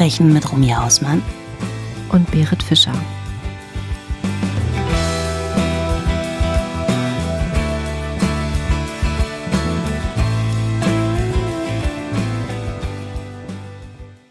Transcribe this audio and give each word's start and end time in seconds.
Verbrechen 0.00 0.32
mit 0.32 0.50
Romy 0.50 0.68
Hausmann 0.68 1.20
und 2.08 2.30
Berit 2.30 2.62
Fischer. 2.62 2.94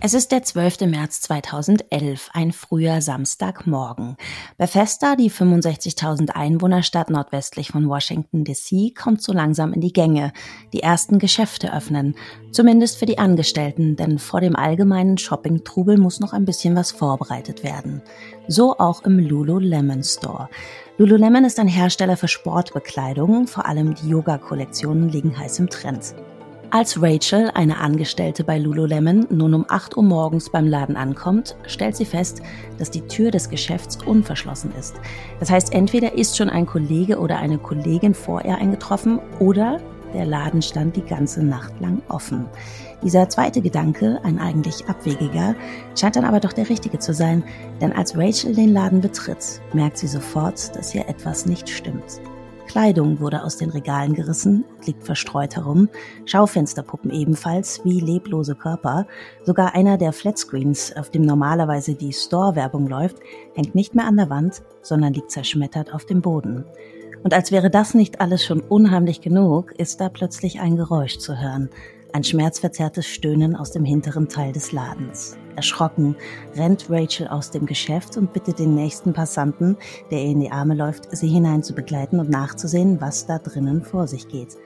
Es 0.10 0.16
ist 0.16 0.32
der 0.32 0.42
12. 0.42 0.88
März 0.88 1.22
2011, 1.22 2.32
ein 2.34 2.52
früher 2.52 3.00
Samstagmorgen. 3.00 4.18
Bethesda, 4.58 5.16
die 5.16 5.30
65.000 5.30 6.32
Einwohnerstadt 6.32 7.12
nordwestlich 7.12 7.68
von 7.68 7.88
Washington 7.88 8.44
DC, 8.44 8.96
kommt 8.96 9.22
so 9.22 9.34
langsam 9.34 9.72
in 9.72 9.82
die 9.82 9.94
Gänge. 9.94 10.34
Die 10.74 10.82
ersten 10.82 11.20
Geschäfte 11.20 11.72
öffnen. 11.72 12.16
Zumindest 12.52 12.98
für 12.98 13.06
die 13.06 13.20
Angestellten, 13.20 13.98
denn 13.98 14.18
vor 14.18 14.42
dem 14.42 14.56
allgemeinen 14.56 15.20
Shopping-Trubel 15.20 16.00
muss 16.00 16.20
noch 16.20 16.34
ein 16.34 16.46
bisschen 16.46 16.76
was 16.76 16.92
vorbereitet 16.92 17.64
werden. 17.64 18.02
So 18.48 18.80
auch 18.80 19.04
im 19.04 19.20
Lululemon 19.20 20.04
Store. 20.04 20.50
Lululemon 20.98 21.46
ist 21.46 21.60
ein 21.60 21.68
Hersteller 21.68 22.18
für 22.18 22.28
Sportbekleidung, 22.28 23.46
vor 23.46 23.68
allem 23.68 23.94
die 23.94 24.10
Yoga-Kollektionen 24.10 25.10
liegen 25.10 25.38
heiß 25.38 25.60
im 25.60 25.70
Trend. 25.70 26.16
Als 26.72 27.02
Rachel, 27.02 27.50
eine 27.56 27.80
Angestellte 27.80 28.44
bei 28.44 28.60
Lululemon, 28.60 29.26
nun 29.32 29.56
um 29.56 29.66
8 29.68 29.98
Uhr 29.98 30.04
morgens 30.04 30.52
beim 30.52 30.68
Laden 30.68 30.98
ankommt, 30.98 31.56
stellt 31.66 31.96
sie 31.96 32.06
fest, 32.06 32.44
dass 32.78 32.92
die 32.92 33.02
Tür 33.08 33.32
des 33.32 33.50
Geschäfts 33.50 33.98
unverschlossen 34.06 34.72
ist. 34.78 34.94
Das 35.40 35.50
heißt, 35.50 35.74
entweder 35.74 36.14
ist 36.14 36.38
schon 36.38 36.48
ein 36.48 36.68
Kollege 36.68 37.18
oder 37.18 37.40
eine 37.40 37.58
Kollegin 37.58 38.14
vor 38.14 38.46
ihr 38.46 38.56
eingetroffen 38.56 39.20
oder 39.40 39.80
der 40.14 40.28
Laden 40.28 40.62
stand 40.62 40.96
die 40.96 41.04
ganze 41.04 41.44
Nacht 41.44 41.74
lang 41.80 42.04
offen. 42.08 42.46
Dieser 43.02 43.30
zweite 43.30 43.62
Gedanke, 43.62 44.20
ein 44.22 44.38
eigentlich 44.38 44.88
abwegiger, 44.88 45.56
scheint 46.00 46.18
dann 46.18 46.26
aber 46.26 46.40
doch 46.40 46.54
der 46.54 46.70
richtige 46.70 47.00
zu 47.00 47.16
sein, 47.16 47.44
denn 47.82 47.94
als 47.94 48.16
Rachel 48.16 48.54
den 48.54 48.74
Laden 48.74 49.02
betritt, 49.02 49.60
merkt 49.74 49.98
sie 49.98 50.08
sofort, 50.08 50.76
dass 50.76 50.92
hier 50.92 51.10
etwas 51.10 51.48
nicht 51.48 51.68
stimmt. 51.68 52.22
Kleidung 52.70 53.20
wurde 53.20 53.44
aus 53.44 53.58
den 53.58 53.72
Regalen 53.72 54.14
gerissen 54.14 54.64
und 54.78 54.86
liegt 54.86 55.04
verstreut 55.04 55.56
herum, 55.56 55.90
Schaufensterpuppen 56.26 57.10
ebenfalls, 57.10 57.84
wie 57.84 58.00
leblose 58.00 58.54
Körper. 58.54 59.08
Sogar 59.44 59.74
einer 59.74 59.98
der 59.98 60.14
Flatscreens, 60.14 60.96
auf 60.96 61.10
dem 61.10 61.24
normalerweise 61.24 61.96
die 61.96 62.14
Store-Werbung 62.14 62.88
läuft, 62.88 63.18
hängt 63.56 63.74
nicht 63.74 63.96
mehr 63.96 64.06
an 64.06 64.18
der 64.18 64.30
Wand, 64.30 64.62
sondern 64.84 65.14
liegt 65.14 65.32
zerschmettert 65.32 65.96
auf 65.96 66.06
dem 66.06 66.22
Boden. 66.22 66.64
Und 67.24 67.34
als 67.34 67.52
wäre 67.52 67.72
das 67.72 67.96
nicht 67.96 68.22
alles 68.22 68.46
schon 68.46 68.62
unheimlich 68.62 69.20
genug, 69.22 69.72
ist 69.80 70.00
da 70.00 70.08
plötzlich 70.08 70.60
ein 70.60 70.78
Geräusch 70.78 71.18
zu 71.18 71.42
hören, 71.42 71.70
ein 72.14 72.24
schmerzverzerrtes 72.24 73.06
Stöhnen 73.06 73.56
aus 73.56 73.72
dem 73.72 73.86
hinteren 73.86 74.28
Teil 74.28 74.52
des 74.52 74.72
Ladens. 74.72 75.38
Erschrocken 75.56 76.16
rennt 76.56 76.90
Rachel 76.90 77.28
aus 77.28 77.52
dem 77.52 77.66
Geschäft 77.66 78.18
und 78.18 78.34
bittet 78.34 78.60
den 78.60 78.76
nächsten 78.76 79.14
Passanten, 79.14 79.78
der 80.10 80.20
ihr 80.24 80.32
in 80.32 80.40
die 80.40 80.52
Arme 80.52 80.74
läuft, 80.74 81.16
sie 81.16 81.28
hinein 81.28 81.64
zu 81.64 81.74
begleiten 81.74 82.20
und 82.20 82.30
nachzusehen, 82.30 83.02
was 83.02 83.26
da 83.26 83.40
drinnen 83.40 83.84
vor 83.84 84.08
sich 84.08 84.28
geht. 84.28 84.58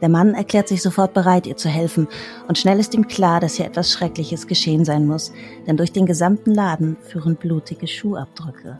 Der 0.00 0.08
Mann 0.08 0.34
erklärt 0.34 0.68
sich 0.68 0.80
sofort 0.80 1.12
bereit, 1.12 1.46
ihr 1.46 1.56
zu 1.56 1.68
helfen, 1.68 2.08
und 2.46 2.56
schnell 2.56 2.78
ist 2.78 2.94
ihm 2.94 3.08
klar, 3.08 3.40
dass 3.40 3.54
hier 3.56 3.66
etwas 3.66 3.92
Schreckliches 3.92 4.46
geschehen 4.46 4.84
sein 4.84 5.06
muss, 5.06 5.32
denn 5.66 5.76
durch 5.76 5.92
den 5.92 6.06
gesamten 6.06 6.54
Laden 6.54 6.96
führen 7.02 7.36
blutige 7.36 7.86
Schuhabdrücke. 7.86 8.78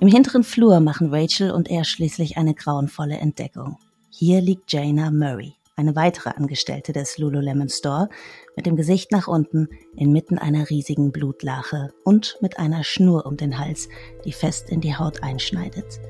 Im 0.00 0.08
hinteren 0.08 0.42
Flur 0.42 0.80
machen 0.80 1.14
Rachel 1.14 1.52
und 1.52 1.70
er 1.70 1.84
schließlich 1.84 2.36
eine 2.36 2.54
grauenvolle 2.54 3.18
Entdeckung. 3.18 3.78
Hier 4.10 4.40
liegt 4.40 4.72
Jaina 4.72 5.10
Murray 5.10 5.54
eine 5.80 5.96
weitere 5.96 6.30
Angestellte 6.30 6.92
des 6.92 7.18
Lululemon 7.18 7.68
Store, 7.68 8.08
mit 8.54 8.66
dem 8.66 8.76
Gesicht 8.76 9.10
nach 9.10 9.26
unten 9.26 9.68
inmitten 9.96 10.38
einer 10.38 10.68
riesigen 10.68 11.10
Blutlache 11.10 11.92
und 12.04 12.36
mit 12.40 12.58
einer 12.58 12.84
Schnur 12.84 13.26
um 13.26 13.36
den 13.36 13.58
Hals, 13.58 13.88
die 14.24 14.32
fest 14.32 14.68
in 14.70 14.80
die 14.80 14.96
Haut 14.96 15.22
einschneidet. 15.22 16.00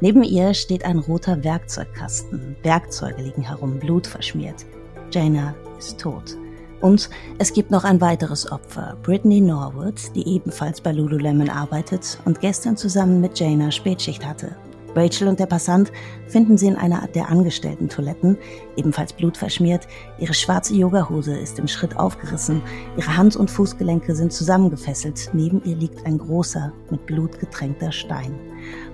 Neben 0.00 0.22
ihr 0.22 0.54
steht 0.54 0.84
ein 0.84 0.98
roter 0.98 1.42
Werkzeugkasten. 1.42 2.56
Werkzeuge 2.62 3.20
liegen 3.20 3.42
herum, 3.42 3.80
Blut 3.80 4.06
verschmiert. 4.06 4.64
Jaina 5.10 5.54
ist 5.78 5.98
tot. 5.98 6.36
Und 6.80 7.10
es 7.38 7.52
gibt 7.52 7.72
noch 7.72 7.82
ein 7.82 8.00
weiteres 8.00 8.52
Opfer, 8.52 8.96
Brittany 9.02 9.40
Norwood, 9.40 10.14
die 10.14 10.28
ebenfalls 10.28 10.80
bei 10.80 10.92
Lululemon 10.92 11.50
arbeitet 11.50 12.20
und 12.24 12.40
gestern 12.40 12.76
zusammen 12.76 13.20
mit 13.20 13.36
Jaina 13.40 13.72
Spätschicht 13.72 14.24
hatte. 14.24 14.54
Rachel 14.94 15.28
und 15.28 15.38
der 15.38 15.46
Passant 15.46 15.92
finden 16.26 16.56
sie 16.56 16.66
in 16.66 16.76
einer 16.76 17.06
der 17.08 17.28
angestellten 17.28 17.88
Toiletten, 17.88 18.36
ebenfalls 18.76 19.12
blutverschmiert. 19.12 19.86
Ihre 20.18 20.34
schwarze 20.34 20.74
Yogahose 20.74 21.36
ist 21.36 21.58
im 21.58 21.68
Schritt 21.68 21.96
aufgerissen. 21.96 22.62
Ihre 22.96 23.16
Hand- 23.16 23.36
und 23.36 23.50
Fußgelenke 23.50 24.14
sind 24.14 24.32
zusammengefesselt. 24.32 25.30
Neben 25.32 25.62
ihr 25.64 25.76
liegt 25.76 26.04
ein 26.06 26.18
großer, 26.18 26.72
mit 26.90 27.06
Blut 27.06 27.38
getränkter 27.38 27.92
Stein. 27.92 28.38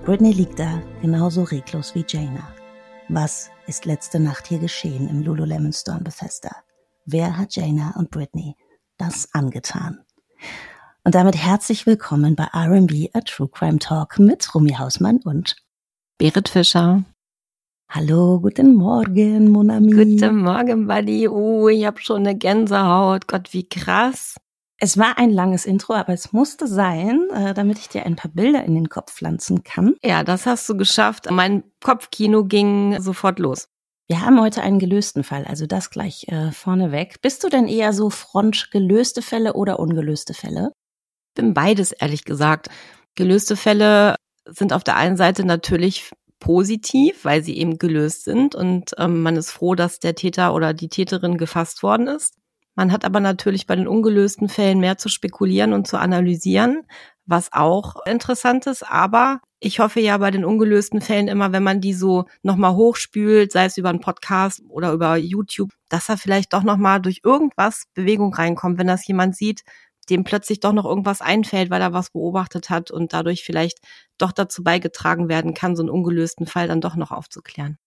Britney 0.05 0.31
liegt 0.31 0.59
da, 0.59 0.81
genauso 1.01 1.43
reglos 1.43 1.95
wie 1.95 2.05
Jaina. 2.07 2.47
Was 3.09 3.49
ist 3.67 3.85
letzte 3.85 4.19
Nacht 4.19 4.47
hier 4.47 4.59
geschehen 4.59 5.07
im 5.09 5.21
Lululemon 5.21 5.73
Store 5.73 6.01
Bethesda? 6.01 6.55
Wer 7.05 7.37
hat 7.37 7.55
Jaina 7.55 7.93
und 7.97 8.09
Britney 8.09 8.55
das 8.97 9.29
angetan? 9.33 9.99
Und 11.03 11.13
damit 11.13 11.35
herzlich 11.35 11.85
willkommen 11.85 12.35
bei 12.35 12.47
R&B, 12.51 13.09
a 13.13 13.21
True 13.21 13.47
Crime 13.47 13.77
Talk 13.77 14.17
mit 14.17 14.55
Rumi 14.55 14.71
Hausmann 14.71 15.19
und 15.23 15.55
Berit 16.17 16.47
Fischer. 16.47 17.03
Hallo, 17.89 18.39
guten 18.39 18.73
Morgen, 18.73 19.51
Mon 19.51 19.69
ami. 19.69 19.91
Guten 19.91 20.37
Morgen, 20.37 20.87
Buddy. 20.87 21.27
Oh, 21.27 21.67
ich 21.67 21.85
habe 21.85 21.99
schon 21.99 22.25
eine 22.25 22.37
Gänsehaut. 22.37 23.27
Gott, 23.27 23.51
wie 23.51 23.67
krass. 23.67 24.37
Es 24.79 24.97
war 24.97 25.17
ein 25.17 25.29
langes 25.29 25.65
Intro, 25.65 25.93
aber 25.93 26.13
es 26.13 26.31
musste 26.31 26.67
sein, 26.67 27.27
äh, 27.33 27.53
damit 27.53 27.79
ich 27.79 27.89
dir 27.89 28.05
ein 28.05 28.15
paar 28.15 28.31
Bilder 28.31 28.63
in 28.63 28.75
den 28.75 28.87
Kopf 28.87 29.13
pflanzen 29.13 29.63
kann. 29.65 29.95
Ja, 30.03 30.23
das 30.23 30.45
hast 30.45 30.69
du 30.69 30.77
geschafft. 30.77 31.29
Mein 31.29 31.63
Kopfkino 31.83 32.45
ging 32.45 33.01
sofort 33.01 33.39
los. 33.39 33.67
Wir 34.07 34.21
haben 34.21 34.39
heute 34.39 34.61
einen 34.61 34.79
gelösten 34.79 35.25
Fall, 35.25 35.43
also 35.43 35.65
das 35.65 35.89
gleich 35.89 36.29
äh, 36.29 36.53
vorneweg. 36.53 37.21
Bist 37.21 37.43
du 37.43 37.49
denn 37.49 37.67
eher 37.67 37.91
so 37.91 38.09
front 38.09 38.71
gelöste 38.71 39.21
Fälle 39.21 39.53
oder 39.53 39.79
ungelöste 39.79 40.33
Fälle? 40.33 40.71
Bin 41.35 41.53
beides, 41.53 41.91
ehrlich 41.91 42.23
gesagt. 42.23 42.69
Gelöste 43.15 43.57
Fälle 43.57 44.15
sind 44.45 44.73
auf 44.73 44.83
der 44.83 44.95
einen 44.95 45.17
Seite 45.17 45.45
natürlich 45.45 46.11
positiv, 46.39 47.25
weil 47.25 47.43
sie 47.43 47.57
eben 47.57 47.77
gelöst 47.77 48.23
sind 48.23 48.55
und 48.55 48.93
ähm, 48.97 49.21
man 49.21 49.35
ist 49.35 49.51
froh, 49.51 49.75
dass 49.75 49.99
der 49.99 50.15
Täter 50.15 50.53
oder 50.53 50.73
die 50.73 50.89
Täterin 50.89 51.37
gefasst 51.37 51.81
worden 51.81 52.07
ist. 52.07 52.35
Man 52.75 52.91
hat 52.91 53.05
aber 53.05 53.21
natürlich 53.21 53.67
bei 53.67 53.75
den 53.75 53.87
ungelösten 53.87 54.49
Fällen 54.49 54.79
mehr 54.79 54.97
zu 54.97 55.07
spekulieren 55.07 55.71
und 55.71 55.87
zu 55.87 55.97
analysieren, 55.97 56.83
was 57.25 57.53
auch 57.53 58.05
interessant 58.05 58.67
ist. 58.67 58.83
Aber 58.83 59.39
ich 59.61 59.79
hoffe 59.79 60.01
ja 60.01 60.17
bei 60.17 60.29
den 60.29 60.43
ungelösten 60.43 60.99
Fällen 60.99 61.29
immer, 61.29 61.53
wenn 61.53 61.63
man 61.63 61.79
die 61.79 61.93
so 61.93 62.25
nochmal 62.43 62.75
hochspült, 62.75 63.53
sei 63.53 63.65
es 63.65 63.77
über 63.77 63.89
einen 63.89 64.01
Podcast 64.01 64.61
oder 64.67 64.91
über 64.91 65.15
YouTube, 65.15 65.71
dass 65.87 66.07
da 66.07 66.17
vielleicht 66.17 66.53
doch 66.53 66.63
nochmal 66.63 67.01
durch 67.01 67.21
irgendwas 67.23 67.85
Bewegung 67.93 68.33
reinkommt, 68.33 68.77
wenn 68.77 68.87
das 68.87 69.07
jemand 69.07 69.37
sieht, 69.37 69.63
dem 70.09 70.23
plötzlich 70.23 70.59
doch 70.59 70.73
noch 70.73 70.85
irgendwas 70.85 71.21
einfällt, 71.21 71.69
weil 71.69 71.81
er 71.81 71.93
was 71.93 72.11
beobachtet 72.11 72.69
hat 72.69 72.91
und 72.91 73.13
dadurch 73.13 73.43
vielleicht 73.43 73.79
doch 74.17 74.31
dazu 74.31 74.63
beigetragen 74.63 75.29
werden 75.29 75.53
kann, 75.53 75.75
so 75.75 75.83
einen 75.83 75.89
ungelösten 75.89 76.45
Fall 76.45 76.67
dann 76.67 76.81
doch 76.81 76.95
noch 76.95 77.11
aufzuklären. 77.11 77.77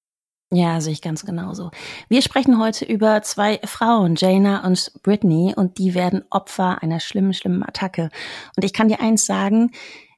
Ja, 0.50 0.80
sehe 0.80 0.94
ich 0.94 1.02
ganz 1.02 1.26
genauso. 1.26 1.70
Wir 2.08 2.22
sprechen 2.22 2.58
heute 2.58 2.86
über 2.86 3.20
zwei 3.20 3.60
Frauen, 3.64 4.14
Jaina 4.16 4.66
und 4.66 4.92
Brittany, 5.02 5.52
und 5.54 5.76
die 5.76 5.94
werden 5.94 6.24
Opfer 6.30 6.82
einer 6.82 7.00
schlimmen, 7.00 7.34
schlimmen 7.34 7.62
Attacke. 7.62 8.08
Und 8.56 8.64
ich 8.64 8.72
kann 8.72 8.88
dir 8.88 9.00
eins 9.00 9.26
sagen, 9.26 9.72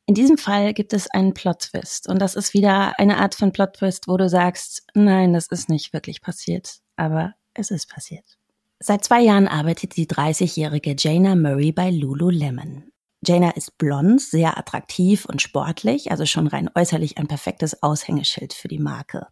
in 0.07 0.15
diesem 0.15 0.39
Fall 0.39 0.73
gibt 0.73 0.93
es 0.93 1.11
einen 1.11 1.35
Plot-Twist. 1.35 2.09
Und 2.09 2.21
das 2.21 2.37
ist 2.37 2.55
wieder 2.55 2.99
eine 2.99 3.19
Art 3.19 3.35
von 3.35 3.53
Plot-Twist, 3.53 4.07
wo 4.07 4.17
du 4.17 4.29
sagst, 4.29 4.85
nein, 4.95 5.33
das 5.33 5.49
ist 5.49 5.69
nicht 5.69 5.93
wirklich 5.93 6.21
passiert. 6.21 6.79
Aber 6.97 7.35
es 7.55 7.73
ist 7.73 7.89
passiert. 7.89 8.40
Seit 8.83 9.05
zwei 9.05 9.21
Jahren 9.21 9.47
arbeitet 9.47 9.97
die 9.97 10.07
30-jährige 10.07 10.97
Jaina 10.99 11.37
Murray 11.37 11.71
bei 11.71 11.91
Lululemon. 11.91 12.91
Jaina 13.23 13.51
ist 13.51 13.77
blond, 13.77 14.23
sehr 14.23 14.57
attraktiv 14.57 15.27
und 15.27 15.43
sportlich, 15.43 16.11
also 16.11 16.25
schon 16.25 16.47
rein 16.47 16.71
äußerlich 16.75 17.19
ein 17.19 17.27
perfektes 17.29 17.83
Aushängeschild 17.83 18.55
für 18.55 18.69
die 18.69 18.79
Marke. 18.79 19.27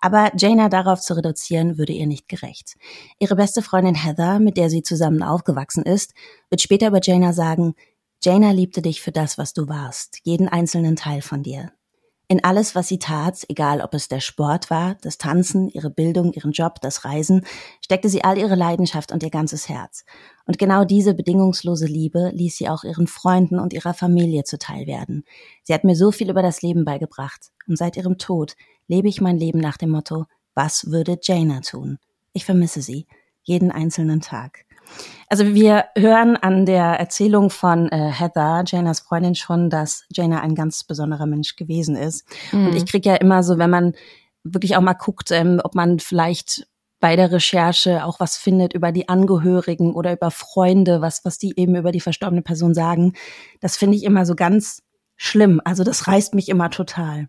Aber 0.00 0.32
Jaina 0.36 0.68
darauf 0.68 1.00
zu 1.00 1.14
reduzieren, 1.14 1.78
würde 1.78 1.92
ihr 1.92 2.08
nicht 2.08 2.28
gerecht. 2.28 2.74
Ihre 3.20 3.36
beste 3.36 3.62
Freundin 3.62 3.94
Heather, 3.94 4.40
mit 4.40 4.56
der 4.56 4.68
sie 4.68 4.82
zusammen 4.82 5.22
aufgewachsen 5.22 5.84
ist, 5.84 6.12
wird 6.50 6.60
später 6.60 6.88
über 6.88 6.98
Jaina 7.00 7.32
sagen, 7.32 7.74
Jaina 8.24 8.50
liebte 8.50 8.82
dich 8.82 9.00
für 9.00 9.12
das, 9.12 9.38
was 9.38 9.52
du 9.52 9.68
warst, 9.68 10.18
jeden 10.24 10.48
einzelnen 10.48 10.96
Teil 10.96 11.22
von 11.22 11.44
dir. 11.44 11.70
In 12.30 12.44
alles, 12.44 12.74
was 12.74 12.88
sie 12.88 12.98
tat, 12.98 13.46
egal 13.48 13.80
ob 13.80 13.94
es 13.94 14.08
der 14.08 14.20
Sport 14.20 14.68
war, 14.68 14.96
das 15.00 15.16
Tanzen, 15.16 15.70
ihre 15.70 15.88
Bildung, 15.88 16.34
ihren 16.34 16.52
Job, 16.52 16.78
das 16.82 17.06
Reisen, 17.06 17.46
steckte 17.80 18.10
sie 18.10 18.22
all 18.22 18.36
ihre 18.36 18.54
Leidenschaft 18.54 19.12
und 19.12 19.22
ihr 19.22 19.30
ganzes 19.30 19.70
Herz. 19.70 20.04
Und 20.44 20.58
genau 20.58 20.84
diese 20.84 21.14
bedingungslose 21.14 21.86
Liebe 21.86 22.30
ließ 22.34 22.58
sie 22.58 22.68
auch 22.68 22.84
ihren 22.84 23.06
Freunden 23.06 23.58
und 23.58 23.72
ihrer 23.72 23.94
Familie 23.94 24.44
zuteil 24.44 24.86
werden. 24.86 25.24
Sie 25.62 25.72
hat 25.72 25.84
mir 25.84 25.96
so 25.96 26.12
viel 26.12 26.28
über 26.28 26.42
das 26.42 26.60
Leben 26.60 26.84
beigebracht. 26.84 27.50
Und 27.66 27.78
seit 27.78 27.96
ihrem 27.96 28.18
Tod 28.18 28.56
lebe 28.88 29.08
ich 29.08 29.22
mein 29.22 29.38
Leben 29.38 29.58
nach 29.58 29.78
dem 29.78 29.88
Motto, 29.88 30.26
was 30.52 30.90
würde 30.90 31.18
Jaina 31.22 31.60
tun? 31.60 31.98
Ich 32.34 32.44
vermisse 32.44 32.82
sie. 32.82 33.06
Jeden 33.42 33.70
einzelnen 33.70 34.20
Tag. 34.20 34.66
Also 35.28 35.54
wir 35.54 35.86
hören 35.96 36.36
an 36.36 36.64
der 36.64 36.84
Erzählung 36.84 37.50
von 37.50 37.88
äh, 37.90 38.10
Heather, 38.10 38.64
Janas 38.66 39.00
Freundin, 39.00 39.34
schon, 39.34 39.68
dass 39.68 40.04
Jana 40.10 40.40
ein 40.40 40.54
ganz 40.54 40.84
besonderer 40.84 41.26
Mensch 41.26 41.56
gewesen 41.56 41.96
ist. 41.96 42.26
Mhm. 42.52 42.68
Und 42.68 42.76
ich 42.76 42.86
kriege 42.86 43.10
ja 43.10 43.16
immer 43.16 43.42
so, 43.42 43.58
wenn 43.58 43.70
man 43.70 43.92
wirklich 44.42 44.76
auch 44.76 44.80
mal 44.80 44.94
guckt, 44.94 45.30
ähm, 45.30 45.60
ob 45.62 45.74
man 45.74 45.98
vielleicht 45.98 46.66
bei 47.00 47.14
der 47.14 47.30
Recherche 47.30 48.04
auch 48.04 48.20
was 48.20 48.36
findet 48.36 48.72
über 48.72 48.90
die 48.90 49.08
Angehörigen 49.08 49.94
oder 49.94 50.12
über 50.12 50.30
Freunde, 50.30 51.00
was, 51.00 51.24
was 51.24 51.38
die 51.38 51.58
eben 51.58 51.76
über 51.76 51.92
die 51.92 52.00
verstorbene 52.00 52.42
Person 52.42 52.74
sagen. 52.74 53.12
Das 53.60 53.76
finde 53.76 53.96
ich 53.96 54.04
immer 54.04 54.26
so 54.26 54.34
ganz 54.34 54.82
schlimm. 55.16 55.60
Also 55.64 55.84
das 55.84 56.08
reißt 56.08 56.34
mich 56.34 56.48
immer 56.48 56.70
total. 56.70 57.28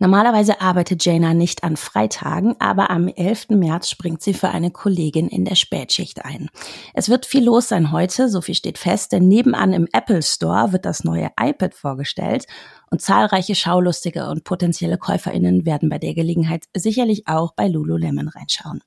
Normalerweise 0.00 0.60
arbeitet 0.60 1.04
Jana 1.04 1.34
nicht 1.34 1.64
an 1.64 1.76
Freitagen, 1.76 2.54
aber 2.60 2.90
am 2.90 3.08
11. 3.08 3.48
März 3.50 3.90
springt 3.90 4.22
sie 4.22 4.32
für 4.32 4.48
eine 4.48 4.70
Kollegin 4.70 5.26
in 5.26 5.44
der 5.44 5.56
Spätschicht 5.56 6.24
ein. 6.24 6.50
Es 6.94 7.08
wird 7.08 7.26
viel 7.26 7.44
los 7.44 7.68
sein 7.68 7.90
heute, 7.90 8.28
so 8.28 8.40
viel 8.40 8.54
steht 8.54 8.78
fest, 8.78 9.10
denn 9.10 9.26
nebenan 9.26 9.72
im 9.72 9.88
Apple 9.92 10.22
Store 10.22 10.72
wird 10.72 10.84
das 10.84 11.02
neue 11.02 11.30
iPad 11.40 11.74
vorgestellt 11.74 12.46
und 12.92 13.02
zahlreiche 13.02 13.56
Schaulustige 13.56 14.28
und 14.28 14.44
potenzielle 14.44 14.98
KäuferInnen 14.98 15.66
werden 15.66 15.88
bei 15.88 15.98
der 15.98 16.14
Gelegenheit 16.14 16.66
sicherlich 16.76 17.26
auch 17.26 17.54
bei 17.54 17.66
Lululemon 17.66 18.28
reinschauen. 18.28 18.80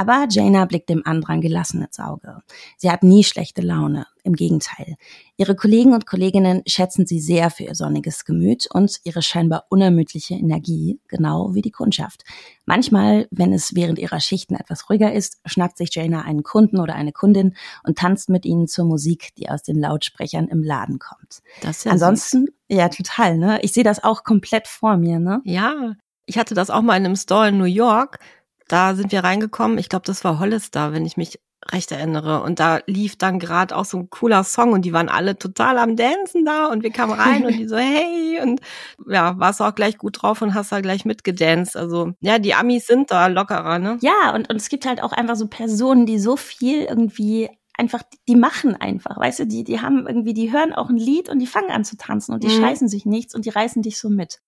Aber 0.00 0.26
Jaina 0.30 0.64
blickt 0.64 0.88
dem 0.88 1.02
Andrang 1.04 1.42
gelassen 1.42 1.82
ins 1.82 2.00
Auge. 2.00 2.38
Sie 2.78 2.90
hat 2.90 3.02
nie 3.02 3.22
schlechte 3.22 3.60
Laune. 3.60 4.06
Im 4.22 4.34
Gegenteil. 4.34 4.96
Ihre 5.36 5.54
Kollegen 5.54 5.92
und 5.94 6.06
Kolleginnen 6.06 6.62
schätzen 6.66 7.06
sie 7.06 7.20
sehr 7.20 7.50
für 7.50 7.64
ihr 7.64 7.74
sonniges 7.74 8.24
Gemüt 8.24 8.66
und 8.70 8.98
ihre 9.04 9.20
scheinbar 9.22 9.64
unermüdliche 9.70 10.34
Energie, 10.34 11.00
genau 11.08 11.54
wie 11.54 11.62
die 11.62 11.70
Kundschaft. 11.70 12.24
Manchmal, 12.66 13.28
wenn 13.30 13.52
es 13.52 13.74
während 13.74 13.98
ihrer 13.98 14.20
Schichten 14.20 14.54
etwas 14.54 14.88
ruhiger 14.88 15.12
ist, 15.12 15.38
schnappt 15.46 15.76
sich 15.78 15.94
Jaina 15.94 16.22
einen 16.22 16.42
Kunden 16.42 16.80
oder 16.80 16.94
eine 16.94 17.12
Kundin 17.12 17.54
und 17.82 17.98
tanzt 17.98 18.28
mit 18.28 18.44
ihnen 18.46 18.68
zur 18.68 18.86
Musik, 18.86 19.34
die 19.36 19.48
aus 19.50 19.62
den 19.62 19.78
Lautsprechern 19.78 20.48
im 20.48 20.62
Laden 20.62 20.98
kommt. 20.98 21.40
Das 21.62 21.78
ist 21.78 21.84
ja 21.84 21.92
Ansonsten, 21.92 22.46
süß. 22.46 22.78
ja, 22.78 22.88
total, 22.88 23.38
ne? 23.38 23.58
Ich 23.62 23.72
sehe 23.72 23.84
das 23.84 24.02
auch 24.04 24.24
komplett 24.24 24.66
vor 24.66 24.96
mir, 24.98 25.18
ne? 25.18 25.40
Ja. 25.44 25.94
Ich 26.26 26.38
hatte 26.38 26.54
das 26.54 26.70
auch 26.70 26.82
mal 26.82 26.96
in 26.96 27.06
einem 27.06 27.16
Store 27.16 27.48
in 27.48 27.58
New 27.58 27.64
York 27.64 28.18
da 28.70 28.94
sind 28.94 29.12
wir 29.12 29.24
reingekommen. 29.24 29.78
Ich 29.78 29.88
glaube, 29.88 30.06
das 30.06 30.22
war 30.24 30.38
Hollister, 30.38 30.92
wenn 30.92 31.04
ich 31.04 31.16
mich 31.16 31.40
recht 31.72 31.92
erinnere. 31.92 32.42
Und 32.42 32.58
da 32.58 32.80
lief 32.86 33.16
dann 33.16 33.38
gerade 33.38 33.76
auch 33.76 33.84
so 33.84 33.98
ein 33.98 34.10
cooler 34.10 34.44
Song 34.44 34.72
und 34.72 34.84
die 34.84 34.92
waren 34.92 35.08
alle 35.08 35.36
total 35.36 35.78
am 35.78 35.96
Dancen 35.96 36.44
da 36.44 36.66
und 36.66 36.82
wir 36.82 36.90
kamen 36.90 37.12
rein 37.12 37.44
und 37.44 37.56
die 37.56 37.68
so, 37.68 37.76
hey, 37.78 38.40
und 38.42 38.60
ja, 39.06 39.38
warst 39.38 39.60
auch 39.60 39.74
gleich 39.74 39.98
gut 39.98 40.22
drauf 40.22 40.40
und 40.42 40.54
hast 40.54 40.72
da 40.72 40.80
gleich 40.80 41.04
mitgedanced. 41.04 41.76
Also 41.76 42.12
ja, 42.20 42.38
die 42.38 42.54
Amis 42.54 42.86
sind 42.86 43.10
da 43.10 43.26
lockerer, 43.26 43.78
ne? 43.78 43.98
Ja, 44.00 44.34
und, 44.34 44.48
und 44.48 44.56
es 44.56 44.68
gibt 44.68 44.86
halt 44.86 45.02
auch 45.02 45.12
einfach 45.12 45.36
so 45.36 45.48
Personen, 45.48 46.06
die 46.06 46.18
so 46.18 46.36
viel 46.36 46.84
irgendwie 46.84 47.50
einfach, 47.76 48.02
die 48.28 48.36
machen 48.36 48.76
einfach, 48.76 49.18
weißt 49.18 49.40
du, 49.40 49.46
die, 49.46 49.64
die 49.64 49.80
haben 49.80 50.06
irgendwie, 50.06 50.34
die 50.34 50.52
hören 50.52 50.72
auch 50.74 50.90
ein 50.90 50.96
Lied 50.96 51.28
und 51.28 51.38
die 51.38 51.46
fangen 51.46 51.70
an 51.70 51.84
zu 51.84 51.96
tanzen 51.96 52.34
und 52.34 52.42
die 52.44 52.48
mhm. 52.48 52.60
scheißen 52.60 52.88
sich 52.88 53.06
nichts 53.06 53.34
und 53.34 53.46
die 53.46 53.50
reißen 53.50 53.82
dich 53.82 53.98
so 53.98 54.10
mit. 54.10 54.40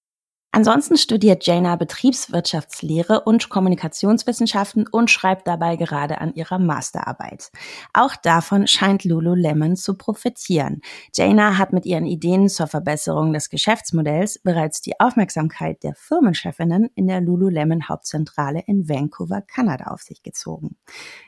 Ansonsten 0.54 0.98
studiert 0.98 1.46
Jana 1.46 1.76
Betriebswirtschaftslehre 1.76 3.22
und 3.22 3.48
Kommunikationswissenschaften 3.48 4.86
und 4.86 5.10
schreibt 5.10 5.48
dabei 5.48 5.76
gerade 5.76 6.20
an 6.20 6.34
ihrer 6.34 6.58
Masterarbeit. 6.58 7.50
Auch 7.94 8.16
davon 8.16 8.66
scheint 8.66 9.04
Lululemon 9.04 9.76
zu 9.76 9.94
profitieren. 9.94 10.82
Jana 11.14 11.56
hat 11.56 11.72
mit 11.72 11.86
ihren 11.86 12.04
Ideen 12.04 12.50
zur 12.50 12.66
Verbesserung 12.66 13.32
des 13.32 13.48
Geschäftsmodells 13.48 14.40
bereits 14.40 14.82
die 14.82 15.00
Aufmerksamkeit 15.00 15.82
der 15.82 15.94
Firmenchefinnen 15.94 16.90
in 16.96 17.06
der 17.06 17.22
Lululemon 17.22 17.88
Hauptzentrale 17.88 18.62
in 18.66 18.90
Vancouver, 18.90 19.40
Kanada 19.40 19.86
auf 19.86 20.02
sich 20.02 20.22
gezogen. 20.22 20.76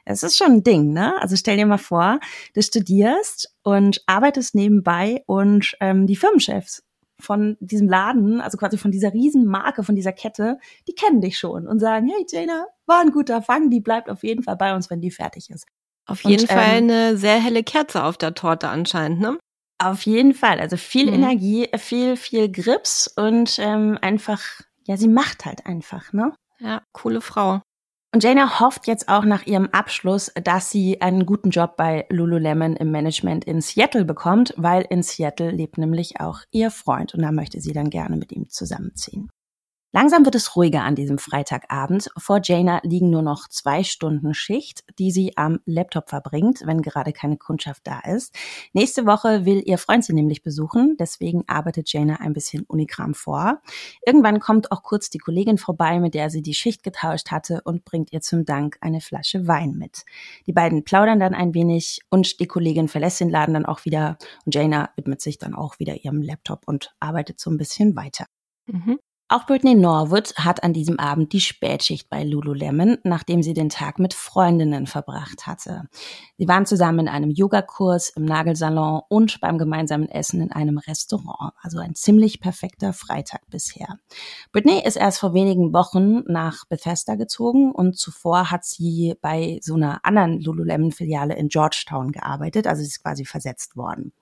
Es 0.04 0.22
ist 0.22 0.36
schon 0.36 0.52
ein 0.52 0.62
Ding, 0.64 0.92
ne? 0.92 1.14
Also 1.22 1.34
stell 1.36 1.56
dir 1.56 1.64
mal 1.64 1.78
vor, 1.78 2.20
du 2.52 2.60
studierst 2.60 3.56
und 3.62 4.02
arbeitest 4.06 4.54
nebenbei 4.54 5.24
und 5.26 5.74
ähm, 5.80 6.06
die 6.06 6.16
Firmenchefs 6.16 6.83
von 7.20 7.56
diesem 7.60 7.88
Laden, 7.88 8.40
also 8.40 8.58
quasi 8.58 8.78
von 8.78 8.90
dieser 8.90 9.12
Riesenmarke, 9.12 9.82
von 9.82 9.94
dieser 9.94 10.12
Kette, 10.12 10.58
die 10.88 10.94
kennen 10.94 11.20
dich 11.20 11.38
schon 11.38 11.66
und 11.66 11.78
sagen, 11.78 12.08
hey 12.08 12.26
Jana, 12.28 12.66
war 12.86 13.00
ein 13.00 13.12
guter 13.12 13.42
Fang, 13.42 13.70
die 13.70 13.80
bleibt 13.80 14.10
auf 14.10 14.22
jeden 14.22 14.42
Fall 14.42 14.56
bei 14.56 14.74
uns, 14.74 14.90
wenn 14.90 15.00
die 15.00 15.10
fertig 15.10 15.50
ist. 15.50 15.66
Auf 16.06 16.22
jeden 16.24 16.42
und, 16.42 16.50
Fall 16.50 16.78
ähm, 16.78 16.90
eine 16.90 17.16
sehr 17.16 17.40
helle 17.40 17.62
Kerze 17.62 18.04
auf 18.04 18.16
der 18.16 18.34
Torte 18.34 18.68
anscheinend, 18.68 19.20
ne? 19.20 19.38
Auf 19.78 20.02
jeden 20.02 20.34
Fall, 20.34 20.60
also 20.60 20.76
viel 20.76 21.06
mhm. 21.06 21.14
Energie, 21.14 21.68
viel, 21.76 22.16
viel 22.16 22.50
Grips 22.50 23.08
und 23.08 23.58
ähm, 23.58 23.98
einfach, 24.00 24.40
ja, 24.86 24.96
sie 24.96 25.08
macht 25.08 25.44
halt 25.44 25.66
einfach, 25.66 26.12
ne? 26.12 26.34
Ja, 26.58 26.82
coole 26.92 27.20
Frau. 27.20 27.60
Und 28.14 28.22
Jana 28.22 28.60
hofft 28.60 28.86
jetzt 28.86 29.08
auch 29.08 29.24
nach 29.24 29.44
ihrem 29.44 29.68
Abschluss, 29.72 30.30
dass 30.44 30.70
sie 30.70 31.00
einen 31.00 31.26
guten 31.26 31.50
Job 31.50 31.76
bei 31.76 32.06
Lululemon 32.10 32.76
im 32.76 32.92
Management 32.92 33.44
in 33.44 33.60
Seattle 33.60 34.04
bekommt, 34.04 34.54
weil 34.56 34.86
in 34.88 35.02
Seattle 35.02 35.50
lebt 35.50 35.78
nämlich 35.78 36.20
auch 36.20 36.38
ihr 36.52 36.70
Freund 36.70 37.12
und 37.12 37.22
da 37.22 37.32
möchte 37.32 37.60
sie 37.60 37.72
dann 37.72 37.90
gerne 37.90 38.16
mit 38.16 38.30
ihm 38.30 38.48
zusammenziehen. 38.48 39.30
Langsam 39.96 40.24
wird 40.24 40.34
es 40.34 40.56
ruhiger 40.56 40.82
an 40.82 40.96
diesem 40.96 41.18
Freitagabend. 41.18 42.10
Vor 42.16 42.40
Jaina 42.42 42.80
liegen 42.82 43.10
nur 43.10 43.22
noch 43.22 43.46
zwei 43.46 43.84
Stunden 43.84 44.34
Schicht, 44.34 44.82
die 44.98 45.12
sie 45.12 45.36
am 45.36 45.60
Laptop 45.66 46.08
verbringt, 46.08 46.62
wenn 46.64 46.82
gerade 46.82 47.12
keine 47.12 47.36
Kundschaft 47.36 47.82
da 47.86 48.00
ist. 48.00 48.34
Nächste 48.72 49.06
Woche 49.06 49.44
will 49.44 49.62
ihr 49.64 49.78
Freund 49.78 50.04
sie 50.04 50.12
nämlich 50.12 50.42
besuchen, 50.42 50.96
deswegen 50.98 51.44
arbeitet 51.46 51.92
Jaina 51.92 52.16
ein 52.16 52.32
bisschen 52.32 52.64
Unikram 52.64 53.14
vor. 53.14 53.62
Irgendwann 54.04 54.40
kommt 54.40 54.72
auch 54.72 54.82
kurz 54.82 55.10
die 55.10 55.18
Kollegin 55.18 55.58
vorbei, 55.58 56.00
mit 56.00 56.14
der 56.14 56.28
sie 56.28 56.42
die 56.42 56.54
Schicht 56.54 56.82
getauscht 56.82 57.30
hatte 57.30 57.60
und 57.62 57.84
bringt 57.84 58.12
ihr 58.12 58.20
zum 58.20 58.44
Dank 58.44 58.78
eine 58.80 59.00
Flasche 59.00 59.46
Wein 59.46 59.76
mit. 59.78 60.04
Die 60.48 60.52
beiden 60.52 60.82
plaudern 60.82 61.20
dann 61.20 61.34
ein 61.34 61.54
wenig 61.54 62.00
und 62.10 62.40
die 62.40 62.48
Kollegin 62.48 62.88
verlässt 62.88 63.20
den 63.20 63.30
Laden 63.30 63.54
dann 63.54 63.64
auch 63.64 63.84
wieder 63.84 64.18
und 64.44 64.56
Jaina 64.56 64.90
widmet 64.96 65.20
sich 65.20 65.38
dann 65.38 65.54
auch 65.54 65.78
wieder 65.78 66.02
ihrem 66.02 66.20
Laptop 66.20 66.66
und 66.66 66.96
arbeitet 66.98 67.38
so 67.38 67.48
ein 67.48 67.58
bisschen 67.58 67.94
weiter. 67.94 68.26
Mhm. 68.66 68.98
Auch 69.28 69.46
Britney 69.46 69.74
Norwood 69.74 70.34
hat 70.36 70.62
an 70.62 70.74
diesem 70.74 70.98
Abend 71.00 71.32
die 71.32 71.40
Spätschicht 71.40 72.10
bei 72.10 72.24
Lululemon, 72.24 72.98
nachdem 73.04 73.42
sie 73.42 73.54
den 73.54 73.70
Tag 73.70 73.98
mit 73.98 74.12
Freundinnen 74.12 74.86
verbracht 74.86 75.46
hatte. 75.46 75.88
Sie 76.36 76.46
waren 76.46 76.66
zusammen 76.66 77.00
in 77.00 77.08
einem 77.08 77.30
Yogakurs, 77.30 78.10
im 78.10 78.26
Nagelsalon 78.26 79.00
und 79.08 79.40
beim 79.40 79.56
gemeinsamen 79.56 80.10
Essen 80.10 80.42
in 80.42 80.52
einem 80.52 80.76
Restaurant. 80.76 81.54
Also 81.62 81.78
ein 81.78 81.94
ziemlich 81.94 82.38
perfekter 82.40 82.92
Freitag 82.92 83.40
bisher. 83.48 83.98
Britney 84.52 84.82
ist 84.84 84.96
erst 84.96 85.20
vor 85.20 85.32
wenigen 85.32 85.72
Wochen 85.72 86.22
nach 86.30 86.66
Bethesda 86.66 87.14
gezogen 87.14 87.72
und 87.72 87.96
zuvor 87.96 88.50
hat 88.50 88.66
sie 88.66 89.14
bei 89.22 89.58
so 89.62 89.74
einer 89.74 90.04
anderen 90.04 90.38
Lululemon-Filiale 90.38 91.34
in 91.34 91.48
Georgetown 91.48 92.12
gearbeitet. 92.12 92.66
Also 92.66 92.82
sie 92.82 92.88
ist 92.88 93.02
quasi 93.02 93.24
versetzt 93.24 93.74
worden. 93.74 94.12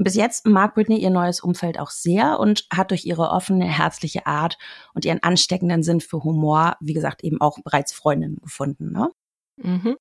Bis 0.00 0.14
jetzt 0.14 0.46
mag 0.46 0.74
Britney 0.74 0.98
ihr 0.98 1.10
neues 1.10 1.40
Umfeld 1.40 1.78
auch 1.80 1.90
sehr 1.90 2.38
und 2.38 2.66
hat 2.72 2.92
durch 2.92 3.04
ihre 3.04 3.30
offene, 3.30 3.66
herzliche 3.66 4.26
Art 4.26 4.56
und 4.94 5.04
ihren 5.04 5.22
ansteckenden 5.24 5.82
Sinn 5.82 6.00
für 6.00 6.22
Humor, 6.22 6.76
wie 6.80 6.92
gesagt, 6.92 7.24
eben 7.24 7.40
auch 7.40 7.58
bereits 7.64 7.92
Freundinnen 7.92 8.36
gefunden. 8.36 8.92
Ne? 8.92 9.10
Mhm. 9.56 9.96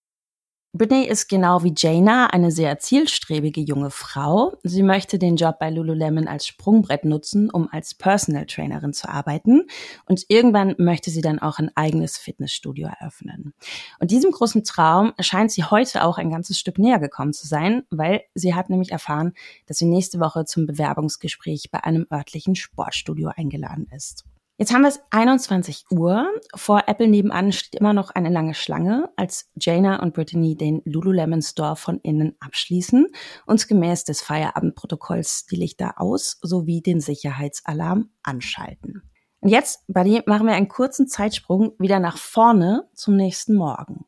Britney 0.77 1.05
ist 1.05 1.27
genau 1.27 1.63
wie 1.63 1.73
Jaina 1.75 2.27
eine 2.27 2.51
sehr 2.51 2.77
zielstrebige 2.77 3.61
junge 3.61 3.89
Frau. 3.89 4.53
Sie 4.63 4.83
möchte 4.83 5.17
den 5.17 5.35
Job 5.35 5.57
bei 5.59 5.71
Lululemon 5.71 6.27
als 6.27 6.45
Sprungbrett 6.45 7.03
nutzen, 7.03 7.49
um 7.49 7.67
als 7.71 7.95
Personal 7.95 8.45
Trainerin 8.45 8.93
zu 8.93 9.09
arbeiten. 9.09 9.63
Und 10.05 10.25
irgendwann 10.27 10.75
möchte 10.77 11.09
sie 11.09 11.21
dann 11.21 11.39
auch 11.39 11.57
ein 11.57 11.71
eigenes 11.75 12.17
Fitnessstudio 12.17 12.87
eröffnen. 12.99 13.53
Und 13.99 14.11
diesem 14.11 14.31
großen 14.31 14.63
Traum 14.63 15.13
scheint 15.19 15.51
sie 15.51 15.63
heute 15.63 16.03
auch 16.03 16.19
ein 16.19 16.29
ganzes 16.29 16.59
Stück 16.59 16.77
näher 16.77 16.99
gekommen 16.99 17.33
zu 17.33 17.47
sein, 17.47 17.83
weil 17.89 18.21
sie 18.35 18.53
hat 18.53 18.69
nämlich 18.69 18.91
erfahren, 18.91 19.33
dass 19.65 19.77
sie 19.77 19.85
nächste 19.85 20.19
Woche 20.19 20.45
zum 20.45 20.67
Bewerbungsgespräch 20.67 21.71
bei 21.71 21.83
einem 21.83 22.05
örtlichen 22.11 22.55
Sportstudio 22.55 23.31
eingeladen 23.35 23.87
ist. 23.95 24.25
Jetzt 24.59 24.73
haben 24.73 24.81
wir 24.81 24.89
es 24.89 24.99
21 25.11 25.85
Uhr. 25.91 26.27
Vor 26.55 26.83
Apple 26.87 27.07
nebenan 27.07 27.51
steht 27.51 27.79
immer 27.79 27.93
noch 27.93 28.09
eine 28.09 28.29
lange 28.29 28.55
Schlange, 28.55 29.11
als 29.15 29.51
Jana 29.53 30.01
und 30.01 30.15
Brittany 30.15 30.57
den 30.57 30.81
Lululemon 30.83 31.43
Store 31.43 31.75
von 31.75 31.99
innen 31.99 32.35
abschließen 32.39 33.07
und 33.45 33.67
gemäß 33.67 34.03
des 34.03 34.21
Feierabendprotokolls 34.21 35.45
die 35.45 35.57
Lichter 35.57 36.01
aus 36.01 36.39
sowie 36.41 36.81
den 36.81 37.01
Sicherheitsalarm 37.01 38.09
anschalten. 38.23 39.03
Und 39.41 39.49
jetzt, 39.49 39.83
Buddy, 39.87 40.23
machen 40.25 40.47
wir 40.47 40.55
einen 40.55 40.69
kurzen 40.69 41.07
Zeitsprung 41.07 41.73
wieder 41.77 41.99
nach 41.99 42.17
vorne 42.17 42.89
zum 42.95 43.15
nächsten 43.15 43.53
Morgen. 43.53 44.05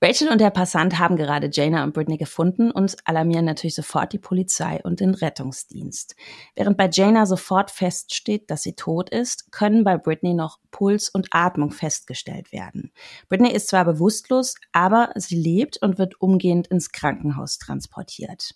Rachel 0.00 0.28
und 0.28 0.40
der 0.40 0.50
Passant 0.50 1.00
haben 1.00 1.16
gerade 1.16 1.50
Jana 1.52 1.82
und 1.82 1.92
Britney 1.92 2.18
gefunden 2.18 2.70
und 2.70 2.94
alarmieren 3.04 3.44
natürlich 3.44 3.74
sofort 3.74 4.12
die 4.12 4.20
Polizei 4.20 4.80
und 4.84 5.00
den 5.00 5.12
Rettungsdienst. 5.12 6.14
Während 6.54 6.76
bei 6.76 6.88
Jana 6.88 7.26
sofort 7.26 7.72
feststeht, 7.72 8.48
dass 8.48 8.62
sie 8.62 8.74
tot 8.74 9.10
ist, 9.10 9.50
können 9.50 9.82
bei 9.82 9.98
Britney 9.98 10.34
noch 10.34 10.60
Puls 10.70 11.08
und 11.08 11.26
Atmung 11.32 11.72
festgestellt 11.72 12.52
werden. 12.52 12.92
Britney 13.28 13.50
ist 13.50 13.66
zwar 13.66 13.84
bewusstlos, 13.84 14.54
aber 14.70 15.10
sie 15.16 15.34
lebt 15.34 15.82
und 15.82 15.98
wird 15.98 16.20
umgehend 16.20 16.68
ins 16.68 16.92
Krankenhaus 16.92 17.58
transportiert. 17.58 18.54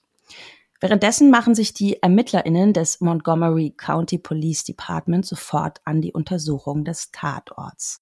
Währenddessen 0.81 1.31
machen 1.31 1.57
sich 1.57 1.75
die 1.75 2.01
ErmittlerInnen 2.03 2.73
des 2.73 3.01
Montgomery 3.01 3.75
County 3.77 4.19
Police 4.19 4.63
Department 4.63 5.27
sofort 5.27 5.81
an 5.85 6.01
die 6.01 6.13
Untersuchung 6.13 6.85
des 6.85 7.11
Tatorts. 7.11 8.01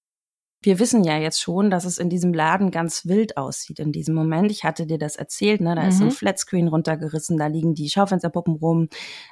Wir 0.63 0.77
wissen 0.77 1.03
ja 1.03 1.17
jetzt 1.17 1.41
schon, 1.41 1.71
dass 1.71 1.85
es 1.85 1.97
in 1.97 2.09
diesem 2.09 2.33
Laden 2.33 2.69
ganz 2.69 3.05
wild 3.05 3.37
aussieht 3.37 3.79
in 3.79 3.91
diesem 3.91 4.13
Moment. 4.13 4.51
Ich 4.51 4.63
hatte 4.63 4.85
dir 4.85 4.99
das 4.99 5.15
erzählt, 5.15 5.59
ne? 5.59 5.75
Da 5.75 5.83
mhm. 5.83 5.89
ist 5.89 5.97
so 5.97 6.03
ein. 6.05 6.11
Flatscreen 6.11 6.67
runtergerissen, 6.67 7.37
da 7.37 7.47
liegen 7.47 7.73
die 7.73 7.89
Schaufensterpuppen 7.89 8.55
rum, 8.55 8.89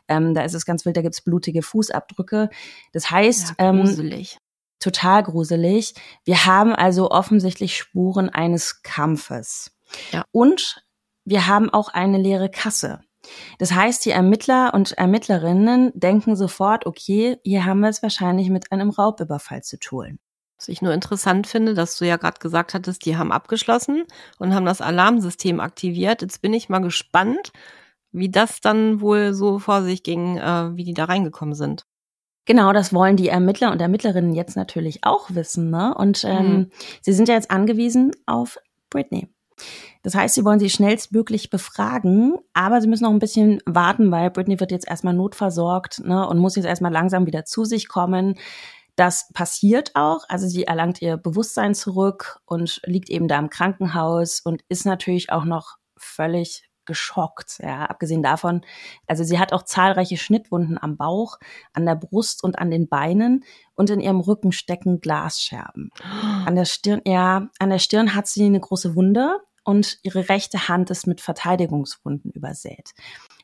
ähm, 0.07 0.33
da 0.33 0.41
ist 0.41 0.55
es 0.55 0.65
ganz 0.65 0.85
wild, 0.85 0.97
da 0.97 1.01
gibt's 1.01 1.21
blutige 1.21 1.61
Fußabdrücke. 1.61 2.49
Das 2.93 3.11
heißt, 3.11 3.55
ja, 3.59 3.69
ähm, 3.69 3.81
gruselig. 3.81 4.33
Ähm, 4.33 4.39
total 4.79 5.23
gruselig. 5.23 5.93
Wir 6.23 6.45
haben 6.45 6.73
also 6.73 7.11
offensichtlich 7.11 7.77
Spuren 7.77 8.29
eines 8.29 8.81
Kampfes. 8.81 9.71
Ja. 10.11 10.25
Und 10.31 10.83
wir 11.25 11.47
haben 11.47 11.69
auch 11.69 11.89
eine 11.89 12.17
leere 12.17 12.49
Kasse. 12.49 13.01
Das 13.59 13.73
heißt, 13.73 14.05
die 14.05 14.11
Ermittler 14.11 14.73
und 14.73 14.93
Ermittlerinnen 14.93 15.91
denken 15.93 16.35
sofort, 16.35 16.85
okay, 16.85 17.37
hier 17.43 17.65
haben 17.65 17.81
wir 17.81 17.89
es 17.89 18.01
wahrscheinlich 18.01 18.49
mit 18.49 18.71
einem 18.71 18.89
Raubüberfall 18.89 19.61
zu 19.61 19.77
tun. 19.77 20.19
Was 20.59 20.67
ich 20.67 20.81
nur 20.81 20.93
interessant 20.93 21.47
finde, 21.47 21.73
dass 21.73 21.97
du 21.97 22.05
ja 22.05 22.17
gerade 22.17 22.39
gesagt 22.39 22.73
hattest, 22.73 23.05
die 23.05 23.15
haben 23.15 23.31
abgeschlossen 23.31 24.03
und 24.39 24.53
haben 24.53 24.65
das 24.65 24.81
Alarmsystem 24.81 25.61
aktiviert. 25.61 26.21
Jetzt 26.21 26.41
bin 26.41 26.53
ich 26.53 26.67
mal 26.67 26.79
gespannt, 26.79 27.53
wie 28.11 28.29
das 28.29 28.59
dann 28.59 28.99
wohl 28.99 29.33
so 29.33 29.59
vor 29.59 29.83
sich 29.83 30.03
ging, 30.03 30.37
äh, 30.37 30.75
wie 30.75 30.83
die 30.83 30.93
da 30.93 31.05
reingekommen 31.05 31.55
sind. 31.55 31.85
Genau, 32.43 32.73
das 32.73 32.93
wollen 32.93 33.15
die 33.15 33.29
Ermittler 33.29 33.71
und 33.71 33.81
Ermittlerinnen 33.81 34.33
jetzt 34.33 34.57
natürlich 34.57 35.03
auch 35.03 35.29
wissen. 35.29 35.69
Ne? 35.69 35.95
Und 35.95 36.25
ähm, 36.25 36.51
mhm. 36.51 36.71
sie 37.01 37.13
sind 37.13 37.29
ja 37.29 37.35
jetzt 37.35 37.51
angewiesen 37.51 38.11
auf 38.25 38.57
Britney. 38.89 39.29
Das 40.03 40.15
heißt, 40.15 40.35
sie 40.35 40.43
wollen 40.43 40.59
sie 40.59 40.69
schnellstmöglich 40.69 41.49
befragen, 41.49 42.37
aber 42.53 42.81
sie 42.81 42.87
müssen 42.87 43.03
noch 43.03 43.11
ein 43.11 43.19
bisschen 43.19 43.61
warten, 43.65 44.11
weil 44.11 44.29
Britney 44.29 44.59
wird 44.59 44.71
jetzt 44.71 44.87
erstmal 44.87 45.13
notversorgt 45.13 46.01
ne, 46.03 46.27
und 46.27 46.39
muss 46.39 46.55
jetzt 46.55 46.65
erstmal 46.65 46.91
langsam 46.91 47.27
wieder 47.27 47.45
zu 47.45 47.65
sich 47.65 47.87
kommen. 47.87 48.35
Das 48.99 49.29
passiert 49.31 49.95
auch. 49.95 50.25
Also 50.27 50.49
sie 50.49 50.65
erlangt 50.65 51.01
ihr 51.01 51.15
Bewusstsein 51.15 51.73
zurück 51.73 52.41
und 52.45 52.81
liegt 52.83 53.09
eben 53.09 53.29
da 53.29 53.39
im 53.39 53.49
Krankenhaus 53.49 54.41
und 54.41 54.61
ist 54.67 54.85
natürlich 54.85 55.31
auch 55.31 55.45
noch 55.45 55.77
völlig 55.95 56.69
geschockt. 56.83 57.59
Ja, 57.63 57.85
abgesehen 57.85 58.23
davon, 58.23 58.59
also 59.07 59.23
sie 59.23 59.39
hat 59.39 59.53
auch 59.53 59.63
zahlreiche 59.63 60.17
Schnittwunden 60.17 60.77
am 60.77 60.97
Bauch, 60.97 61.37
an 61.71 61.85
der 61.85 61.95
Brust 61.95 62.43
und 62.43 62.59
an 62.59 62.71
den 62.71 62.89
Beinen 62.89 63.45
und 63.73 63.89
in 63.89 64.01
ihrem 64.01 64.19
Rücken 64.19 64.51
stecken 64.51 64.99
Glasscherben. 64.99 65.91
An 66.45 66.57
der 66.57 66.65
Stirn, 66.65 66.99
ja, 67.05 67.47
an 67.57 67.69
der 67.69 67.79
Stirn 67.79 68.15
hat 68.15 68.27
sie 68.27 68.43
eine 68.43 68.59
große 68.59 68.97
Wunde 68.97 69.39
und 69.63 69.99
ihre 70.03 70.27
rechte 70.27 70.67
Hand 70.67 70.89
ist 70.89 71.07
mit 71.07 71.21
Verteidigungswunden 71.21 72.31
übersät. 72.31 72.91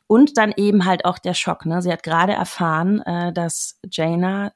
Und 0.06 0.36
dann 0.36 0.52
eben 0.54 0.84
halt 0.84 1.06
auch 1.06 1.18
der 1.18 1.32
Schock. 1.32 1.64
Ne? 1.64 1.80
Sie 1.80 1.90
hat 1.90 2.02
gerade 2.02 2.34
erfahren, 2.34 3.00
äh, 3.00 3.32
dass 3.32 3.80
Jaina 3.90 4.52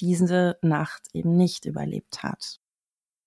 diese 0.00 0.58
Nacht 0.62 1.02
eben 1.12 1.36
nicht 1.36 1.66
überlebt 1.66 2.22
hat. 2.22 2.60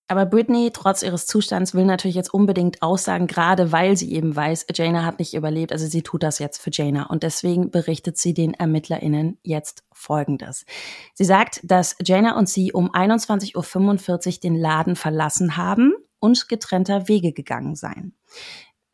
Aber 0.06 0.26
Britney, 0.26 0.70
trotz 0.70 1.02
ihres 1.02 1.26
Zustands, 1.26 1.72
will 1.74 1.86
natürlich 1.86 2.14
jetzt 2.14 2.34
unbedingt 2.34 2.82
aussagen, 2.82 3.26
gerade 3.26 3.72
weil 3.72 3.96
sie 3.96 4.12
eben 4.12 4.36
weiß, 4.36 4.66
Jaina 4.74 5.02
hat 5.04 5.18
nicht 5.18 5.32
überlebt. 5.32 5.72
Also 5.72 5.86
sie 5.86 6.02
tut 6.02 6.22
das 6.22 6.38
jetzt 6.38 6.60
für 6.60 6.70
Jaina. 6.70 7.04
Und 7.06 7.22
deswegen 7.22 7.70
berichtet 7.70 8.18
sie 8.18 8.34
den 8.34 8.52
ErmittlerInnen 8.52 9.38
jetzt 9.42 9.82
Folgendes. 9.92 10.66
Sie 11.14 11.24
sagt, 11.24 11.60
dass 11.62 11.96
Jaina 12.04 12.36
und 12.38 12.50
sie 12.50 12.72
um 12.72 12.90
21.45 12.92 14.34
Uhr 14.34 14.40
den 14.42 14.56
Laden 14.56 14.94
verlassen 14.94 15.56
haben 15.56 15.94
und 16.20 16.48
getrennter 16.48 17.08
Wege 17.08 17.32
gegangen 17.32 17.74
seien. 17.74 18.14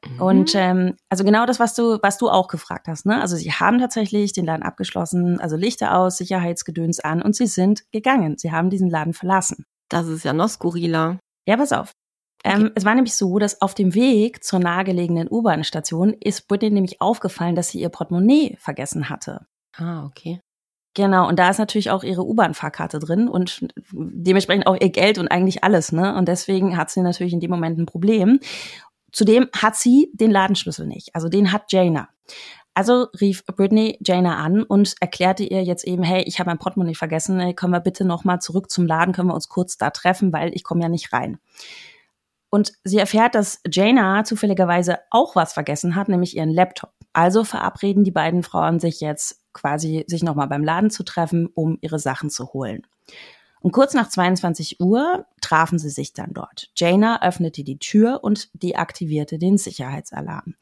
Mhm. 0.06 0.22
Und 0.22 0.54
ähm, 0.54 0.96
also 1.08 1.24
genau 1.24 1.46
das, 1.46 1.60
was 1.60 1.74
du, 1.74 1.98
was 2.02 2.18
du 2.18 2.30
auch 2.30 2.48
gefragt 2.48 2.88
hast. 2.88 3.06
Ne? 3.06 3.20
Also 3.20 3.36
sie 3.36 3.52
haben 3.52 3.78
tatsächlich 3.78 4.32
den 4.32 4.46
Laden 4.46 4.62
abgeschlossen, 4.62 5.40
also 5.40 5.56
Lichter 5.56 5.96
aus, 5.96 6.16
Sicherheitsgedöns 6.16 7.00
an 7.00 7.22
und 7.22 7.36
sie 7.36 7.46
sind 7.46 7.84
gegangen. 7.92 8.36
Sie 8.38 8.52
haben 8.52 8.70
diesen 8.70 8.90
Laden 8.90 9.12
verlassen. 9.12 9.64
Das 9.88 10.06
ist 10.06 10.24
ja 10.24 10.32
noch 10.32 10.48
skurriler. 10.48 11.18
Ja, 11.46 11.56
pass 11.56 11.72
auf. 11.72 11.92
Ähm, 12.44 12.52
okay. 12.52 12.62
Ähm, 12.62 12.72
es 12.74 12.84
war 12.84 12.94
nämlich 12.94 13.14
so, 13.14 13.38
dass 13.38 13.60
auf 13.60 13.74
dem 13.74 13.94
Weg 13.94 14.42
zur 14.44 14.60
nahegelegenen 14.60 15.28
U-Bahn-Station 15.30 16.14
ist 16.14 16.48
Britney 16.48 16.70
nämlich 16.70 17.00
aufgefallen, 17.00 17.54
dass 17.54 17.68
sie 17.68 17.80
ihr 17.80 17.88
Portemonnaie 17.90 18.56
vergessen 18.58 19.10
hatte. 19.10 19.46
Ah, 19.76 20.04
okay. 20.06 20.40
Genau, 20.94 21.28
und 21.28 21.38
da 21.38 21.50
ist 21.50 21.58
natürlich 21.58 21.90
auch 21.90 22.02
ihre 22.02 22.26
U-Bahn-Fahrkarte 22.26 22.98
drin 22.98 23.28
und 23.28 23.64
dementsprechend 23.92 24.66
auch 24.66 24.76
ihr 24.80 24.90
Geld 24.90 25.18
und 25.18 25.28
eigentlich 25.28 25.62
alles, 25.62 25.92
ne? 25.92 26.16
Und 26.16 26.26
deswegen 26.26 26.76
hat 26.76 26.90
sie 26.90 27.02
natürlich 27.02 27.32
in 27.32 27.38
dem 27.38 27.50
Moment 27.50 27.78
ein 27.78 27.86
Problem. 27.86 28.40
Zudem 29.12 29.48
hat 29.56 29.76
sie 29.76 30.10
den 30.14 30.30
Ladenschlüssel 30.30 30.86
nicht. 30.86 31.14
Also 31.14 31.28
den 31.28 31.52
hat 31.52 31.72
Jaina. 31.72 32.08
Also 32.74 33.08
rief 33.20 33.44
Britney 33.44 33.98
Jaina 34.00 34.36
an 34.36 34.62
und 34.62 34.94
erklärte 35.00 35.42
ihr 35.42 35.64
jetzt 35.64 35.84
eben, 35.84 36.02
hey, 36.02 36.22
ich 36.22 36.38
habe 36.38 36.50
mein 36.50 36.58
Portemonnaie 36.58 36.94
vergessen, 36.94 37.40
hey, 37.40 37.52
können 37.52 37.72
wir 37.72 37.80
bitte 37.80 38.04
nochmal 38.04 38.40
zurück 38.40 38.70
zum 38.70 38.86
Laden, 38.86 39.12
können 39.12 39.28
wir 39.28 39.34
uns 39.34 39.48
kurz 39.48 39.76
da 39.76 39.90
treffen, 39.90 40.32
weil 40.32 40.54
ich 40.54 40.62
komme 40.62 40.82
ja 40.82 40.88
nicht 40.88 41.12
rein. 41.12 41.38
Und 42.48 42.72
sie 42.82 42.98
erfährt, 42.98 43.34
dass 43.34 43.60
Jaina 43.70 44.24
zufälligerweise 44.24 44.98
auch 45.10 45.36
was 45.36 45.52
vergessen 45.52 45.94
hat, 45.94 46.08
nämlich 46.08 46.36
ihren 46.36 46.50
Laptop. 46.50 46.92
Also 47.12 47.44
verabreden 47.44 48.04
die 48.04 48.10
beiden 48.10 48.42
Frauen 48.42 48.80
sich 48.80 49.00
jetzt 49.00 49.40
quasi, 49.52 50.04
sich 50.06 50.22
nochmal 50.22 50.48
beim 50.48 50.64
Laden 50.64 50.90
zu 50.90 51.04
treffen, 51.04 51.48
um 51.54 51.78
ihre 51.80 51.98
Sachen 51.98 52.30
zu 52.30 52.52
holen. 52.52 52.86
Und 53.60 53.72
kurz 53.72 53.94
nach 53.94 54.08
22 54.08 54.80
Uhr 54.80 55.26
trafen 55.40 55.78
sie 55.78 55.90
sich 55.90 56.12
dann 56.12 56.32
dort. 56.32 56.70
Jaina 56.74 57.22
öffnete 57.22 57.62
die 57.62 57.78
Tür 57.78 58.20
und 58.22 58.50
deaktivierte 58.54 59.38
den 59.38 59.58
Sicherheitsalarm. 59.58 60.54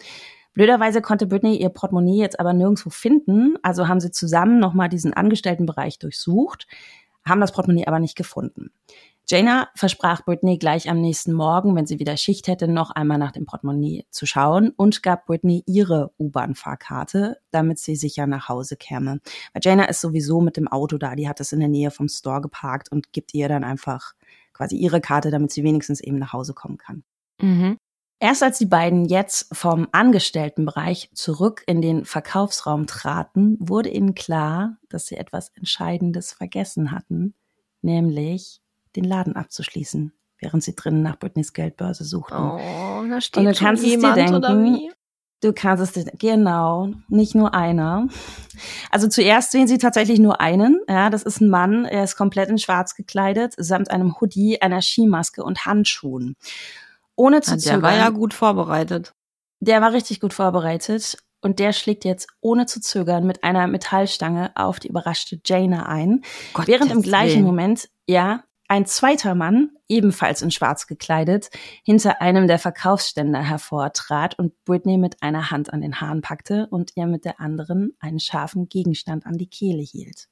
Blöderweise 0.52 1.00
konnte 1.00 1.26
Britney 1.28 1.56
ihr 1.56 1.68
Portemonnaie 1.68 2.18
jetzt 2.18 2.40
aber 2.40 2.52
nirgendwo 2.52 2.90
finden, 2.90 3.56
also 3.62 3.86
haben 3.86 4.00
sie 4.00 4.10
zusammen 4.10 4.58
nochmal 4.58 4.88
diesen 4.88 5.12
Angestelltenbereich 5.12 6.00
durchsucht, 6.00 6.66
haben 7.24 7.40
das 7.40 7.52
Portemonnaie 7.52 7.86
aber 7.86 8.00
nicht 8.00 8.16
gefunden. 8.16 8.72
Jaina 9.30 9.68
versprach 9.75 10.25
Britney 10.25 10.56
gleich 10.56 10.88
am 10.88 11.02
nächsten 11.02 11.35
Morgen, 11.35 11.76
wenn 11.76 11.87
sie 11.87 11.99
wieder 11.99 12.16
Schicht 12.16 12.49
hätte, 12.49 12.66
noch 12.66 12.90
einmal 12.90 13.18
nach 13.18 13.32
dem 13.32 13.44
Portemonnaie 13.44 14.06
zu 14.08 14.25
schauen 14.25 14.70
und 14.70 15.02
gab 15.02 15.26
Britney 15.26 15.62
ihre 15.66 16.12
U-Bahn-Fahrkarte, 16.18 17.38
damit 17.50 17.78
sie 17.78 17.94
sicher 17.94 18.26
nach 18.26 18.49
Hause 18.49 18.76
käme. 18.76 19.20
Weil 19.52 19.61
Jaina 19.62 19.85
ist 19.85 20.00
sowieso 20.00 20.40
mit 20.40 20.56
dem 20.56 20.66
Auto 20.66 20.97
da, 20.97 21.14
die 21.14 21.28
hat 21.28 21.40
es 21.40 21.52
in 21.52 21.61
der 21.61 21.68
Nähe 21.68 21.90
vom 21.90 22.08
Store 22.08 22.40
geparkt 22.40 22.90
und 22.90 23.12
gibt 23.12 23.35
ihr 23.35 23.50
dann 23.50 23.64
einfach 23.64 24.14
quasi 24.54 24.76
ihre 24.76 25.02
Karte, 25.02 25.30
damit 25.30 25.52
sie 25.52 25.62
wenigstens 25.62 26.00
eben 26.00 26.18
nach 26.18 26.32
Hause 26.32 26.54
kommen 26.54 26.78
kann. 26.78 27.04
Mhm. 27.42 27.76
Erst 28.20 28.42
als 28.42 28.56
die 28.56 28.66
beiden 28.66 29.04
jetzt 29.04 29.54
vom 29.54 29.88
Angestelltenbereich 29.92 31.11
zurück 31.12 31.64
in 31.66 31.82
den 31.82 32.06
Verkaufsraum 32.06 32.87
traten, 32.87 33.58
wurde 33.61 33.90
ihnen 33.90 34.14
klar, 34.14 34.78
dass 34.88 35.06
sie 35.06 35.18
etwas 35.18 35.50
Entscheidendes 35.50 36.32
vergessen 36.32 36.92
hatten, 36.92 37.35
nämlich 37.82 38.62
den 39.00 39.08
Laden 39.08 39.36
abzuschließen, 39.36 40.12
während 40.38 40.62
sie 40.62 40.74
drinnen 40.74 41.02
nach 41.02 41.18
Britneys 41.18 41.52
Geldbörse 41.52 42.04
suchten. 42.04 42.36
Oh, 42.36 43.04
da 43.08 43.20
steht 43.20 43.46
Und 43.46 43.54
du 43.54 43.58
kannst 43.58 43.84
es 43.84 43.98
dir 43.98 44.12
denken, 44.14 44.90
Du 45.40 45.52
kannst 45.52 45.82
es 45.84 45.92
dir, 45.92 46.10
genau, 46.18 46.88
nicht 47.08 47.36
nur 47.36 47.54
einer. 47.54 48.08
Also 48.90 49.06
zuerst 49.06 49.52
sehen 49.52 49.68
sie 49.68 49.78
tatsächlich 49.78 50.18
nur 50.18 50.40
einen. 50.40 50.80
Ja, 50.88 51.10
das 51.10 51.22
ist 51.22 51.40
ein 51.40 51.48
Mann, 51.48 51.84
er 51.84 52.02
ist 52.02 52.16
komplett 52.16 52.48
in 52.48 52.58
schwarz 52.58 52.96
gekleidet, 52.96 53.54
samt 53.56 53.88
einem 53.92 54.20
Hoodie, 54.20 54.60
einer 54.60 54.82
Skimaske 54.82 55.44
und 55.44 55.64
Handschuhen. 55.64 56.34
Ohne 57.14 57.40
zu 57.40 57.52
ja, 57.52 57.58
zögern. 57.58 57.82
Der 57.82 57.90
war 57.90 57.96
ja 57.96 58.10
gut 58.10 58.34
vorbereitet. 58.34 59.14
Der 59.60 59.80
war 59.80 59.92
richtig 59.92 60.20
gut 60.20 60.34
vorbereitet. 60.34 61.18
Und 61.40 61.60
der 61.60 61.72
schlägt 61.72 62.04
jetzt 62.04 62.26
ohne 62.40 62.66
zu 62.66 62.80
zögern 62.80 63.24
mit 63.24 63.44
einer 63.44 63.68
Metallstange 63.68 64.50
auf 64.56 64.80
die 64.80 64.88
überraschte 64.88 65.40
Jaina 65.44 65.86
ein. 65.86 66.22
Gott 66.52 66.66
während 66.66 66.90
im 66.90 67.00
gleichen. 67.00 67.44
Moment, 67.44 67.88
ja, 68.08 68.42
ein 68.68 68.84
zweiter 68.84 69.34
Mann, 69.34 69.70
ebenfalls 69.88 70.42
in 70.42 70.50
schwarz 70.50 70.87
gekleidet, 70.87 71.50
hinter 71.82 72.20
einem 72.20 72.46
der 72.46 72.58
Verkaufsständer 72.58 73.42
hervortrat 73.42 74.38
und 74.38 74.52
Britney 74.64 74.98
mit 74.98 75.22
einer 75.22 75.50
Hand 75.50 75.72
an 75.72 75.80
den 75.80 76.00
Haaren 76.00 76.20
packte 76.20 76.68
und 76.70 76.92
ihr 76.94 77.06
mit 77.06 77.25
der 77.25 77.40
anderen 77.40 77.96
einen 77.98 78.20
scharfen 78.20 78.68
Gegenstand 78.68 79.26
an 79.26 79.38
die 79.38 79.48
Kehle 79.48 79.82
hielt. 79.82 80.28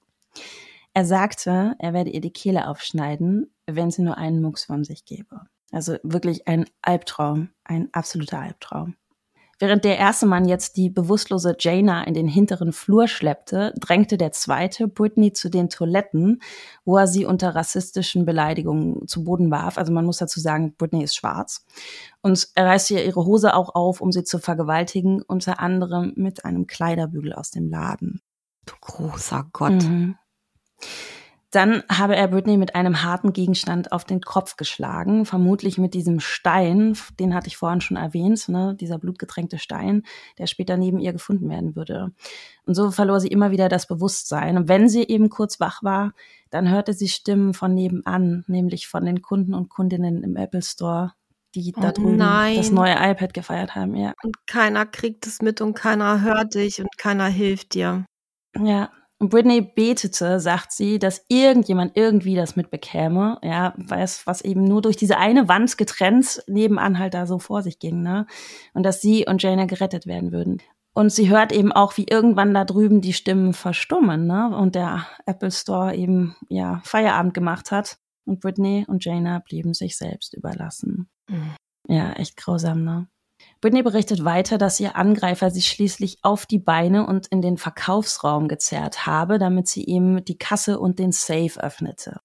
Er 0.93 1.05
sagte, 1.05 1.75
er 1.79 1.93
werde 1.93 2.11
ihr 2.11 2.21
die 2.21 2.33
Kehle 2.33 2.69
aufschneiden, 2.69 3.53
wenn 3.67 3.91
sie 3.91 4.03
nur 4.03 4.19
einen 4.19 4.41
Mucks 4.41 4.65
von 4.65 4.85
sich 4.85 5.05
gebe. 5.05 5.41
Also 5.73 5.97
wirklich 6.03 6.47
ein 6.47 6.67
Albtraum, 6.83 7.51
ein 7.65 7.89
absoluter 7.93 8.41
Albtraum. 8.41 8.97
Während 9.59 9.85
der 9.85 9.97
erste 9.97 10.27
Mann 10.27 10.47
jetzt 10.47 10.77
die 10.77 10.91
bewusstlose 10.91 11.57
Jaina 11.59 12.05
in 12.05 12.13
den 12.13 12.29
hinteren 12.29 12.73
Flur 12.73 13.09
schleppte, 13.09 13.73
drängte 13.81 14.19
der 14.19 14.33
zweite 14.33 14.87
Britney 14.87 15.33
zu 15.33 15.49
den 15.49 15.71
Toiletten, 15.71 16.43
wo 16.85 16.99
er 16.99 17.07
sie 17.07 17.25
unter 17.25 17.55
rassistischen 17.55 18.27
Beleidigungen 18.27 19.09
zu 19.09 19.25
Boden 19.25 19.51
warf. 19.51 19.79
Also 19.79 19.93
man 19.93 20.05
muss 20.05 20.19
dazu 20.19 20.41
sagen, 20.41 20.75
Britney 20.77 21.03
ist 21.03 21.17
schwarz. 21.17 21.65
Und 22.21 22.49
er 22.55 22.67
reißte 22.67 22.95
ihr 22.95 23.05
ihre 23.05 23.25
Hose 23.25 23.55
auch 23.55 23.75
auf, 23.75 24.03
um 24.03 24.13
sie 24.13 24.25
zu 24.25 24.39
vergewaltigen, 24.39 25.23
unter 25.23 25.59
anderem 25.59 26.13
mit 26.17 26.45
einem 26.45 26.67
Kleiderbügel 26.67 27.33
aus 27.33 27.51
dem 27.51 27.71
Laden. 27.71 28.21
Du 28.67 28.75
großer 28.81 29.49
Gott. 29.53 29.83
Mhm. 29.83 30.17
Dann 31.57 31.85
habe 31.91 32.15
er 32.15 32.29
Britney 32.29 32.59
mit 32.59 32.75
einem 32.75 33.03
harten 33.03 33.33
Gegenstand 33.33 33.91
auf 33.91 34.05
den 34.05 34.21
Kopf 34.21 34.57
geschlagen, 34.57 35.25
vermutlich 35.25 35.79
mit 35.79 35.95
diesem 35.95 36.21
Stein, 36.21 36.99
den 37.19 37.35
hatte 37.35 37.47
ich 37.47 37.57
vorhin 37.57 37.81
schon 37.81 37.97
erwähnt, 37.97 38.47
ne, 38.51 38.77
dieser 38.79 38.99
blutgetränkte 38.99 39.59
Stein, 39.59 40.03
der 40.37 40.49
später 40.49 40.77
neben 40.77 40.99
ihr 40.99 41.15
gefunden 41.15 41.49
werden 41.49 41.75
würde. 41.75 42.13
Und 42.67 42.75
so 42.75 42.91
verlor 42.91 43.21
sie 43.21 43.29
immer 43.29 43.53
wieder 43.53 43.71
das 43.71 43.87
Bewusstsein. 43.87 44.59
Und 44.59 44.69
wenn 44.69 44.91
sie 44.91 45.05
eben 45.05 45.31
kurz 45.31 45.59
wach 45.59 45.83
war, 45.83 46.13
dann 46.51 46.69
hörte 46.69 46.93
sie 46.93 47.09
Stimmen 47.09 47.55
von 47.55 47.73
nebenan, 47.73 48.45
nämlich 48.49 48.87
von 48.87 49.07
den 49.07 49.23
Kunden 49.23 49.55
und 49.55 49.71
Kundinnen 49.71 50.25
im 50.25 50.37
Apple 50.37 50.61
Store, 50.61 51.15
die 51.55 51.73
oh 51.75 51.81
da 51.81 51.93
drüben 51.93 52.17
nein. 52.17 52.57
das 52.59 52.71
neue 52.71 52.97
iPad 52.97 53.33
gefeiert 53.33 53.75
haben, 53.75 53.95
ja. 53.95 54.13
Und 54.23 54.47
keiner 54.47 54.85
kriegt 54.85 55.27
es 55.27 55.41
mit 55.41 55.63
und 55.63 55.73
keiner 55.73 56.21
hört 56.21 56.55
dich 56.55 56.83
und 56.83 56.99
keiner 56.99 57.29
hilft 57.29 57.73
dir. 57.73 58.05
Ja, 58.59 58.91
Britney 59.19 59.63
betete, 59.63 60.41
sagt 60.41 60.73
sie, 60.73 60.99
dass 60.99 61.25
irgendjemand 61.29 61.97
irgendwie 61.97 62.35
das 62.35 62.55
mitbekäme, 62.55 63.39
ja, 63.43 63.73
weiß, 63.77 64.27
was 64.27 64.43
eben 64.43 64.65
nur 64.65 64.83
durch 64.83 64.97
diese 64.97 65.17
eine 65.17 65.49
Wand 65.49 65.79
getrennt 65.79 66.43
nebenan 66.47 66.99
halt 66.99 67.15
da 67.15 67.27
so 67.27 67.39
vor 67.39 67.63
sich 67.63 67.79
ging, 67.79 68.03
ne? 68.03 68.27
Und 68.75 68.83
dass 68.83 69.01
sie 69.01 69.27
und 69.27 69.43
Jana 69.43 69.65
gerettet 69.65 70.07
werden 70.07 70.33
würden. 70.33 70.61
Und 70.93 71.11
sie 71.11 71.31
hört 71.31 71.53
eben 71.53 71.73
auch, 71.73 71.97
wie 71.97 72.07
irgendwann 72.09 72.55
da 72.55 72.65
drüben 72.65 73.01
die 73.01 73.13
Stimmen 73.15 73.55
verstummen, 73.55 74.27
ne? 74.27 74.55
Und 74.55 74.75
der 74.75 75.07
Apple 75.25 75.51
Store 75.51 75.95
eben, 75.95 76.37
ja, 76.49 76.83
Feierabend 76.85 77.33
gemacht 77.33 77.71
hat. 77.71 77.99
Und 78.27 78.41
Britney 78.41 78.85
und 78.87 79.05
Jana 79.05 79.39
blieben 79.39 79.73
sich 79.73 79.97
selbst 79.97 80.35
überlassen. 80.35 81.09
Mhm. 81.29 81.55
Ja, 81.89 82.13
echt 82.13 82.37
grausam, 82.37 82.85
ne? 82.85 83.09
Britney 83.67 83.83
berichtet 83.83 84.25
weiter, 84.25 84.59
dass 84.59 84.79
ihr 84.79 84.95
Angreifer 84.95 85.51
sie 85.51 85.61
schließlich 85.61 86.19
auf 86.23 86.47
die 86.47 86.61
Beine 86.61 87.05
und 87.05 87.27
in 87.27 87.43
den 87.43 87.57
Verkaufsraum 87.57 88.47
gezerrt 88.47 89.07
habe, 89.09 89.41
damit 89.41 89.67
sie 89.67 89.83
ihm 89.83 90.25
die 90.25 90.39
Kasse 90.39 90.79
und 90.79 91.01
den 91.01 91.11
Safe 91.11 91.61
öffnete. 91.61 92.21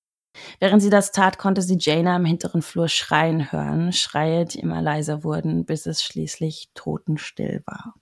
Während 0.59 0.83
sie 0.83 0.91
das 0.91 1.11
tat, 1.11 1.39
konnte 1.39 1.63
sie 1.63 1.77
Jaina 1.79 2.15
im 2.15 2.25
hinteren 2.25 2.61
Flur 2.61 2.89
schreien 2.89 3.51
hören, 3.51 3.91
Schreie, 3.91 4.45
die 4.45 4.59
immer 4.59 4.83
leiser 4.83 5.23
wurden, 5.23 5.65
bis 5.65 5.87
es 5.87 6.03
schließlich 6.03 6.69
totenstill 6.75 7.63
war. 7.65 7.95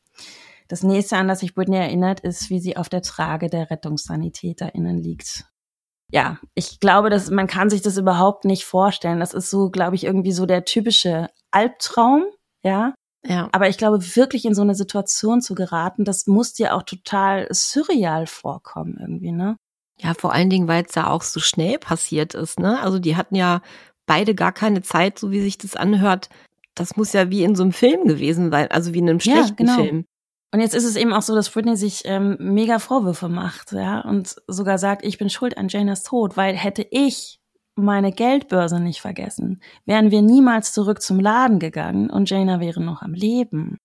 Das 0.67 0.83
nächste, 0.83 1.15
an 1.15 1.29
das 1.29 1.39
sich 1.39 1.55
Britney 1.55 1.77
erinnert, 1.77 2.19
ist, 2.19 2.49
wie 2.49 2.59
sie 2.59 2.75
auf 2.75 2.89
der 2.89 3.03
Trage 3.03 3.49
der 3.49 3.71
RettungssanitäterInnen 3.71 4.97
liegt. 4.97 5.45
Ja, 6.11 6.39
ich 6.55 6.81
glaube, 6.81 7.09
dass 7.09 7.29
man 7.29 7.47
kann 7.47 7.69
sich 7.69 7.81
das 7.81 7.95
überhaupt 7.95 8.43
nicht 8.43 8.65
vorstellen. 8.65 9.21
Das 9.21 9.33
ist 9.33 9.49
so, 9.49 9.69
glaube 9.69 9.95
ich, 9.95 10.03
irgendwie 10.03 10.33
so 10.33 10.45
der 10.45 10.65
typische 10.65 11.29
Albtraum, 11.51 12.25
ja. 12.63 12.93
Ja. 13.27 13.49
Aber 13.51 13.67
ich 13.67 13.77
glaube, 13.77 13.99
wirklich 14.15 14.45
in 14.45 14.55
so 14.55 14.61
eine 14.61 14.75
Situation 14.75 15.41
zu 15.41 15.55
geraten, 15.55 16.05
das 16.05 16.27
muss 16.27 16.53
dir 16.53 16.75
auch 16.75 16.83
total 16.83 17.47
surreal 17.51 18.27
vorkommen 18.27 18.97
irgendwie, 18.99 19.31
ne? 19.31 19.57
Ja, 19.99 20.13
vor 20.13 20.33
allen 20.33 20.49
Dingen, 20.49 20.69
weil 20.69 20.85
es 20.85 20.93
da 20.93 21.07
auch 21.07 21.23
so 21.23 21.41
schnell 21.41 21.77
passiert 21.77 22.33
ist, 22.33 22.59
ne? 22.59 22.79
Also 22.81 22.99
die 22.99 23.17
hatten 23.17 23.35
ja 23.35 23.61
beide 24.05 24.33
gar 24.33 24.53
keine 24.53 24.81
Zeit, 24.81 25.19
so 25.19 25.31
wie 25.31 25.41
sich 25.41 25.57
das 25.57 25.75
anhört. 25.75 26.29
Das 26.75 26.95
muss 26.95 27.11
ja 27.11 27.29
wie 27.29 27.43
in 27.43 27.55
so 27.55 27.63
einem 27.63 27.73
Film 27.73 28.07
gewesen 28.07 28.51
sein, 28.51 28.71
also 28.71 28.93
wie 28.93 28.99
in 28.99 29.09
einem 29.09 29.19
schlechten 29.19 29.65
ja, 29.65 29.75
genau. 29.75 29.83
Film. 29.83 30.05
Und 30.51 30.61
jetzt 30.61 30.73
ist 30.73 30.85
es 30.85 30.95
eben 30.95 31.13
auch 31.13 31.21
so, 31.21 31.35
dass 31.35 31.49
Britney 31.49 31.75
sich 31.75 32.03
ähm, 32.05 32.37
mega 32.39 32.79
Vorwürfe 32.79 33.29
macht, 33.29 33.73
ja, 33.73 34.01
und 34.01 34.35
sogar 34.47 34.77
sagt, 34.79 35.05
ich 35.05 35.17
bin 35.17 35.29
schuld 35.29 35.57
an 35.57 35.67
Janas 35.67 36.03
Tod, 36.03 36.37
weil 36.37 36.55
hätte 36.55 36.87
ich 36.89 37.39
meine 37.79 38.11
Geldbörse 38.11 38.79
nicht 38.79 39.01
vergessen, 39.01 39.61
wären 39.85 40.11
wir 40.11 40.21
niemals 40.21 40.73
zurück 40.73 41.01
zum 41.01 41.19
Laden 41.19 41.59
gegangen 41.59 42.09
und 42.09 42.29
Jaina 42.29 42.59
wäre 42.59 42.81
noch 42.81 43.01
am 43.01 43.13
Leben. 43.13 43.77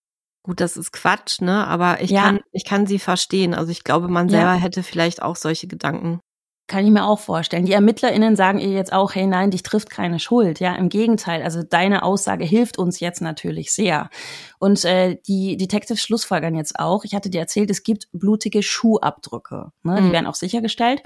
Gut, 0.42 0.60
das 0.60 0.76
ist 0.76 0.92
Quatsch, 0.92 1.40
ne? 1.40 1.66
Aber 1.66 2.02
ich 2.02 2.10
ja. 2.10 2.24
kann, 2.24 2.40
ich 2.52 2.66
kann 2.66 2.86
sie 2.86 2.98
verstehen. 2.98 3.54
Also 3.54 3.70
ich 3.72 3.82
glaube, 3.82 4.08
man 4.08 4.28
selber 4.28 4.54
ja. 4.54 4.60
hätte 4.60 4.82
vielleicht 4.82 5.22
auch 5.22 5.36
solche 5.36 5.66
Gedanken. 5.66 6.20
Kann 6.66 6.86
ich 6.86 6.90
mir 6.90 7.04
auch 7.04 7.18
vorstellen. 7.18 7.66
Die 7.66 7.72
ErmittlerInnen 7.72 8.36
sagen 8.36 8.58
ihr 8.58 8.70
jetzt 8.70 8.92
auch, 8.92 9.14
hey, 9.14 9.26
nein, 9.26 9.50
dich 9.50 9.62
trifft 9.62 9.90
keine 9.90 10.18
Schuld. 10.18 10.60
Ja, 10.60 10.74
im 10.74 10.88
Gegenteil. 10.88 11.42
Also 11.42 11.62
deine 11.62 12.02
Aussage 12.02 12.44
hilft 12.44 12.78
uns 12.78 13.00
jetzt 13.00 13.20
natürlich 13.20 13.72
sehr. 13.72 14.08
Und 14.58 14.82
äh, 14.86 15.18
die 15.26 15.58
Detectives 15.58 16.00
schlussfolgern 16.00 16.54
jetzt 16.54 16.78
auch. 16.78 17.04
Ich 17.04 17.14
hatte 17.14 17.28
dir 17.28 17.40
erzählt, 17.40 17.70
es 17.70 17.82
gibt 17.82 18.08
blutige 18.12 18.62
Schuhabdrücke. 18.62 19.72
Ne? 19.82 19.96
Die 19.96 20.02
mhm. 20.02 20.12
werden 20.12 20.26
auch 20.26 20.34
sichergestellt. 20.34 21.02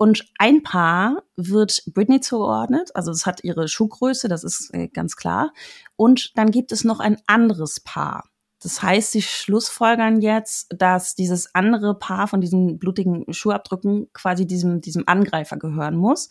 Und 0.00 0.24
ein 0.38 0.62
Paar 0.62 1.24
wird 1.36 1.82
Britney 1.92 2.22
zugeordnet, 2.22 2.90
also 2.96 3.10
es 3.10 3.26
hat 3.26 3.44
ihre 3.44 3.68
Schuhgröße, 3.68 4.28
das 4.28 4.44
ist 4.44 4.72
äh, 4.72 4.88
ganz 4.88 5.14
klar. 5.14 5.52
Und 5.94 6.32
dann 6.38 6.50
gibt 6.50 6.72
es 6.72 6.84
noch 6.84 7.00
ein 7.00 7.18
anderes 7.26 7.80
Paar. 7.80 8.24
Das 8.62 8.82
heißt, 8.82 9.12
sie 9.12 9.20
schlussfolgern 9.20 10.22
jetzt, 10.22 10.68
dass 10.74 11.16
dieses 11.16 11.54
andere 11.54 11.98
Paar 11.98 12.28
von 12.28 12.40
diesen 12.40 12.78
blutigen 12.78 13.30
Schuhabdrücken 13.30 14.10
quasi 14.14 14.46
diesem, 14.46 14.80
diesem 14.80 15.04
Angreifer 15.06 15.58
gehören 15.58 15.96
muss. 15.96 16.30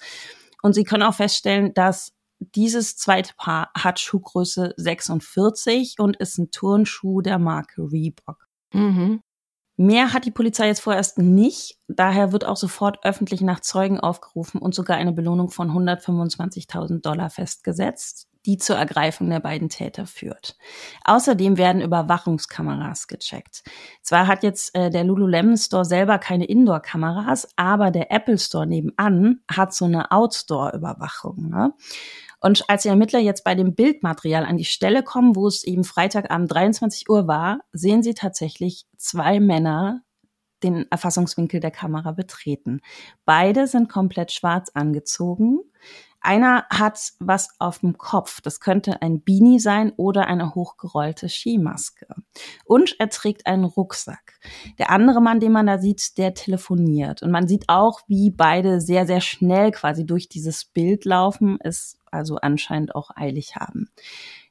Und 0.64 0.74
sie 0.74 0.84
können 0.84 1.04
auch 1.04 1.14
feststellen, 1.14 1.72
dass 1.76 2.14
dieses 2.40 2.98
zweite 2.98 3.36
Paar 3.38 3.70
hat 3.78 4.00
Schuhgröße 4.00 4.74
46 4.78 6.00
und 6.00 6.18
ist 6.18 6.40
ein 6.40 6.50
Turnschuh 6.50 7.22
der 7.22 7.38
Marke 7.38 7.84
Reebok. 7.84 8.48
Mhm. 8.74 9.22
Mehr 9.82 10.12
hat 10.12 10.26
die 10.26 10.32
Polizei 10.32 10.68
jetzt 10.68 10.82
vorerst 10.82 11.20
nicht. 11.20 11.78
Daher 11.88 12.34
wird 12.34 12.44
auch 12.44 12.58
sofort 12.58 13.06
öffentlich 13.06 13.40
nach 13.40 13.62
Zeugen 13.62 13.98
aufgerufen 13.98 14.60
und 14.60 14.76
sogar 14.76 14.98
eine 14.98 15.14
Belohnung 15.14 15.52
von 15.52 15.72
125.000 15.72 17.02
Dollar 17.02 17.30
festgesetzt, 17.30 18.28
die 18.46 18.58
zur 18.58 18.76
Ergreifung 18.76 19.30
der 19.30 19.40
beiden 19.40 19.70
Täter 19.70 20.06
führt. 20.06 20.58
Außerdem 21.06 21.58
werden 21.58 21.82
Überwachungskameras 21.82 23.08
gecheckt. 23.08 23.64
Zwar 24.02 24.28
hat 24.28 24.44
jetzt 24.44 24.76
äh, 24.76 24.90
der 24.90 25.06
Lululemon 25.06 25.56
Store 25.56 25.86
selber 25.86 26.20
keine 26.20 26.44
Indoor-Kameras, 26.44 27.48
aber 27.56 27.90
der 27.90 28.12
Apple 28.12 28.38
Store 28.38 28.68
nebenan 28.68 29.44
hat 29.50 29.74
so 29.74 29.86
eine 29.86 30.12
Outdoor-Überwachung. 30.12 31.50
Ne? 31.50 31.74
Und 32.42 32.70
als 32.70 32.84
die 32.84 32.90
Ermittler 32.90 33.20
jetzt 33.20 33.44
bei 33.44 33.56
dem 33.56 33.76
Bildmaterial 33.76 34.46
an 34.46 34.58
die 34.58 34.66
Stelle 34.66 35.04
kommen, 35.04 35.36
wo 35.36 35.48
es 35.48 35.64
eben 35.64 35.84
Freitagabend 35.84 36.52
23 36.52 37.10
Uhr 37.10 37.28
war, 37.28 37.60
sehen 37.72 38.04
sie 38.04 38.14
tatsächlich 38.14 38.86
zwei 38.98 39.40
Männer 39.40 40.04
den 40.64 40.86
Erfassungswinkel 40.92 41.60
der 41.60 41.72
Kamera 41.72 42.12
betreten. 42.12 42.82
Beide 43.26 43.68
sind 43.68 43.90
komplett 43.90 44.32
schwarz 44.32 44.70
angezogen. 44.74 45.60
Einer 46.22 46.66
hat 46.70 47.14
was 47.20 47.50
auf 47.60 47.80
dem 47.80 47.98
Kopf. 47.98 48.42
Das 48.42 48.60
könnte 48.60 49.02
ein 49.02 49.24
Beanie 49.24 49.60
sein 49.60 49.94
oder 49.96 50.28
eine 50.28 50.54
hochgerollte 50.54 51.30
Skimaske. 51.30 52.08
Und 52.66 52.96
er 53.00 53.10
trägt 53.10 53.48
einen 53.48 53.64
Rucksack. 53.64 54.40
Der 54.80 54.90
andere 54.90 55.22
Mann, 55.22 55.40
den 55.40 55.54
man 55.54 55.68
da 55.68 55.78
sieht, 55.78 56.18
der 56.18 56.34
telefoniert. 56.34 57.24
Und 57.24 57.32
man 57.32 57.48
sieht 57.48 57.70
auch, 57.70 58.02
wie 58.08 58.32
beide 58.32 58.82
sehr, 58.82 59.08
sehr 59.08 59.22
schnell 59.22 59.72
quasi 59.72 60.06
durch 60.06 60.28
dieses 60.28 60.66
Bild 60.66 61.06
laufen, 61.06 61.58
es 61.62 61.99
also 62.12 62.38
anscheinend 62.38 62.96
auch 62.96 63.12
eilig 63.16 63.56
haben. 63.56 63.90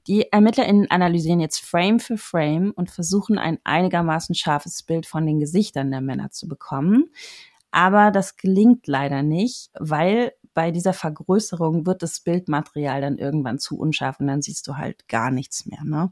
Die 0.06 0.32
ErmittlerInnen 0.32 0.90
analysieren 0.90 1.40
jetzt 1.40 1.60
Frame 1.60 2.00
für 2.00 2.16
Frame 2.16 2.72
und 2.74 2.90
versuchen 2.90 3.38
ein 3.38 3.58
einigermaßen 3.64 4.34
scharfes 4.34 4.82
Bild 4.82 5.06
von 5.06 5.26
den 5.26 5.38
Gesichtern 5.38 5.90
der 5.90 6.00
Männer 6.00 6.30
zu 6.30 6.48
bekommen. 6.48 7.10
Aber 7.70 8.10
das 8.10 8.36
gelingt 8.36 8.86
leider 8.86 9.22
nicht, 9.22 9.70
weil 9.78 10.32
bei 10.54 10.70
dieser 10.70 10.94
Vergrößerung 10.94 11.86
wird 11.86 12.02
das 12.02 12.20
Bildmaterial 12.20 13.00
dann 13.00 13.18
irgendwann 13.18 13.58
zu 13.58 13.78
unscharf 13.78 14.18
und 14.18 14.26
dann 14.26 14.42
siehst 14.42 14.66
du 14.66 14.76
halt 14.76 15.06
gar 15.08 15.30
nichts 15.30 15.66
mehr, 15.66 15.84
ne? 15.84 16.10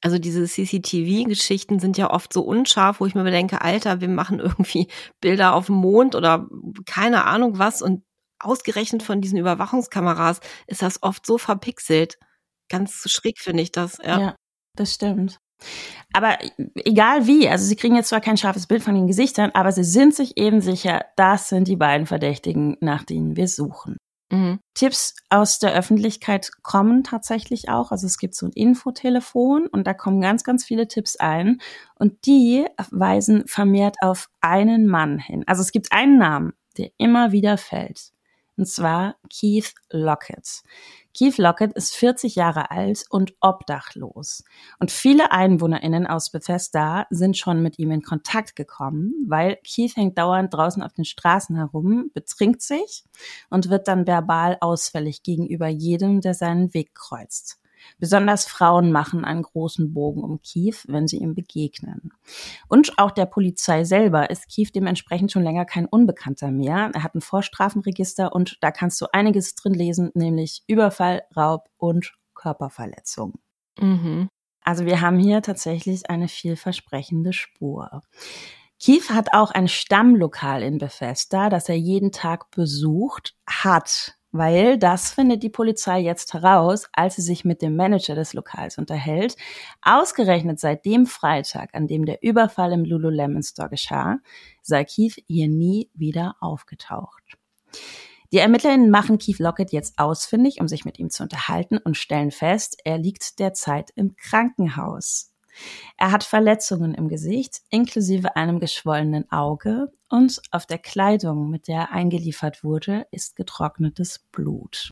Also 0.00 0.18
diese 0.18 0.44
CCTV-Geschichten 0.44 1.80
sind 1.80 1.98
ja 1.98 2.10
oft 2.10 2.32
so 2.32 2.42
unscharf, 2.42 3.00
wo 3.00 3.06
ich 3.06 3.16
mir 3.16 3.24
denke, 3.24 3.62
Alter, 3.62 4.00
wir 4.00 4.08
machen 4.08 4.38
irgendwie 4.38 4.86
Bilder 5.20 5.54
auf 5.54 5.66
dem 5.66 5.76
Mond 5.76 6.14
oder 6.14 6.48
keine 6.86 7.24
Ahnung 7.24 7.58
was 7.58 7.82
und 7.82 8.04
ausgerechnet 8.40 9.02
von 9.02 9.20
diesen 9.20 9.38
Überwachungskameras 9.38 10.40
ist 10.66 10.82
das 10.82 11.02
oft 11.02 11.26
so 11.26 11.38
verpixelt. 11.38 12.18
Ganz 12.68 13.04
schräg 13.10 13.38
finde 13.38 13.62
ich 13.62 13.72
das, 13.72 13.98
ja. 13.98 14.20
Ja, 14.20 14.36
das 14.76 14.94
stimmt. 14.94 15.40
Aber 16.12 16.38
egal 16.76 17.26
wie, 17.26 17.48
also 17.48 17.64
sie 17.64 17.76
kriegen 17.76 17.96
jetzt 17.96 18.08
zwar 18.08 18.20
kein 18.20 18.36
scharfes 18.36 18.66
Bild 18.66 18.82
von 18.82 18.94
den 18.94 19.06
Gesichtern, 19.06 19.50
aber 19.54 19.72
sie 19.72 19.84
sind 19.84 20.14
sich 20.14 20.36
eben 20.36 20.60
sicher, 20.60 21.04
das 21.16 21.48
sind 21.48 21.68
die 21.68 21.76
beiden 21.76 22.06
Verdächtigen, 22.06 22.76
nach 22.80 23.02
denen 23.02 23.36
wir 23.36 23.48
suchen. 23.48 23.96
Mhm. 24.30 24.60
Tipps 24.74 25.16
aus 25.30 25.58
der 25.58 25.74
Öffentlichkeit 25.74 26.50
kommen 26.62 27.02
tatsächlich 27.02 27.70
auch. 27.70 27.90
Also 27.90 28.06
es 28.06 28.18
gibt 28.18 28.34
so 28.34 28.46
ein 28.46 28.52
Infotelefon 28.52 29.66
und 29.66 29.86
da 29.86 29.94
kommen 29.94 30.20
ganz, 30.20 30.44
ganz 30.44 30.64
viele 30.64 30.86
Tipps 30.86 31.16
ein 31.16 31.60
und 31.94 32.26
die 32.26 32.66
weisen 32.90 33.46
vermehrt 33.46 33.96
auf 34.02 34.28
einen 34.40 34.86
Mann 34.86 35.18
hin. 35.18 35.44
Also 35.46 35.62
es 35.62 35.72
gibt 35.72 35.92
einen 35.92 36.18
Namen, 36.18 36.52
der 36.76 36.90
immer 36.98 37.32
wieder 37.32 37.56
fällt. 37.56 38.12
Und 38.58 38.66
zwar 38.66 39.14
Keith 39.30 39.72
Lockett. 39.90 40.62
Keith 41.16 41.38
Lockett 41.38 41.72
ist 41.74 41.94
40 41.94 42.34
Jahre 42.34 42.70
alt 42.72 43.04
und 43.08 43.34
obdachlos. 43.40 44.44
Und 44.80 44.90
viele 44.90 45.30
EinwohnerInnen 45.30 46.06
aus 46.08 46.30
Bethesda 46.30 47.06
sind 47.10 47.38
schon 47.38 47.62
mit 47.62 47.78
ihm 47.78 47.92
in 47.92 48.02
Kontakt 48.02 48.56
gekommen, 48.56 49.14
weil 49.28 49.58
Keith 49.64 49.96
hängt 49.96 50.18
dauernd 50.18 50.52
draußen 50.52 50.82
auf 50.82 50.92
den 50.92 51.04
Straßen 51.04 51.56
herum, 51.56 52.10
betrinkt 52.14 52.60
sich 52.60 53.04
und 53.48 53.70
wird 53.70 53.86
dann 53.86 54.06
verbal 54.06 54.58
ausfällig 54.60 55.22
gegenüber 55.22 55.68
jedem, 55.68 56.20
der 56.20 56.34
seinen 56.34 56.74
Weg 56.74 56.94
kreuzt. 56.94 57.60
Besonders 57.98 58.46
Frauen 58.46 58.92
machen 58.92 59.24
einen 59.24 59.42
großen 59.42 59.92
Bogen 59.92 60.22
um 60.22 60.40
Keith, 60.42 60.84
wenn 60.88 61.08
sie 61.08 61.18
ihm 61.18 61.34
begegnen. 61.34 62.12
Und 62.68 62.98
auch 62.98 63.10
der 63.10 63.26
Polizei 63.26 63.84
selber 63.84 64.30
ist 64.30 64.54
Keith 64.54 64.70
dementsprechend 64.74 65.32
schon 65.32 65.42
länger 65.42 65.64
kein 65.64 65.86
Unbekannter 65.86 66.50
mehr. 66.50 66.90
Er 66.94 67.02
hat 67.02 67.14
ein 67.14 67.20
Vorstrafenregister 67.20 68.34
und 68.34 68.58
da 68.60 68.70
kannst 68.70 69.00
du 69.00 69.06
einiges 69.12 69.54
drin 69.54 69.74
lesen, 69.74 70.10
nämlich 70.14 70.62
Überfall, 70.66 71.22
Raub 71.36 71.68
und 71.76 72.14
Körperverletzung. 72.34 73.38
Mhm. 73.78 74.28
Also 74.62 74.84
wir 74.84 75.00
haben 75.00 75.18
hier 75.18 75.40
tatsächlich 75.40 76.10
eine 76.10 76.28
vielversprechende 76.28 77.32
Spur. 77.32 78.02
Keith 78.80 79.10
hat 79.10 79.32
auch 79.32 79.50
ein 79.50 79.66
Stammlokal 79.66 80.62
in 80.62 80.78
Bethesda, 80.78 81.48
das 81.48 81.68
er 81.68 81.76
jeden 81.76 82.12
Tag 82.12 82.50
besucht 82.50 83.34
hat, 83.46 84.17
weil 84.38 84.78
das 84.78 85.10
findet 85.10 85.42
die 85.42 85.50
Polizei 85.50 86.00
jetzt 86.00 86.32
heraus, 86.32 86.88
als 86.92 87.16
sie 87.16 87.22
sich 87.22 87.44
mit 87.44 87.60
dem 87.60 87.76
Manager 87.76 88.14
des 88.14 88.32
Lokals 88.32 88.78
unterhält. 88.78 89.36
Ausgerechnet 89.82 90.60
seit 90.60 90.84
dem 90.84 91.04
Freitag, 91.06 91.74
an 91.74 91.86
dem 91.86 92.06
der 92.06 92.22
Überfall 92.22 92.72
im 92.72 92.84
Lululemon 92.84 93.42
Store 93.42 93.68
geschah, 93.68 94.18
sei 94.62 94.84
Keith 94.84 95.22
hier 95.26 95.48
nie 95.48 95.90
wieder 95.94 96.36
aufgetaucht. 96.40 97.36
Die 98.30 98.38
Ermittlerinnen 98.38 98.90
machen 98.90 99.18
Keith 99.18 99.38
Lockett 99.38 99.72
jetzt 99.72 99.98
ausfindig, 99.98 100.60
um 100.60 100.68
sich 100.68 100.84
mit 100.84 100.98
ihm 100.98 101.10
zu 101.10 101.22
unterhalten 101.22 101.78
und 101.78 101.96
stellen 101.96 102.30
fest, 102.30 102.78
er 102.84 102.98
liegt 102.98 103.38
derzeit 103.38 103.90
im 103.94 104.16
Krankenhaus. 104.16 105.32
Er 105.96 106.12
hat 106.12 106.24
Verletzungen 106.24 106.94
im 106.94 107.08
Gesicht, 107.08 107.60
inklusive 107.70 108.36
einem 108.36 108.60
geschwollenen 108.60 109.30
Auge, 109.30 109.92
und 110.08 110.40
auf 110.52 110.64
der 110.64 110.78
Kleidung, 110.78 111.50
mit 111.50 111.68
der 111.68 111.80
er 111.80 111.92
eingeliefert 111.92 112.64
wurde, 112.64 113.06
ist 113.10 113.36
getrocknetes 113.36 114.20
Blut. 114.32 114.90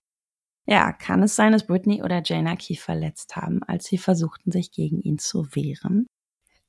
Ja, 0.67 0.93
kann 0.93 1.23
es 1.23 1.37
sein, 1.37 1.53
dass 1.53 1.67
Britney 1.67 2.03
oder 2.03 2.23
Jana 2.25 2.57
Keith 2.57 2.81
verletzt 2.81 3.37
haben, 3.37 3.63
als 3.63 3.87
sie 3.87 3.99
versuchten, 3.99 4.51
sich 4.51 4.73
gegen 4.73 5.01
ihn 5.01 5.19
zu 5.19 5.55
wehren? 5.55 6.07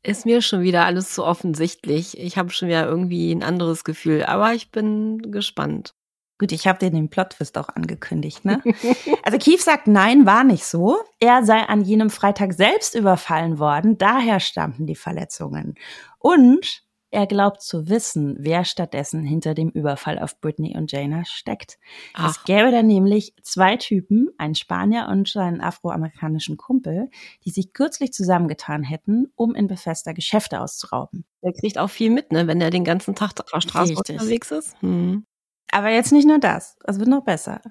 Ist 0.03 0.25
mir 0.25 0.41
schon 0.41 0.62
wieder 0.62 0.86
alles 0.86 1.13
zu 1.13 1.25
offensichtlich. 1.25 2.17
Ich 2.17 2.38
habe 2.38 2.51
schon 2.51 2.69
wieder 2.69 2.86
irgendwie 2.86 3.31
ein 3.31 3.43
anderes 3.43 3.83
Gefühl, 3.83 4.23
aber 4.23 4.53
ich 4.53 4.71
bin 4.71 5.31
gespannt. 5.31 5.96
Gut, 6.39 6.52
ich 6.52 6.67
habe 6.67 6.80
dir 6.80 6.91
den 6.91 7.10
Plotwist 7.10 7.58
auch 7.58 7.69
angekündigt, 7.69 8.45
ne? 8.45 8.62
Also 9.23 9.38
Keith 9.39 9.62
sagt, 9.62 9.88
nein, 9.88 10.26
war 10.26 10.43
nicht 10.43 10.65
so. 10.65 10.97
Er 11.19 11.43
sei 11.43 11.62
an 11.62 11.82
jenem 11.82 12.10
Freitag 12.10 12.54
selbst 12.54 12.95
überfallen 12.95 13.60
worden, 13.60 13.97
daher 13.97 14.39
stammten 14.39 14.86
die 14.86 14.95
Verletzungen. 14.95 15.76
Und 16.19 16.84
er 17.10 17.26
glaubt 17.26 17.62
zu 17.62 17.88
wissen, 17.88 18.36
wer 18.39 18.65
stattdessen 18.65 19.23
hinter 19.23 19.54
dem 19.54 19.69
Überfall 19.69 20.19
auf 20.19 20.41
Britney 20.41 20.76
und 20.76 20.91
Jana 20.91 21.23
steckt. 21.26 21.80
Ach. 22.13 22.30
Es 22.30 22.43
gäbe 22.43 22.69
da 22.69 22.84
nämlich 22.84 23.34
zwei 23.41 23.78
Typen, 23.78 24.30
einen 24.38 24.56
Spanier 24.56 25.08
und 25.10 25.30
seinen 25.30 25.62
afroamerikanischen 25.62 26.58
Kumpel, 26.58 27.10
die 27.45 27.52
sich 27.52 27.71
kürzlich 27.71 28.12
zusammengetan 28.12 28.84
hätten, 28.84 29.32
um 29.36 29.56
in 29.56 29.67
Bethesda 29.67 30.12
Geschäfte 30.12 30.60
auszurauben. 30.60 31.23
Er 31.41 31.54
kriegt 31.54 31.78
auch 31.78 31.89
viel 31.89 32.10
mit, 32.10 32.34
ne, 32.34 32.45
wenn 32.45 32.60
er 32.60 32.71
den 32.71 32.84
ganzen 32.84 33.15
Tag 33.15 33.32
auf 33.39 33.52
der 33.52 33.62
Straße 33.62 33.91
Richtig. 33.93 34.19
unterwegs 34.19 34.52
ist. 34.52 34.82
Hm. 34.82 35.26
Aber 35.71 35.89
jetzt 35.89 36.12
nicht 36.12 36.27
nur 36.27 36.39
das, 36.39 36.77
es 36.86 36.99
wird 36.99 37.10
noch 37.10 37.23
besser. 37.23 37.62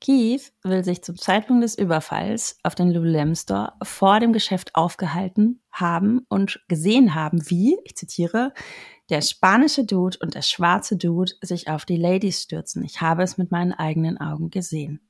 Keith 0.00 0.52
will 0.62 0.84
sich 0.84 1.02
zum 1.02 1.16
Zeitpunkt 1.16 1.64
des 1.64 1.76
Überfalls 1.76 2.58
auf 2.62 2.74
den 2.74 2.90
Lululemon 2.90 3.34
Store 3.34 3.72
vor 3.82 4.20
dem 4.20 4.32
Geschäft 4.32 4.74
aufgehalten 4.74 5.62
haben 5.72 6.26
und 6.28 6.60
gesehen 6.68 7.14
haben, 7.14 7.48
wie, 7.48 7.78
ich 7.84 7.96
zitiere, 7.96 8.52
der 9.08 9.22
spanische 9.22 9.84
Dude 9.84 10.18
und 10.20 10.34
der 10.34 10.42
schwarze 10.42 10.96
Dude 10.96 11.32
sich 11.40 11.68
auf 11.68 11.84
die 11.84 11.96
Ladies 11.96 12.42
stürzen. 12.42 12.82
Ich 12.84 13.00
habe 13.00 13.22
es 13.22 13.38
mit 13.38 13.50
meinen 13.52 13.72
eigenen 13.72 14.18
Augen 14.20 14.50
gesehen. 14.50 15.00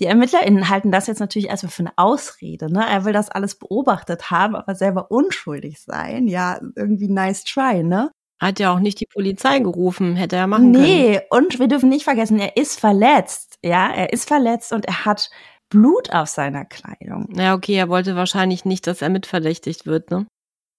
Die 0.00 0.06
ErmittlerInnen 0.06 0.68
halten 0.68 0.90
das 0.90 1.06
jetzt 1.06 1.20
natürlich 1.20 1.48
erstmal 1.48 1.70
für 1.70 1.82
eine 1.82 1.92
Ausrede. 1.96 2.72
Ne? 2.72 2.84
Er 2.88 3.04
will 3.04 3.12
das 3.12 3.28
alles 3.28 3.56
beobachtet 3.56 4.30
haben, 4.30 4.56
aber 4.56 4.74
selber 4.74 5.10
unschuldig 5.10 5.80
sein. 5.80 6.26
Ja, 6.26 6.58
irgendwie 6.74 7.08
nice 7.08 7.44
try, 7.44 7.84
ne? 7.84 8.10
Hat 8.40 8.58
ja 8.58 8.74
auch 8.74 8.80
nicht 8.80 9.00
die 9.00 9.06
Polizei 9.06 9.60
gerufen, 9.60 10.16
hätte 10.16 10.36
er 10.36 10.46
machen 10.46 10.70
nee, 10.72 10.78
können. 10.78 11.10
Nee, 11.10 11.20
und 11.30 11.58
wir 11.58 11.68
dürfen 11.68 11.88
nicht 11.88 12.04
vergessen, 12.04 12.38
er 12.38 12.56
ist 12.56 12.80
verletzt. 12.80 13.58
Ja, 13.62 13.90
er 13.90 14.12
ist 14.12 14.28
verletzt 14.28 14.72
und 14.72 14.86
er 14.86 15.04
hat 15.04 15.30
Blut 15.70 16.12
auf 16.12 16.28
seiner 16.28 16.64
Kleidung. 16.64 17.28
Ja, 17.36 17.54
okay, 17.54 17.74
er 17.74 17.88
wollte 17.88 18.16
wahrscheinlich 18.16 18.64
nicht, 18.64 18.86
dass 18.86 19.02
er 19.02 19.08
mitverdächtigt 19.08 19.86
wird, 19.86 20.10
ne? 20.10 20.26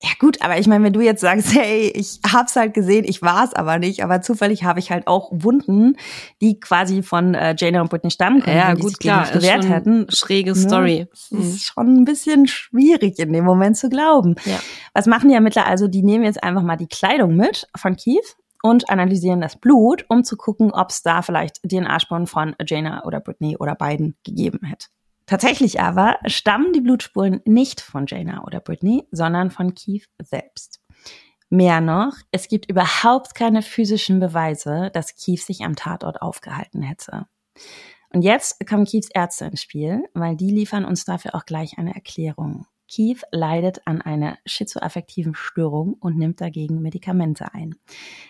Ja 0.03 0.10
gut, 0.19 0.41
aber 0.41 0.60
ich 0.60 0.67
meine, 0.67 0.84
wenn 0.84 0.93
du 0.93 1.01
jetzt 1.01 1.21
sagst, 1.21 1.53
hey, 1.55 1.91
ich 1.95 2.19
hab's 2.31 2.55
halt 2.55 2.73
gesehen, 2.73 3.05
ich 3.08 3.21
war's 3.21 3.53
aber 3.53 3.79
nicht, 3.79 4.03
aber 4.03 4.21
zufällig 4.21 4.63
habe 4.63 4.79
ich 4.79 4.91
halt 4.91 5.08
auch 5.08 5.31
Wunden, 5.31 5.97
die 6.41 6.60
quasi 6.60 7.01
von 7.01 7.34
äh, 7.34 7.55
Jana 7.58 7.81
und 7.81 7.89
Britney 7.89 8.12
stammen 8.12 8.41
können, 8.41 8.58
ja, 8.58 8.75
die 8.75 8.81
gut, 8.81 8.91
sich 8.91 8.99
klar, 8.99 9.21
nicht 9.21 9.34
gewehrt 9.34 9.67
hätten. 9.67 10.08
Schräge 10.10 10.51
ne? 10.51 10.55
Story. 10.55 11.08
Das 11.10 11.31
ist 11.31 11.31
mhm. 11.31 11.58
schon 11.58 11.95
ein 11.97 12.05
bisschen 12.05 12.47
schwierig 12.47 13.17
in 13.19 13.31
dem 13.31 13.45
Moment 13.45 13.77
zu 13.77 13.89
glauben. 13.89 14.36
Ja. 14.45 14.60
Was 14.93 15.05
machen 15.05 15.29
die 15.29 15.36
Ermittler 15.36 15.65
also? 15.65 15.88
Die 15.88 16.03
nehmen 16.03 16.25
jetzt 16.25 16.43
einfach 16.43 16.63
mal 16.63 16.77
die 16.77 16.88
Kleidung 16.88 17.36
mit 17.36 17.67
von 17.75 17.95
Keith 17.95 18.36
und 18.62 18.89
analysieren 18.89 19.41
das 19.41 19.58
Blut, 19.58 20.05
um 20.10 20.23
zu 20.23 20.38
gucken, 20.38 20.71
ob 20.71 20.89
es 20.89 21.03
da 21.03 21.21
vielleicht 21.21 21.62
DNA-Spuren 21.63 22.27
von 22.27 22.55
Jana 22.65 23.05
oder 23.05 23.19
Britney 23.19 23.58
oder 23.58 23.75
beiden 23.75 24.17
gegeben 24.23 24.60
hätte. 24.65 24.88
Tatsächlich 25.25 25.81
aber 25.81 26.17
stammen 26.25 26.71
die 26.73 26.81
Blutspuren 26.81 27.41
nicht 27.45 27.81
von 27.81 28.05
Jana 28.07 28.43
oder 28.43 28.59
Britney, 28.59 29.07
sondern 29.11 29.49
von 29.49 29.73
Keith 29.73 30.07
selbst. 30.21 30.81
Mehr 31.49 31.81
noch, 31.81 32.13
es 32.31 32.47
gibt 32.47 32.69
überhaupt 32.69 33.35
keine 33.35 33.61
physischen 33.61 34.19
Beweise, 34.19 34.91
dass 34.93 35.15
Keith 35.15 35.41
sich 35.41 35.61
am 35.61 35.75
Tatort 35.75 36.21
aufgehalten 36.21 36.81
hätte. 36.81 37.27
Und 38.13 38.21
jetzt 38.21 38.65
kommen 38.67 38.85
Keiths 38.85 39.09
Ärzte 39.13 39.45
ins 39.45 39.61
Spiel, 39.61 40.03
weil 40.13 40.35
die 40.35 40.51
liefern 40.51 40.85
uns 40.85 41.05
dafür 41.05 41.35
auch 41.35 41.45
gleich 41.45 41.77
eine 41.77 41.93
Erklärung. 41.93 42.65
Keith 42.89 43.23
leidet 43.31 43.85
an 43.88 44.01
einer 44.01 44.38
schizoaffektiven 44.45 45.33
Störung 45.33 45.95
und 45.95 46.17
nimmt 46.17 46.39
dagegen 46.39 46.81
Medikamente 46.81 47.53
ein. 47.53 47.75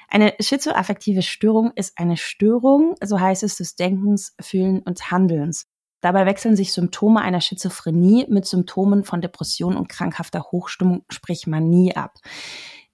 Eine 0.08 0.34
schizoaffektive 0.39 1.21
Störung 1.21 1.71
ist 1.75 1.97
eine 1.97 2.17
Störung, 2.17 2.95
so 3.03 3.19
heißt 3.19 3.43
es, 3.43 3.58
des 3.58 3.75
Denkens, 3.75 4.34
Fühlen 4.39 4.81
und 4.81 5.12
Handelns. 5.12 5.67
Dabei 6.06 6.28
wechseln 6.28 6.56
sich 6.56 6.72
Symptome 6.72 7.20
einer 7.20 7.41
Schizophrenie 7.41 8.28
mit 8.30 8.46
Symptomen 8.46 9.06
von 9.06 9.22
Depression 9.22 9.76
und 9.76 9.89
krankhafter 9.89 10.52
Hochstimmung, 10.52 11.04
sprich 11.10 11.48
Manie 11.48 11.96
ab. 11.96 12.20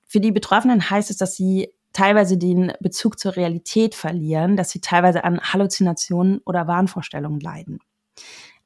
Für 0.08 0.21
die 0.21 0.32
Betroffenen 0.32 0.89
heißt 0.89 1.10
es, 1.10 1.17
dass 1.17 1.36
sie 1.36 1.74
teilweise 1.91 2.38
den 2.38 2.71
Bezug 2.80 3.19
zur 3.19 3.36
Realität 3.36 3.95
verlieren, 3.95 4.56
dass 4.56 4.69
sie 4.69 4.80
teilweise 4.80 5.26
an 5.26 5.41
Halluzinationen 5.41 6.39
oder 6.45 6.67
Wahnvorstellungen 6.67 7.41
leiden. 7.41 7.80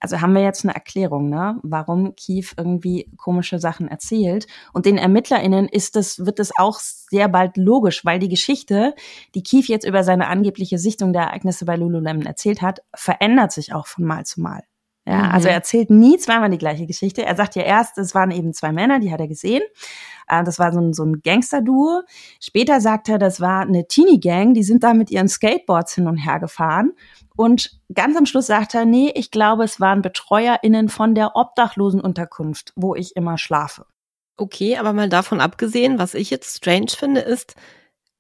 Also 0.05 0.21
haben 0.21 0.35
wir 0.35 0.43
jetzt 0.43 0.63
eine 0.63 0.75
Erklärung, 0.75 1.29
ne, 1.29 1.59
warum 1.63 2.13
Keith 2.15 2.53
irgendwie 2.57 3.09
komische 3.17 3.57
Sachen 3.57 3.87
erzählt. 3.87 4.45
Und 4.71 4.85
den 4.85 4.99
ErmittlerInnen 4.99 5.67
ist 5.67 5.95
das, 5.95 6.23
wird 6.23 6.39
es 6.39 6.51
auch 6.59 6.77
sehr 6.77 7.27
bald 7.27 7.57
logisch, 7.57 8.05
weil 8.05 8.19
die 8.19 8.29
Geschichte, 8.29 8.93
die 9.33 9.41
Keith 9.41 9.67
jetzt 9.67 9.83
über 9.83 10.03
seine 10.03 10.27
angebliche 10.27 10.77
Sichtung 10.77 11.11
der 11.11 11.23
Ereignisse 11.23 11.65
bei 11.65 11.75
Lululemon 11.75 12.27
erzählt 12.27 12.61
hat, 12.61 12.81
verändert 12.93 13.51
sich 13.51 13.73
auch 13.73 13.87
von 13.87 14.05
Mal 14.05 14.27
zu 14.27 14.41
Mal. 14.41 14.61
Ja, 15.07 15.23
mhm. 15.23 15.31
also 15.31 15.47
er 15.47 15.53
erzählt 15.53 15.89
nie 15.89 16.17
zweimal 16.17 16.49
die 16.49 16.57
gleiche 16.57 16.87
Geschichte. 16.87 17.25
Er 17.25 17.35
sagt 17.35 17.55
ja 17.55 17.63
erst, 17.63 17.97
es 17.97 18.15
waren 18.15 18.31
eben 18.31 18.53
zwei 18.53 18.71
Männer, 18.71 18.99
die 18.99 19.11
hat 19.11 19.19
er 19.19 19.27
gesehen. 19.27 19.61
Äh, 20.27 20.43
das 20.43 20.59
war 20.59 20.73
so 20.73 20.79
ein, 20.79 20.93
so 20.93 21.03
ein 21.03 21.21
Gangster-Duo. 21.21 22.01
Später 22.39 22.81
sagt 22.81 23.09
er, 23.09 23.17
das 23.17 23.39
war 23.39 23.61
eine 23.61 23.87
Teenie-Gang, 23.87 24.53
die 24.53 24.63
sind 24.63 24.83
da 24.83 24.93
mit 24.93 25.11
ihren 25.11 25.27
Skateboards 25.27 25.93
hin 25.93 26.07
und 26.07 26.17
her 26.17 26.39
gefahren. 26.39 26.93
Und 27.35 27.79
ganz 27.93 28.17
am 28.17 28.25
Schluss 28.25 28.47
sagt 28.47 28.73
er, 28.73 28.85
nee, 28.85 29.11
ich 29.13 29.29
glaube, 29.29 29.63
es 29.63 29.79
waren 29.79 30.01
BetreuerInnen 30.01 30.89
von 30.89 31.15
der 31.15 31.35
Obdachlosenunterkunft, 31.35 32.73
wo 32.75 32.95
ich 32.95 33.15
immer 33.15 33.37
schlafe. 33.37 33.85
Okay, 34.37 34.77
aber 34.77 34.93
mal 34.93 35.09
davon 35.09 35.39
abgesehen, 35.39 35.99
was 35.99 36.13
ich 36.13 36.29
jetzt 36.29 36.57
strange 36.57 36.89
finde, 36.89 37.21
ist, 37.21 37.55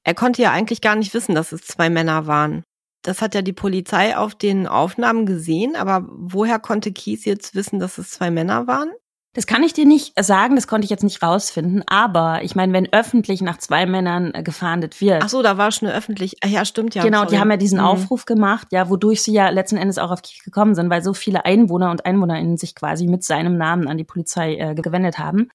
er 0.03 0.13
konnte 0.13 0.41
ja 0.41 0.51
eigentlich 0.51 0.81
gar 0.81 0.95
nicht 0.95 1.13
wissen, 1.13 1.35
dass 1.35 1.51
es 1.51 1.61
zwei 1.61 1.89
Männer 1.89 2.27
waren. 2.27 2.63
Das 3.05 3.21
hat 3.21 3.35
ja 3.35 3.41
die 3.41 3.53
Polizei 3.53 4.17
auf 4.17 4.33
den 4.33 4.67
Aufnahmen 4.67 5.25
gesehen, 5.27 5.75
aber 5.75 6.07
woher 6.09 6.57
konnte 6.57 6.91
Kies 6.91 7.23
jetzt 7.23 7.53
wissen, 7.53 7.79
dass 7.79 7.99
es 7.99 8.09
zwei 8.09 8.31
Männer 8.31 8.65
waren? 8.65 8.89
Das 9.33 9.45
kann 9.45 9.63
ich 9.63 9.73
dir 9.73 9.85
nicht 9.85 10.13
sagen, 10.17 10.55
das 10.55 10.65
konnte 10.65 10.85
ich 10.85 10.89
jetzt 10.89 11.03
nicht 11.03 11.21
rausfinden, 11.21 11.83
aber 11.87 12.41
ich 12.43 12.55
meine, 12.55 12.71
wenn 12.71 12.91
öffentlich 12.93 13.41
nach 13.41 13.57
zwei 13.57 13.85
Männern 13.85 14.33
äh, 14.33 14.41
gefahndet 14.41 15.01
wird. 15.01 15.21
Ach 15.23 15.29
so, 15.29 15.43
da 15.43 15.57
war 15.57 15.71
schon 15.71 15.89
öffentlich. 15.89 16.37
Ja, 16.43 16.63
stimmt 16.63 16.95
ja. 16.95 17.03
Genau, 17.03 17.19
sorry. 17.19 17.31
die 17.31 17.39
haben 17.39 17.51
ja 17.51 17.57
diesen 17.57 17.79
mhm. 17.79 17.85
Aufruf 17.85 18.25
gemacht, 18.25 18.69
ja, 18.71 18.89
wodurch 18.89 19.21
sie 19.21 19.33
ja 19.33 19.49
letzten 19.49 19.75
Endes 19.75 19.97
auch 19.97 20.09
auf 20.09 20.21
Kiel 20.21 20.41
gekommen 20.43 20.73
sind, 20.73 20.89
weil 20.89 21.03
so 21.03 21.13
viele 21.13 21.43
Einwohner 21.43 21.91
und 21.91 22.05
Einwohnerinnen 22.05 22.55
sich 22.55 22.75
quasi 22.75 23.07
mit 23.07 23.25
seinem 23.25 23.57
Namen 23.57 23.89
an 23.89 23.97
die 23.97 24.05
Polizei 24.05 24.55
äh, 24.55 24.73
gewendet 24.73 25.19
haben. 25.19 25.49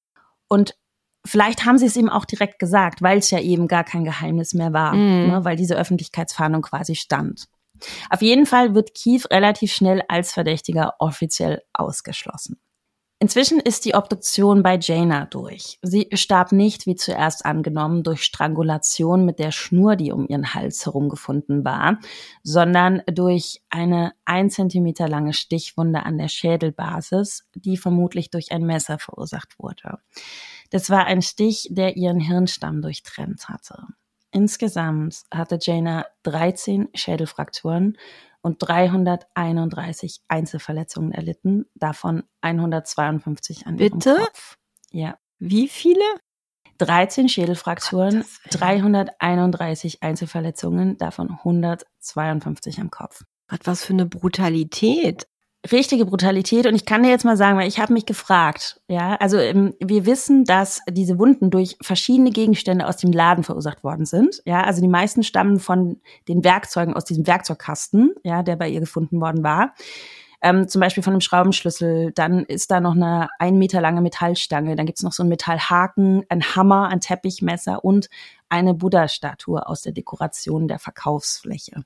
Und 0.46 0.74
vielleicht 1.24 1.64
haben 1.64 1.78
sie 1.78 1.86
es 1.86 1.96
ihm 1.96 2.08
auch 2.08 2.24
direkt 2.24 2.58
gesagt, 2.58 3.02
weil 3.02 3.18
es 3.18 3.30
ja 3.30 3.40
eben 3.40 3.68
gar 3.68 3.84
kein 3.84 4.04
Geheimnis 4.04 4.54
mehr 4.54 4.72
war, 4.72 4.94
mhm. 4.94 5.28
ne, 5.28 5.40
weil 5.44 5.56
diese 5.56 5.76
Öffentlichkeitsfahndung 5.76 6.62
quasi 6.62 6.94
stand. 6.94 7.46
Auf 8.10 8.22
jeden 8.22 8.46
Fall 8.46 8.74
wird 8.74 8.94
Keith 8.94 9.30
relativ 9.30 9.72
schnell 9.72 10.02
als 10.08 10.32
Verdächtiger 10.32 10.94
offiziell 10.98 11.62
ausgeschlossen. 11.72 12.58
Inzwischen 13.22 13.60
ist 13.60 13.84
die 13.84 13.94
Obduktion 13.94 14.62
bei 14.62 14.78
Jaina 14.78 15.26
durch. 15.26 15.78
Sie 15.82 16.08
starb 16.14 16.52
nicht, 16.52 16.86
wie 16.86 16.96
zuerst 16.96 17.44
angenommen, 17.44 18.02
durch 18.02 18.22
Strangulation 18.22 19.26
mit 19.26 19.38
der 19.38 19.50
Schnur, 19.52 19.96
die 19.96 20.10
um 20.10 20.26
ihren 20.26 20.54
Hals 20.54 20.86
herumgefunden 20.86 21.62
war, 21.62 21.98
sondern 22.42 23.02
durch 23.04 23.60
eine 23.68 24.14
ein 24.24 24.48
Zentimeter 24.48 25.06
lange 25.06 25.34
Stichwunde 25.34 26.02
an 26.02 26.16
der 26.16 26.28
Schädelbasis, 26.28 27.46
die 27.54 27.76
vermutlich 27.76 28.30
durch 28.30 28.52
ein 28.52 28.64
Messer 28.64 28.98
verursacht 28.98 29.58
wurde. 29.58 29.98
Das 30.70 30.88
war 30.90 31.04
ein 31.06 31.22
Stich, 31.22 31.68
der 31.70 31.96
ihren 31.96 32.20
Hirnstamm 32.20 32.80
durchtrennt 32.80 33.48
hatte. 33.48 33.86
Insgesamt 34.32 35.22
hatte 35.32 35.58
Jaina 35.60 36.06
13 36.22 36.88
Schädelfrakturen 36.94 37.98
und 38.42 38.58
331 38.60 40.22
Einzelverletzungen 40.28 41.12
erlitten, 41.12 41.66
davon 41.74 42.22
152 42.40 43.66
an 43.66 43.76
Bitte? 43.76 44.10
ihrem 44.10 44.24
Kopf. 44.24 44.56
Ja. 44.92 45.18
Wie 45.38 45.68
viele? 45.68 46.04
13 46.78 47.28
Schädelfrakturen, 47.28 48.24
331 48.50 50.02
Einzelverletzungen, 50.02 50.96
davon 50.96 51.30
152 51.30 52.80
am 52.80 52.90
Kopf. 52.90 53.24
Was 53.64 53.84
für 53.84 53.92
eine 53.92 54.06
Brutalität 54.06 55.26
richtige 55.70 56.06
Brutalität. 56.06 56.66
Und 56.66 56.74
ich 56.74 56.86
kann 56.86 57.02
dir 57.02 57.10
jetzt 57.10 57.24
mal 57.24 57.36
sagen, 57.36 57.58
weil 57.58 57.68
ich 57.68 57.78
habe 57.78 57.92
mich 57.92 58.06
gefragt, 58.06 58.80
ja, 58.88 59.16
also 59.16 59.36
ähm, 59.38 59.74
wir 59.78 60.06
wissen, 60.06 60.44
dass 60.44 60.80
diese 60.88 61.18
Wunden 61.18 61.50
durch 61.50 61.76
verschiedene 61.82 62.30
Gegenstände 62.30 62.86
aus 62.86 62.96
dem 62.96 63.12
Laden 63.12 63.44
verursacht 63.44 63.84
worden 63.84 64.06
sind. 64.06 64.42
Ja, 64.46 64.62
also 64.62 64.80
die 64.80 64.88
meisten 64.88 65.22
stammen 65.22 65.60
von 65.60 66.00
den 66.28 66.44
Werkzeugen 66.44 66.94
aus 66.94 67.04
diesem 67.04 67.26
Werkzeugkasten, 67.26 68.14
ja, 68.24 68.42
der 68.42 68.56
bei 68.56 68.68
ihr 68.68 68.80
gefunden 68.80 69.20
worden 69.20 69.42
war. 69.42 69.74
Ähm, 70.42 70.68
zum 70.68 70.80
Beispiel 70.80 71.02
von 71.02 71.12
einem 71.12 71.20
Schraubenschlüssel, 71.20 72.12
dann 72.12 72.44
ist 72.44 72.70
da 72.70 72.80
noch 72.80 72.94
eine 72.94 73.28
ein 73.38 73.58
Meter 73.58 73.82
lange 73.82 74.00
Metallstange, 74.00 74.74
dann 74.74 74.86
gibt's 74.86 75.02
noch 75.02 75.12
so 75.12 75.22
einen 75.22 75.28
Metallhaken, 75.28 76.24
ein 76.30 76.42
Hammer, 76.56 76.88
ein 76.88 77.00
Teppichmesser 77.00 77.84
und 77.84 78.08
eine 78.48 78.72
Buddha-Statue 78.72 79.66
aus 79.66 79.82
der 79.82 79.92
Dekoration 79.92 80.66
der 80.66 80.78
Verkaufsfläche. 80.78 81.84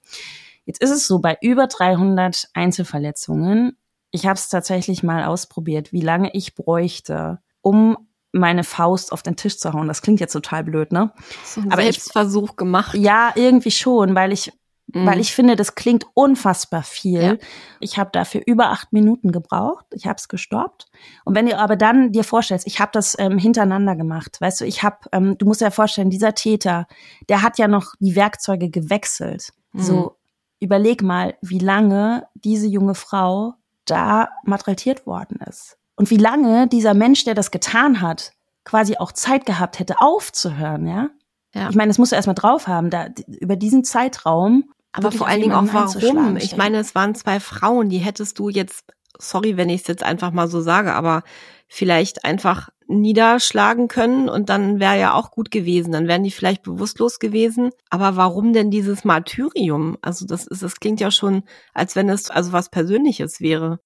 Jetzt 0.64 0.82
ist 0.82 0.90
es 0.90 1.06
so, 1.06 1.18
bei 1.18 1.36
über 1.40 1.66
300 1.66 2.48
Einzelverletzungen, 2.54 3.76
ich 4.10 4.26
habe 4.26 4.34
es 4.34 4.48
tatsächlich 4.48 5.02
mal 5.02 5.24
ausprobiert, 5.24 5.92
wie 5.92 6.00
lange 6.00 6.30
ich 6.34 6.54
bräuchte, 6.54 7.40
um 7.62 7.96
meine 8.32 8.64
Faust 8.64 9.12
auf 9.12 9.22
den 9.22 9.36
Tisch 9.36 9.58
zu 9.58 9.72
hauen. 9.72 9.88
Das 9.88 10.02
klingt 10.02 10.20
jetzt 10.20 10.32
total 10.32 10.64
blöd, 10.64 10.92
ne? 10.92 11.12
So 11.44 11.62
Aber 11.70 11.82
Selbstversuch 11.82 12.50
ich, 12.50 12.56
gemacht. 12.56 12.94
Ja, 12.94 13.32
irgendwie 13.34 13.70
schon, 13.70 14.14
weil 14.14 14.32
ich 14.32 14.52
mhm. 14.92 15.06
weil 15.06 15.20
ich 15.20 15.34
finde, 15.34 15.56
das 15.56 15.74
klingt 15.74 16.06
unfassbar 16.14 16.82
viel. 16.82 17.22
Ja. 17.22 17.36
Ich 17.80 17.98
habe 17.98 18.10
dafür 18.12 18.42
über 18.46 18.70
acht 18.70 18.92
Minuten 18.92 19.32
gebraucht. 19.32 19.86
Ich 19.92 20.06
habe 20.06 20.16
es 20.16 20.28
gestoppt. 20.28 20.86
Und 21.24 21.34
wenn 21.34 21.46
du 21.46 21.58
aber 21.58 21.76
dann 21.76 22.12
dir 22.12 22.24
vorstellst, 22.24 22.66
ich 22.66 22.80
habe 22.80 22.90
das 22.92 23.16
ähm, 23.18 23.38
hintereinander 23.38 23.96
gemacht, 23.96 24.40
weißt 24.40 24.60
du, 24.60 24.64
ich 24.64 24.82
habe, 24.82 24.98
ähm, 25.12 25.38
du 25.38 25.46
musst 25.46 25.60
dir 25.60 25.66
ja 25.66 25.70
vorstellen, 25.70 26.10
dieser 26.10 26.34
Täter, 26.34 26.86
der 27.28 27.42
hat 27.42 27.58
ja 27.58 27.68
noch 27.68 27.94
die 28.00 28.16
Werkzeuge 28.16 28.70
gewechselt. 28.70 29.52
Mhm. 29.72 29.82
So 29.82 30.16
überleg 30.60 31.02
mal, 31.02 31.36
wie 31.40 31.58
lange 31.58 32.26
diese 32.34 32.66
junge 32.66 32.94
Frau 32.94 33.54
da 33.84 34.28
malträtiert 34.44 35.06
worden 35.06 35.38
ist. 35.48 35.76
Und 35.96 36.10
wie 36.10 36.16
lange 36.16 36.66
dieser 36.66 36.94
Mensch, 36.94 37.24
der 37.24 37.34
das 37.34 37.50
getan 37.50 38.00
hat, 38.00 38.32
quasi 38.64 38.96
auch 38.96 39.12
Zeit 39.12 39.46
gehabt 39.46 39.78
hätte, 39.78 40.00
aufzuhören, 40.00 40.86
ja? 40.86 41.10
ja. 41.54 41.68
Ich 41.68 41.76
meine, 41.76 41.88
das 41.88 41.98
musst 41.98 42.12
du 42.12 42.16
erstmal 42.16 42.34
drauf 42.34 42.66
haben, 42.66 42.90
da, 42.90 43.08
über 43.26 43.56
diesen 43.56 43.84
Zeitraum. 43.84 44.70
Aber 44.92 45.12
vor 45.12 45.26
allen 45.26 45.42
Dingen 45.42 45.52
auch 45.52 45.72
warum? 45.72 46.36
Ich 46.36 46.56
meine, 46.56 46.78
es 46.78 46.94
waren 46.94 47.14
zwei 47.14 47.40
Frauen, 47.40 47.88
die 47.88 47.98
hättest 47.98 48.38
du 48.38 48.48
jetzt, 48.48 48.84
sorry, 49.18 49.56
wenn 49.56 49.68
ich 49.68 49.82
es 49.82 49.86
jetzt 49.86 50.02
einfach 50.02 50.32
mal 50.32 50.48
so 50.48 50.60
sage, 50.60 50.94
aber 50.94 51.22
vielleicht 51.68 52.24
einfach 52.24 52.68
niederschlagen 52.86 53.88
können 53.88 54.28
und 54.28 54.48
dann 54.48 54.78
wäre 54.78 54.98
ja 54.98 55.14
auch 55.14 55.30
gut 55.30 55.50
gewesen. 55.50 55.92
Dann 55.92 56.06
wären 56.08 56.22
die 56.22 56.30
vielleicht 56.30 56.62
bewusstlos 56.62 57.18
gewesen. 57.18 57.70
Aber 57.90 58.16
warum 58.16 58.52
denn 58.52 58.70
dieses 58.70 59.04
Martyrium? 59.04 59.96
Also 60.02 60.26
das 60.26 60.46
ist, 60.46 60.62
das 60.62 60.80
klingt 60.80 61.00
ja 61.00 61.10
schon, 61.10 61.44
als 61.72 61.96
wenn 61.96 62.08
es 62.08 62.30
also 62.30 62.52
was 62.52 62.68
Persönliches 62.68 63.40
wäre. 63.40 63.80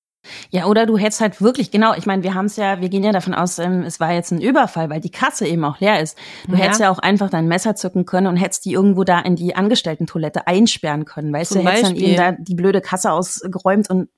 Ja, 0.50 0.66
oder 0.66 0.84
du 0.84 0.98
hättest 0.98 1.20
halt 1.20 1.40
wirklich, 1.40 1.70
genau, 1.70 1.94
ich 1.94 2.04
meine, 2.04 2.22
wir 2.22 2.34
haben 2.34 2.46
es 2.46 2.56
ja, 2.56 2.80
wir 2.80 2.88
gehen 2.88 3.04
ja 3.04 3.12
davon 3.12 3.34
aus, 3.34 3.58
ähm, 3.58 3.82
es 3.82 4.00
war 4.00 4.12
jetzt 4.12 4.32
ein 4.32 4.40
Überfall, 4.40 4.90
weil 4.90 5.00
die 5.00 5.10
Kasse 5.10 5.46
eben 5.46 5.64
auch 5.64 5.78
leer 5.80 6.00
ist. 6.00 6.18
Du 6.46 6.52
ja. 6.52 6.58
hättest 6.58 6.80
ja 6.80 6.90
auch 6.90 6.98
einfach 6.98 7.30
dein 7.30 7.46
Messer 7.46 7.76
zücken 7.76 8.04
können 8.04 8.26
und 8.26 8.36
hättest 8.36 8.64
die 8.64 8.72
irgendwo 8.72 9.04
da 9.04 9.20
in 9.20 9.36
die 9.36 9.54
Angestellten-Toilette 9.54 10.46
einsperren 10.46 11.04
können, 11.04 11.32
weißt 11.32 11.52
Zum 11.52 11.62
du, 11.62 11.68
hättest 11.68 11.94
Beispiel. 11.94 12.16
dann 12.16 12.34
eben 12.34 12.36
da 12.36 12.44
die 12.44 12.54
blöde 12.56 12.80
Kasse 12.80 13.12
ausgeräumt 13.12 13.88
und 13.88 14.08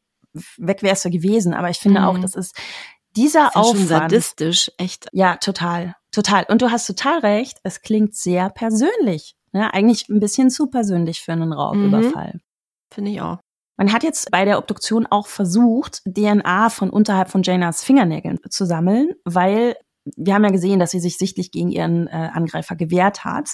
weg 0.59 0.83
wärst 0.83 1.05
du 1.05 1.11
gewesen. 1.11 1.55
Aber 1.55 1.71
ich 1.71 1.79
finde 1.79 2.01
mhm. 2.01 2.07
auch, 2.07 2.19
das 2.19 2.35
ist, 2.35 2.57
dieser 3.17 3.45
das 3.45 3.51
ist 3.51 3.57
Aufwand. 3.57 3.79
Schon 3.79 3.87
sadistisch, 3.89 4.71
echt. 4.79 5.09
Ja, 5.13 5.37
total, 5.37 5.95
total. 6.11 6.45
Und 6.49 6.63
du 6.63 6.71
hast 6.71 6.87
total 6.87 7.21
recht. 7.21 7.59
Es 7.63 7.83
klingt 7.83 8.15
sehr 8.15 8.51
persönlich. 8.51 9.35
Ne? 9.53 9.73
Eigentlich 9.73 10.09
ein 10.09 10.21
bisschen 10.21 10.51
zu 10.51 10.69
persönlich 10.69 11.21
für 11.21 11.33
einen 11.33 11.53
Raubüberfall. 11.53 12.35
Mhm. 12.35 12.41
Finde 12.93 13.11
ich 13.11 13.21
auch. 13.21 13.39
Man 13.77 13.93
hat 13.93 14.03
jetzt 14.03 14.31
bei 14.31 14.45
der 14.45 14.59
Obduktion 14.59 15.07
auch 15.07 15.27
versucht, 15.27 16.03
DNA 16.05 16.69
von 16.69 16.91
unterhalb 16.91 17.31
von 17.31 17.43
Janas 17.43 17.83
Fingernägeln 17.83 18.39
zu 18.51 18.67
sammeln, 18.67 19.15
weil 19.25 19.75
wir 20.17 20.35
haben 20.35 20.45
ja 20.45 20.51
gesehen, 20.51 20.79
dass 20.79 20.91
sie 20.91 21.01
sich 21.01 21.17
sichtlich 21.17 21.51
gegen 21.51 21.71
ihren 21.71 22.07
äh, 22.07 22.31
Angreifer 22.33 22.77
gewehrt 22.77 23.25
hat. 23.25 23.49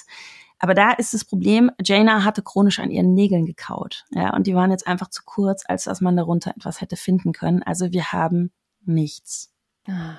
Aber 0.59 0.73
da 0.73 0.91
ist 0.91 1.13
das 1.13 1.23
Problem, 1.23 1.71
Jana 1.83 2.23
hatte 2.23 2.41
chronisch 2.41 2.79
an 2.79 2.89
ihren 2.89 3.13
Nägeln 3.13 3.45
gekaut. 3.45 4.05
Ja, 4.11 4.35
und 4.35 4.47
die 4.47 4.55
waren 4.55 4.71
jetzt 4.71 4.87
einfach 4.87 5.09
zu 5.09 5.21
kurz, 5.25 5.63
als 5.67 5.83
dass 5.83 6.01
man 6.01 6.17
darunter 6.17 6.51
etwas 6.55 6.81
hätte 6.81 6.95
finden 6.95 7.31
können. 7.31 7.61
Also 7.63 7.91
wir 7.91 8.11
haben 8.11 8.51
nichts. 8.85 9.51
Ah. 9.87 10.17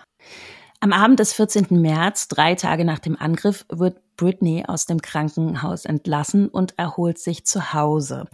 Am 0.81 0.93
Abend 0.93 1.19
des 1.19 1.33
14. 1.33 1.67
März, 1.81 2.29
drei 2.29 2.55
Tage 2.55 2.85
nach 2.85 3.01
dem 3.01 3.17
Angriff, 3.19 3.67
wird 3.69 4.01
Britney 4.17 4.65
aus 4.65 4.87
dem 4.87 5.03
Krankenhaus 5.03 5.85
entlassen 5.85 6.49
und 6.49 6.79
erholt 6.79 7.19
sich 7.19 7.45
zu 7.45 7.73
Hause. 7.73 8.27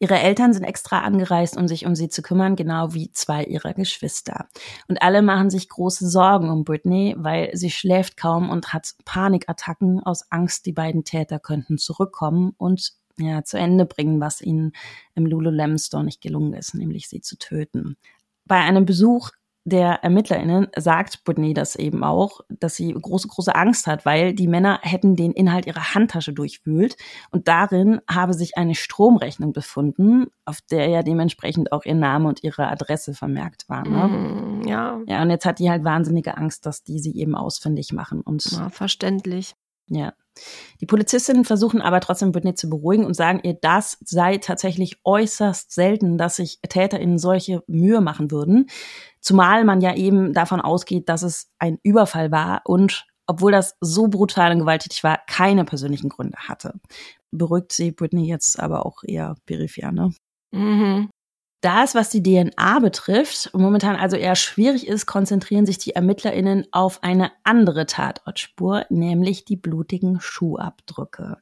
Ihre 0.00 0.18
Eltern 0.18 0.52
sind 0.52 0.64
extra 0.64 1.02
angereist, 1.02 1.56
um 1.56 1.68
sich 1.68 1.86
um 1.86 1.94
sie 1.94 2.08
zu 2.08 2.22
kümmern, 2.22 2.56
genau 2.56 2.92
wie 2.92 3.12
zwei 3.12 3.44
ihrer 3.44 3.72
Geschwister. 3.72 4.48
Und 4.88 5.00
alle 5.00 5.22
machen 5.22 5.48
sich 5.48 5.68
große 5.68 6.08
Sorgen 6.08 6.50
um 6.50 6.64
Britney, 6.64 7.14
weil 7.18 7.50
sie 7.54 7.70
schläft 7.70 8.16
kaum 8.16 8.50
und 8.50 8.72
hat 8.72 8.94
Panikattacken 9.04 10.00
aus 10.00 10.24
Angst, 10.30 10.66
die 10.66 10.72
beiden 10.72 11.04
Täter 11.04 11.38
könnten 11.38 11.78
zurückkommen 11.78 12.52
und 12.56 12.94
ja, 13.16 13.44
zu 13.44 13.58
Ende 13.58 13.86
bringen, 13.86 14.20
was 14.20 14.40
ihnen 14.40 14.72
im 15.14 15.26
Lululemon 15.26 15.78
Store 15.78 16.02
nicht 16.02 16.20
gelungen 16.20 16.54
ist, 16.54 16.74
nämlich 16.74 17.08
sie 17.08 17.20
zu 17.20 17.38
töten. 17.38 17.96
Bei 18.44 18.56
einem 18.56 18.86
Besuch 18.86 19.30
der 19.64 20.02
ErmittlerInnen 20.02 20.68
sagt 20.76 21.24
Britney 21.24 21.54
das 21.54 21.76
eben 21.76 22.02
auch, 22.02 22.40
dass 22.48 22.74
sie 22.74 22.92
große, 22.92 23.28
große 23.28 23.54
Angst 23.54 23.86
hat, 23.86 24.04
weil 24.04 24.34
die 24.34 24.48
Männer 24.48 24.80
hätten 24.82 25.14
den 25.14 25.32
Inhalt 25.32 25.66
ihrer 25.66 25.94
Handtasche 25.94 26.32
durchwühlt 26.32 26.96
und 27.30 27.46
darin 27.46 28.00
habe 28.10 28.34
sich 28.34 28.56
eine 28.56 28.74
Stromrechnung 28.74 29.52
befunden, 29.52 30.26
auf 30.44 30.60
der 30.70 30.88
ja 30.88 31.02
dementsprechend 31.02 31.70
auch 31.72 31.84
ihr 31.84 31.94
Name 31.94 32.28
und 32.28 32.42
ihre 32.42 32.68
Adresse 32.68 33.14
vermerkt 33.14 33.68
waren. 33.68 33.92
Ne? 33.92 34.08
Mm, 34.08 34.68
ja. 34.68 35.00
Ja, 35.06 35.22
und 35.22 35.30
jetzt 35.30 35.46
hat 35.46 35.60
die 35.60 35.70
halt 35.70 35.84
wahnsinnige 35.84 36.36
Angst, 36.36 36.66
dass 36.66 36.82
die 36.82 36.98
sie 36.98 37.16
eben 37.16 37.34
ausfindig 37.34 37.92
machen 37.92 38.20
und. 38.20 38.44
Ja, 38.50 38.68
verständlich. 38.68 39.54
Ja. 39.88 40.14
Die 40.80 40.86
Polizistinnen 40.86 41.44
versuchen 41.44 41.82
aber 41.82 42.00
trotzdem 42.00 42.32
Britney 42.32 42.54
zu 42.54 42.70
beruhigen 42.70 43.04
und 43.04 43.14
sagen 43.14 43.40
ihr, 43.42 43.54
das 43.54 43.98
sei 44.04 44.38
tatsächlich 44.38 44.98
äußerst 45.04 45.70
selten, 45.72 46.16
dass 46.16 46.36
sich 46.36 46.58
TäterInnen 46.66 47.18
solche 47.18 47.62
Mühe 47.66 48.00
machen 48.00 48.30
würden. 48.30 48.70
Zumal 49.20 49.64
man 49.64 49.80
ja 49.80 49.94
eben 49.94 50.32
davon 50.32 50.60
ausgeht, 50.60 51.08
dass 51.08 51.22
es 51.22 51.50
ein 51.58 51.78
Überfall 51.82 52.30
war 52.30 52.62
und 52.64 53.06
obwohl 53.26 53.52
das 53.52 53.76
so 53.80 54.08
brutal 54.08 54.52
und 54.52 54.60
gewalttätig 54.60 55.04
war, 55.04 55.20
keine 55.28 55.64
persönlichen 55.64 56.08
Gründe 56.08 56.36
hatte. 56.38 56.80
Beruhigt 57.30 57.72
sie 57.72 57.92
Britney 57.92 58.26
jetzt 58.26 58.58
aber 58.58 58.84
auch 58.84 59.04
eher 59.04 59.36
peripher, 59.46 59.92
ne? 59.92 60.12
Mhm. 60.50 61.08
Da 61.62 61.84
es, 61.84 61.94
was 61.94 62.10
die 62.10 62.24
DNA 62.24 62.80
betrifft, 62.80 63.50
momentan 63.54 63.94
also 63.94 64.16
eher 64.16 64.34
schwierig 64.34 64.88
ist, 64.88 65.06
konzentrieren 65.06 65.64
sich 65.64 65.78
die 65.78 65.94
ErmittlerInnen 65.94 66.66
auf 66.72 67.04
eine 67.04 67.30
andere 67.44 67.86
Tatortspur, 67.86 68.84
nämlich 68.90 69.44
die 69.44 69.56
blutigen 69.56 70.20
Schuhabdrücke. 70.20 71.36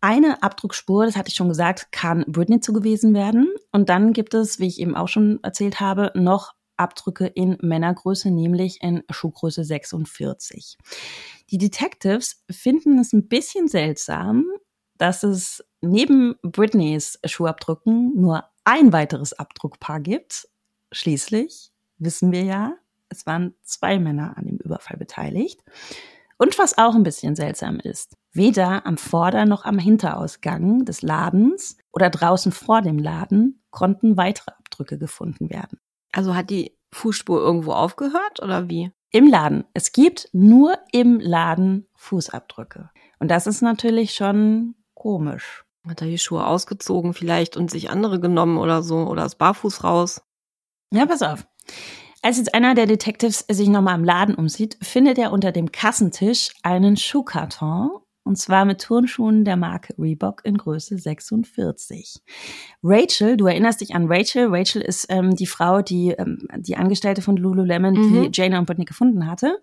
Eine 0.00 0.42
Abdruckspur, 0.42 1.04
das 1.04 1.16
hatte 1.16 1.28
ich 1.28 1.34
schon 1.34 1.50
gesagt, 1.50 1.92
kann 1.92 2.24
Britney 2.26 2.60
zugewiesen 2.60 3.12
werden. 3.12 3.52
Und 3.70 3.90
dann 3.90 4.14
gibt 4.14 4.32
es, 4.32 4.60
wie 4.60 4.66
ich 4.66 4.80
eben 4.80 4.96
auch 4.96 5.08
schon 5.08 5.40
erzählt 5.42 5.78
habe, 5.78 6.10
noch 6.14 6.54
Abdrücke 6.78 7.26
in 7.26 7.58
Männergröße, 7.60 8.30
nämlich 8.30 8.78
in 8.80 9.02
Schuhgröße 9.10 9.62
46. 9.62 10.78
Die 11.50 11.58
Detectives 11.58 12.42
finden 12.50 12.98
es 12.98 13.12
ein 13.12 13.28
bisschen 13.28 13.68
seltsam, 13.68 14.46
dass 14.96 15.22
es 15.22 15.62
neben 15.82 16.36
Britneys 16.42 17.18
Schuhabdrücken 17.26 18.18
nur 18.18 18.44
ein 18.64 18.92
weiteres 18.92 19.32
Abdruckpaar 19.32 20.00
gibt. 20.00 20.48
Schließlich 20.92 21.70
wissen 21.98 22.32
wir 22.32 22.42
ja, 22.42 22.74
es 23.08 23.26
waren 23.26 23.54
zwei 23.62 23.98
Männer 23.98 24.36
an 24.36 24.46
dem 24.46 24.58
Überfall 24.58 24.96
beteiligt. 24.96 25.60
Und 26.36 26.58
was 26.58 26.78
auch 26.78 26.94
ein 26.94 27.04
bisschen 27.04 27.36
seltsam 27.36 27.78
ist, 27.78 28.16
weder 28.32 28.86
am 28.86 28.96
Vorder- 28.96 29.46
noch 29.46 29.64
am 29.64 29.78
Hinterausgang 29.78 30.84
des 30.84 31.02
Ladens 31.02 31.78
oder 31.92 32.10
draußen 32.10 32.50
vor 32.50 32.82
dem 32.82 32.98
Laden 32.98 33.62
konnten 33.70 34.16
weitere 34.16 34.50
Abdrücke 34.50 34.98
gefunden 34.98 35.48
werden. 35.50 35.78
Also 36.12 36.34
hat 36.34 36.50
die 36.50 36.76
Fußspur 36.92 37.40
irgendwo 37.40 37.72
aufgehört 37.72 38.42
oder 38.42 38.68
wie? 38.68 38.90
Im 39.10 39.28
Laden. 39.28 39.64
Es 39.74 39.92
gibt 39.92 40.28
nur 40.32 40.76
im 40.90 41.20
Laden 41.20 41.86
Fußabdrücke. 41.94 42.90
Und 43.20 43.28
das 43.28 43.46
ist 43.46 43.62
natürlich 43.62 44.14
schon 44.14 44.74
komisch. 44.94 45.63
Hat 45.86 46.00
er 46.00 46.08
die 46.08 46.18
Schuhe 46.18 46.46
ausgezogen 46.46 47.12
vielleicht 47.12 47.56
und 47.56 47.70
sich 47.70 47.90
andere 47.90 48.18
genommen 48.20 48.56
oder 48.58 48.82
so 48.82 49.06
oder 49.06 49.24
ist 49.24 49.36
barfuß 49.36 49.84
raus? 49.84 50.22
Ja, 50.92 51.06
pass 51.06 51.22
auf. 51.22 51.46
Als 52.22 52.38
jetzt 52.38 52.54
einer 52.54 52.74
der 52.74 52.86
Detectives 52.86 53.40
sich 53.50 53.68
nochmal 53.68 53.98
im 53.98 54.04
Laden 54.04 54.34
umsieht, 54.34 54.78
findet 54.80 55.18
er 55.18 55.30
unter 55.30 55.52
dem 55.52 55.72
Kassentisch 55.72 56.52
einen 56.62 56.96
Schuhkarton 56.96 57.90
und 58.24 58.36
zwar 58.38 58.64
mit 58.64 58.80
Turnschuhen 58.80 59.44
der 59.44 59.56
Marke 59.56 59.94
Reebok 59.98 60.40
in 60.44 60.56
Größe 60.56 60.96
46. 60.96 62.22
Rachel, 62.82 63.36
du 63.36 63.46
erinnerst 63.46 63.82
dich 63.82 63.94
an 63.94 64.06
Rachel. 64.08 64.48
Rachel 64.48 64.80
ist 64.80 65.06
ähm, 65.10 65.36
die 65.36 65.46
Frau, 65.46 65.82
die 65.82 66.10
ähm, 66.10 66.48
die 66.56 66.76
Angestellte 66.76 67.20
von 67.20 67.36
Lululemon, 67.36 67.92
mhm. 67.92 68.22
die 68.22 68.30
Jana 68.32 68.58
und 68.58 68.66
Britney 68.66 68.86
gefunden 68.86 69.26
hatte. 69.26 69.58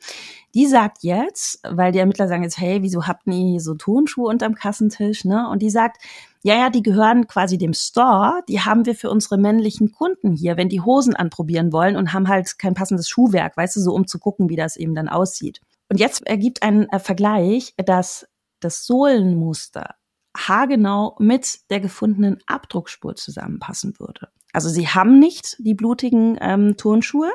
Die 0.54 0.68
sagt 0.68 1.00
jetzt, 1.02 1.60
weil 1.68 1.92
die 1.92 2.00
Ermittler 2.00 2.28
sagen 2.28 2.44
jetzt, 2.44 2.60
hey, 2.60 2.84
wieso 2.84 3.08
habt 3.08 3.26
ihr 3.26 3.34
hier 3.34 3.62
so 3.62 3.74
Turnschuhe 3.74 4.30
unterm 4.30 4.54
Kassentisch, 4.54 5.26
ne? 5.26 5.50
Und 5.50 5.62
die 5.62 5.70
sagt, 5.72 5.98
ja, 6.44 6.56
ja, 6.56 6.70
die 6.70 6.84
gehören 6.84 7.28
quasi 7.28 7.58
dem 7.58 7.74
Store, 7.74 8.42
die 8.48 8.62
haben 8.62 8.86
wir 8.86 8.96
für 8.96 9.10
unsere 9.10 9.38
männlichen 9.38 9.92
Kunden 9.92 10.34
hier, 10.34 10.58
wenn 10.58 10.70
die 10.70 10.82
Hosen 10.82 11.16
anprobieren 11.16 11.72
wollen 11.72 11.96
und 11.96 12.14
haben 12.14 12.28
halt 12.28 12.58
kein 12.58 12.74
passendes 12.74 13.10
Schuhwerk, 13.10 13.58
weißt 13.58 13.76
du, 13.76 13.80
so 13.80 13.94
um 13.94 14.08
zu 14.08 14.20
gucken, 14.20 14.50
wie 14.50 14.56
das 14.56 14.76
eben 14.76 14.96
dann 14.96 15.08
aussieht. 15.08 15.62
Und 15.92 16.00
jetzt 16.00 16.26
ergibt 16.26 16.64
ein 16.64 16.88
äh, 16.90 17.00
Vergleich, 17.00 17.74
dass 17.76 18.26
das 18.64 18.86
Sohlenmuster 18.86 19.96
haargenau 20.36 21.16
mit 21.20 21.70
der 21.70 21.80
gefundenen 21.80 22.40
Abdruckspur 22.48 23.16
zusammenpassen 23.16 24.00
würde. 24.00 24.30
Also 24.54 24.70
sie 24.70 24.88
haben 24.88 25.20
nicht 25.20 25.58
die 25.60 25.74
blutigen 25.74 26.38
ähm, 26.42 26.78
Turnschuhe, 26.78 27.32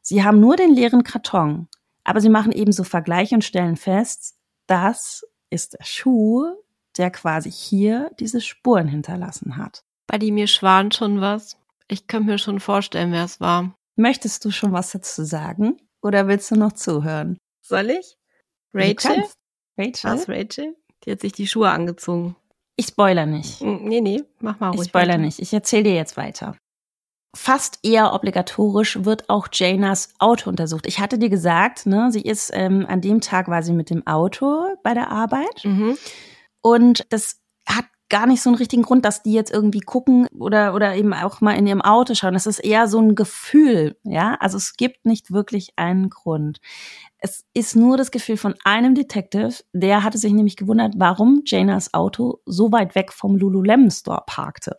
sie 0.00 0.24
haben 0.24 0.40
nur 0.40 0.56
den 0.56 0.74
leeren 0.74 1.04
Karton, 1.04 1.68
aber 2.04 2.20
sie 2.20 2.28
machen 2.28 2.52
ebenso 2.52 2.84
Vergleich 2.84 3.32
und 3.32 3.44
stellen 3.44 3.76
fest, 3.76 4.36
das 4.66 5.24
ist 5.50 5.74
der 5.74 5.84
Schuh, 5.84 6.46
der 6.96 7.10
quasi 7.10 7.50
hier 7.50 8.10
diese 8.18 8.40
Spuren 8.40 8.88
hinterlassen 8.88 9.56
hat. 9.56 9.84
Bei 10.06 10.18
die 10.18 10.32
mir 10.32 10.46
schwan 10.46 10.92
schon 10.92 11.20
was. 11.20 11.56
Ich 11.88 12.06
könnte 12.06 12.30
mir 12.30 12.38
schon 12.38 12.60
vorstellen, 12.60 13.12
wer 13.12 13.24
es 13.24 13.40
war. 13.40 13.74
Möchtest 13.96 14.44
du 14.44 14.50
schon 14.50 14.72
was 14.72 14.92
dazu 14.92 15.24
sagen 15.24 15.76
oder 16.00 16.28
willst 16.28 16.50
du 16.50 16.56
noch 16.56 16.72
zuhören? 16.72 17.38
Soll 17.60 17.90
ich? 17.90 18.16
Rachel? 18.72 19.24
Rachel? 19.82 20.10
Was, 20.10 20.28
Rachel? 20.28 20.76
Die 21.04 21.10
hat 21.10 21.20
sich 21.20 21.32
die 21.32 21.46
Schuhe 21.46 21.70
angezogen. 21.70 22.36
Ich 22.76 22.86
spoiler 22.86 23.26
nicht. 23.26 23.60
Nee, 23.60 24.00
nee, 24.00 24.22
mach 24.40 24.60
mal 24.60 24.70
ruhig. 24.70 24.82
Ich 24.82 24.88
spoiler 24.88 25.14
weiter. 25.14 25.18
nicht. 25.18 25.38
Ich 25.40 25.52
erzähle 25.52 25.84
dir 25.84 25.94
jetzt 25.94 26.16
weiter. 26.16 26.56
Fast 27.34 27.78
eher 27.82 28.12
obligatorisch 28.12 29.04
wird 29.04 29.30
auch 29.30 29.48
Janas 29.52 30.10
Auto 30.18 30.50
untersucht. 30.50 30.86
Ich 30.86 31.00
hatte 31.00 31.18
dir 31.18 31.30
gesagt, 31.30 31.86
ne, 31.86 32.10
sie 32.12 32.20
ist 32.20 32.50
ähm, 32.52 32.84
an 32.86 33.00
dem 33.00 33.20
Tag 33.20 33.48
war 33.48 33.62
sie 33.62 33.72
mit 33.72 33.88
dem 33.90 34.06
Auto 34.06 34.76
bei 34.82 34.94
der 34.94 35.10
Arbeit. 35.10 35.64
Mhm. 35.64 35.96
Und 36.62 37.06
das 37.10 37.40
hat 37.66 37.86
gar 38.12 38.26
nicht 38.26 38.42
so 38.42 38.50
einen 38.50 38.58
richtigen 38.58 38.82
Grund, 38.82 39.06
dass 39.06 39.22
die 39.22 39.32
jetzt 39.32 39.50
irgendwie 39.50 39.80
gucken 39.80 40.28
oder, 40.38 40.74
oder 40.74 40.94
eben 40.94 41.14
auch 41.14 41.40
mal 41.40 41.54
in 41.54 41.66
ihrem 41.66 41.80
Auto 41.80 42.14
schauen. 42.14 42.34
Das 42.34 42.46
ist 42.46 42.58
eher 42.58 42.86
so 42.86 43.00
ein 43.00 43.14
Gefühl, 43.14 43.96
ja. 44.04 44.36
Also 44.38 44.58
es 44.58 44.76
gibt 44.76 45.06
nicht 45.06 45.32
wirklich 45.32 45.72
einen 45.76 46.10
Grund. 46.10 46.60
Es 47.16 47.46
ist 47.54 47.74
nur 47.74 47.96
das 47.96 48.10
Gefühl 48.10 48.36
von 48.36 48.54
einem 48.64 48.94
Detective, 48.94 49.64
der 49.72 50.04
hatte 50.04 50.18
sich 50.18 50.34
nämlich 50.34 50.56
gewundert, 50.56 50.92
warum 50.98 51.40
Janas 51.46 51.94
Auto 51.94 52.40
so 52.44 52.70
weit 52.70 52.94
weg 52.94 53.14
vom 53.14 53.36
Lululemon 53.36 53.90
Store 53.90 54.24
parkte. 54.26 54.76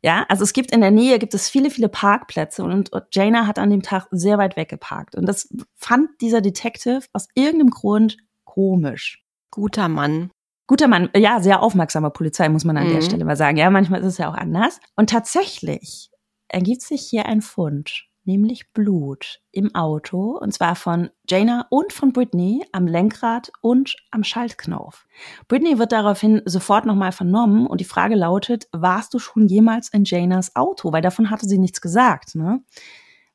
Ja, 0.00 0.24
also 0.28 0.44
es 0.44 0.52
gibt 0.52 0.70
in 0.70 0.80
der 0.80 0.92
Nähe 0.92 1.18
gibt 1.18 1.34
es 1.34 1.48
viele, 1.48 1.70
viele 1.70 1.88
Parkplätze 1.88 2.62
und, 2.62 2.92
und 2.92 3.04
Jana 3.10 3.48
hat 3.48 3.58
an 3.58 3.70
dem 3.70 3.82
Tag 3.82 4.06
sehr 4.12 4.38
weit 4.38 4.54
weg 4.54 4.68
geparkt. 4.68 5.16
Und 5.16 5.26
das 5.26 5.52
fand 5.74 6.08
dieser 6.20 6.40
Detective 6.40 7.00
aus 7.12 7.26
irgendeinem 7.34 7.70
Grund 7.70 8.18
komisch. 8.44 9.24
Guter 9.50 9.88
Mann. 9.88 10.30
Guter 10.66 10.88
Mann, 10.88 11.10
ja, 11.14 11.40
sehr 11.40 11.62
aufmerksamer 11.62 12.10
Polizei, 12.10 12.48
muss 12.48 12.64
man 12.64 12.76
an 12.76 12.88
mhm. 12.88 12.92
der 12.94 13.02
Stelle 13.02 13.24
mal 13.24 13.36
sagen. 13.36 13.56
Ja, 13.56 13.68
manchmal 13.70 14.00
ist 14.00 14.06
es 14.06 14.18
ja 14.18 14.30
auch 14.30 14.34
anders. 14.36 14.80
Und 14.96 15.10
tatsächlich 15.10 16.10
ergibt 16.48 16.82
sich 16.82 17.02
hier 17.02 17.26
ein 17.26 17.42
Fund 17.42 18.08
nämlich 18.24 18.72
Blut 18.72 19.40
im 19.52 19.74
Auto, 19.74 20.38
und 20.38 20.52
zwar 20.52 20.76
von 20.76 21.10
Jana 21.28 21.66
und 21.70 21.92
von 21.92 22.12
Britney 22.12 22.64
am 22.72 22.86
Lenkrad 22.86 23.52
und 23.60 23.96
am 24.10 24.24
Schaltknauf. 24.24 25.06
Britney 25.48 25.78
wird 25.78 25.92
daraufhin 25.92 26.42
sofort 26.44 26.86
nochmal 26.86 27.12
vernommen 27.12 27.66
und 27.66 27.80
die 27.80 27.84
Frage 27.84 28.14
lautet, 28.14 28.66
warst 28.72 29.14
du 29.14 29.18
schon 29.18 29.46
jemals 29.46 29.88
in 29.90 30.04
Janas 30.04 30.56
Auto? 30.56 30.92
Weil 30.92 31.02
davon 31.02 31.30
hatte 31.30 31.46
sie 31.46 31.58
nichts 31.58 31.80
gesagt. 31.80 32.34
Ne? 32.34 32.62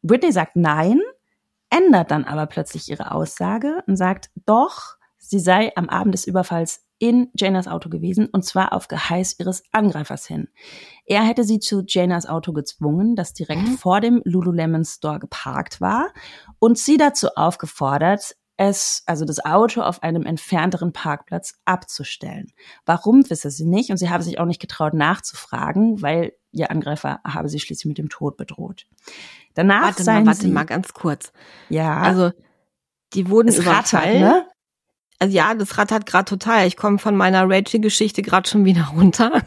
Britney 0.01 0.31
sagt 0.31 0.55
nein, 0.55 0.99
ändert 1.69 2.11
dann 2.11 2.25
aber 2.25 2.47
plötzlich 2.47 2.89
ihre 2.89 3.11
Aussage 3.11 3.83
und 3.87 3.95
sagt, 3.95 4.31
doch, 4.45 4.95
sie 5.19 5.39
sei 5.39 5.71
am 5.75 5.89
Abend 5.89 6.13
des 6.13 6.25
Überfalls 6.25 6.85
in 6.97 7.29
Janas 7.33 7.67
Auto 7.67 7.89
gewesen 7.89 8.27
und 8.27 8.43
zwar 8.43 8.73
auf 8.73 8.87
Geheiß 8.87 9.39
ihres 9.39 9.63
Angreifers 9.71 10.25
hin. 10.25 10.49
Er 11.05 11.23
hätte 11.23 11.43
sie 11.43 11.59
zu 11.59 11.83
Janas 11.87 12.25
Auto 12.25 12.51
gezwungen, 12.51 13.15
das 13.15 13.33
direkt 13.33 13.67
mhm. 13.67 13.77
vor 13.77 14.01
dem 14.01 14.21
Lululemon 14.25 14.83
Store 14.83 15.19
geparkt 15.19 15.79
war 15.79 16.11
und 16.59 16.77
sie 16.77 16.97
dazu 16.97 17.29
aufgefordert, 17.35 18.35
es, 18.57 19.03
also 19.05 19.23
das 19.23 19.43
Auto 19.45 19.81
auf 19.81 20.03
einem 20.03 20.25
entfernteren 20.25 20.91
Parkplatz 20.91 21.53
abzustellen. 21.63 22.51
Warum 22.85 23.29
wisse 23.29 23.49
sie 23.51 23.65
nicht 23.65 23.89
und 23.89 23.97
sie 23.97 24.09
habe 24.09 24.21
sich 24.21 24.37
auch 24.37 24.45
nicht 24.45 24.59
getraut 24.59 24.93
nachzufragen, 24.93 26.01
weil 26.01 26.33
ihr 26.51 26.69
Angreifer 26.69 27.21
habe 27.25 27.47
sie 27.47 27.61
schließlich 27.61 27.85
mit 27.85 27.97
dem 27.97 28.09
Tod 28.09 28.35
bedroht. 28.35 28.85
Danach 29.53 29.97
warte 29.97 30.03
mal, 30.03 30.25
warte 30.25 30.41
sie, 30.41 30.47
mal 30.49 30.65
ganz 30.65 30.93
kurz. 30.93 31.31
Ja. 31.69 32.01
Also 32.01 32.31
die 33.13 33.29
wurden 33.29 33.53
überfallen. 33.53 34.23
Rattert, 34.23 34.45
ne? 34.45 34.51
Also 35.19 35.35
ja, 35.35 35.53
das 35.53 35.77
rattert 35.77 36.05
gerade 36.05 36.25
total. 36.25 36.65
Ich 36.65 36.77
komme 36.77 36.97
von 36.97 37.15
meiner 37.15 37.49
Rachel-Geschichte 37.49 38.21
gerade 38.21 38.49
schon 38.49 38.65
wieder 38.65 38.91
runter. 38.95 39.43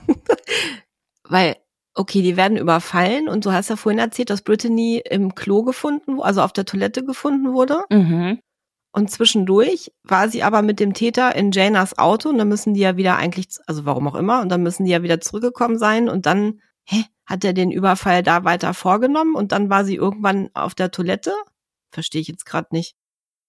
Weil, 1.28 1.56
okay, 1.94 2.20
die 2.22 2.36
werden 2.36 2.58
überfallen 2.58 3.28
und 3.28 3.46
du 3.46 3.52
hast 3.52 3.70
ja 3.70 3.76
vorhin 3.76 3.98
erzählt, 3.98 4.30
dass 4.30 4.42
Brittany 4.42 5.02
im 5.04 5.34
Klo 5.34 5.62
gefunden, 5.62 6.20
also 6.20 6.42
auf 6.42 6.52
der 6.52 6.66
Toilette 6.66 7.04
gefunden 7.04 7.52
wurde. 7.52 7.84
Mhm. 7.90 8.40
Und 8.94 9.10
zwischendurch 9.10 9.90
war 10.02 10.28
sie 10.28 10.42
aber 10.42 10.60
mit 10.60 10.78
dem 10.78 10.92
Täter 10.92 11.34
in 11.34 11.50
Janas 11.50 11.96
Auto 11.96 12.28
und 12.28 12.36
dann 12.36 12.48
müssen 12.48 12.74
die 12.74 12.80
ja 12.80 12.98
wieder 12.98 13.16
eigentlich, 13.16 13.48
also 13.66 13.86
warum 13.86 14.06
auch 14.06 14.14
immer, 14.14 14.42
und 14.42 14.50
dann 14.50 14.62
müssen 14.62 14.84
die 14.84 14.90
ja 14.90 15.02
wieder 15.02 15.18
zurückgekommen 15.18 15.78
sein 15.78 16.10
und 16.10 16.26
dann, 16.26 16.60
hä, 16.84 17.04
hat 17.24 17.42
er 17.44 17.54
den 17.54 17.70
Überfall 17.70 18.22
da 18.22 18.44
weiter 18.44 18.74
vorgenommen 18.74 19.34
und 19.34 19.52
dann 19.52 19.70
war 19.70 19.86
sie 19.86 19.94
irgendwann 19.94 20.50
auf 20.52 20.74
der 20.74 20.90
Toilette? 20.90 21.32
Verstehe 21.90 22.20
ich 22.20 22.28
jetzt 22.28 22.44
gerade 22.44 22.68
nicht. 22.72 22.94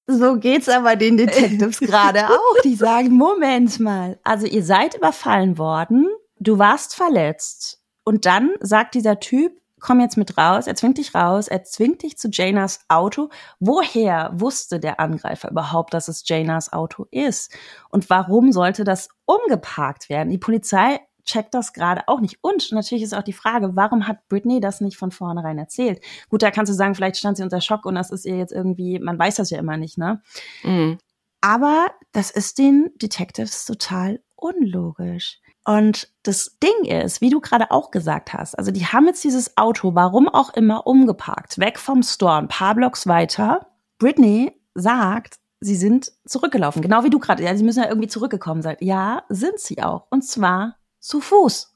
So 0.07 0.37
geht's 0.37 0.67
aber 0.67 0.95
den 0.95 1.17
Detectives 1.17 1.79
gerade 1.79 2.27
auch. 2.29 2.61
Die 2.63 2.75
sagen, 2.75 3.11
Moment 3.11 3.79
mal. 3.79 4.19
Also 4.23 4.45
ihr 4.45 4.63
seid 4.63 4.95
überfallen 4.95 5.57
worden, 5.57 6.07
du 6.39 6.59
warst 6.59 6.95
verletzt. 6.95 7.81
Und 8.03 8.25
dann 8.25 8.51
sagt 8.59 8.95
dieser 8.95 9.19
Typ, 9.19 9.53
komm 9.79 9.99
jetzt 9.99 10.17
mit 10.17 10.37
raus, 10.37 10.67
er 10.67 10.75
zwingt 10.75 10.97
dich 10.97 11.13
raus, 11.13 11.47
er 11.47 11.63
zwingt 11.63 12.03
dich 12.03 12.17
zu 12.17 12.29
Janas 12.31 12.81
Auto. 12.87 13.29
Woher 13.59 14.31
wusste 14.33 14.79
der 14.79 14.99
Angreifer 14.99 15.51
überhaupt, 15.51 15.93
dass 15.93 16.07
es 16.07 16.23
Janas 16.25 16.73
Auto 16.73 17.05
ist? 17.11 17.51
Und 17.89 18.09
warum 18.09 18.51
sollte 18.51 18.83
das 18.83 19.09
umgeparkt 19.25 20.09
werden? 20.09 20.29
Die 20.29 20.37
Polizei 20.37 20.99
checkt 21.25 21.53
das 21.53 21.73
gerade 21.73 22.07
auch 22.07 22.19
nicht. 22.19 22.37
Und 22.41 22.71
natürlich 22.71 23.03
ist 23.03 23.13
auch 23.13 23.23
die 23.23 23.33
Frage, 23.33 23.75
warum 23.75 24.07
hat 24.07 24.27
Britney 24.29 24.59
das 24.59 24.81
nicht 24.81 24.97
von 24.97 25.11
vornherein 25.11 25.57
erzählt? 25.57 26.01
Gut, 26.29 26.41
da 26.41 26.51
kannst 26.51 26.69
du 26.69 26.75
sagen, 26.75 26.95
vielleicht 26.95 27.17
stand 27.17 27.37
sie 27.37 27.43
unter 27.43 27.61
Schock 27.61 27.85
und 27.85 27.95
das 27.95 28.11
ist 28.11 28.25
ihr 28.25 28.37
jetzt 28.37 28.53
irgendwie, 28.53 28.99
man 28.99 29.17
weiß 29.17 29.35
das 29.35 29.49
ja 29.49 29.59
immer 29.59 29.77
nicht, 29.77 29.97
ne? 29.97 30.21
Mhm. 30.63 30.97
Aber 31.41 31.87
das 32.13 32.31
ist 32.31 32.57
den 32.57 32.91
Detectives 33.01 33.65
total 33.65 34.21
unlogisch. 34.35 35.39
Und 35.65 36.09
das 36.23 36.57
Ding 36.61 36.85
ist, 36.85 37.21
wie 37.21 37.29
du 37.29 37.39
gerade 37.39 37.71
auch 37.71 37.91
gesagt 37.91 38.33
hast, 38.33 38.57
also 38.57 38.71
die 38.71 38.85
haben 38.85 39.07
jetzt 39.07 39.23
dieses 39.23 39.57
Auto, 39.57 39.95
warum 39.95 40.27
auch 40.27 40.53
immer, 40.53 40.85
umgeparkt, 40.87 41.57
weg 41.57 41.79
vom 41.79 42.03
Store, 42.03 42.37
ein 42.37 42.49
paar 42.49 42.75
Blocks 42.75 43.07
weiter. 43.07 43.67
Britney 43.97 44.51
sagt, 44.73 45.39
sie 45.61 45.75
sind 45.75 46.11
zurückgelaufen, 46.25 46.81
genau 46.81 47.03
wie 47.03 47.09
du 47.09 47.19
gerade. 47.19 47.43
Ja, 47.43 47.55
sie 47.55 47.63
müssen 47.63 47.81
ja 47.81 47.89
irgendwie 47.89 48.09
zurückgekommen 48.09 48.61
sein. 48.61 48.75
Ja, 48.81 49.23
sind 49.29 49.59
sie 49.59 49.81
auch. 49.81 50.07
Und 50.09 50.23
zwar 50.25 50.75
zu 51.03 51.21
Fuß. 51.21 51.75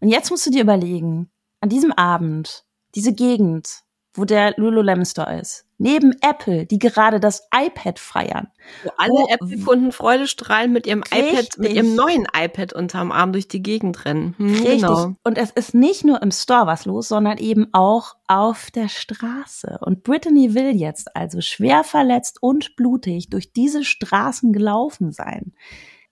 Und 0.00 0.08
jetzt 0.08 0.30
musst 0.30 0.46
du 0.46 0.50
dir 0.50 0.62
überlegen, 0.62 1.30
an 1.60 1.68
diesem 1.68 1.92
Abend, 1.92 2.64
diese 2.94 3.12
Gegend, 3.12 3.82
wo 4.14 4.24
der 4.24 4.54
Lululemon 4.56 5.04
Store 5.04 5.38
ist, 5.38 5.66
neben 5.76 6.12
Apple, 6.22 6.66
die 6.66 6.78
gerade 6.78 7.20
das 7.20 7.48
iPad 7.54 7.98
feiern. 7.98 8.48
Wo 8.82 8.90
alle 8.96 9.28
Apple-Kunden 9.28 9.92
Freudestrahlen 9.92 10.72
mit 10.72 10.86
ihrem 10.86 11.02
richtig. 11.02 11.32
iPad, 11.32 11.58
mit 11.58 11.72
ihrem 11.72 11.94
neuen 11.94 12.26
iPad 12.34 12.72
unterm 12.72 13.12
Arm 13.12 13.32
durch 13.32 13.46
die 13.46 13.62
Gegend 13.62 14.04
rennen. 14.04 14.34
Hm, 14.38 14.54
richtig. 14.54 14.80
Genau. 14.80 15.14
Und 15.22 15.38
es 15.38 15.50
ist 15.50 15.74
nicht 15.74 16.04
nur 16.04 16.20
im 16.22 16.32
Store 16.32 16.66
was 16.66 16.84
los, 16.84 17.08
sondern 17.08 17.38
eben 17.38 17.68
auch 17.72 18.14
auf 18.26 18.70
der 18.72 18.88
Straße. 18.88 19.78
Und 19.80 20.02
Brittany 20.02 20.54
will 20.54 20.74
jetzt 20.74 21.14
also 21.14 21.40
schwer 21.40 21.84
verletzt 21.84 22.38
und 22.40 22.74
blutig 22.74 23.30
durch 23.30 23.52
diese 23.52 23.84
Straßen 23.84 24.52
gelaufen 24.52 25.12
sein 25.12 25.52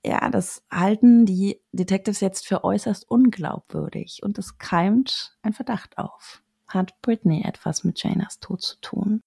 ja, 0.06 0.30
das 0.30 0.62
halten 0.70 1.26
die 1.26 1.60
Detectives 1.72 2.20
jetzt 2.20 2.46
für 2.46 2.64
äußerst 2.64 3.10
unglaubwürdig 3.10 4.20
und 4.22 4.38
es 4.38 4.58
keimt 4.58 5.36
ein 5.42 5.52
Verdacht 5.52 5.98
auf. 5.98 6.42
hat 6.68 7.00
Britney 7.00 7.42
etwas 7.44 7.84
mit 7.84 8.02
Janas 8.02 8.40
Tod 8.40 8.60
zu 8.60 8.80
tun? 8.80 9.20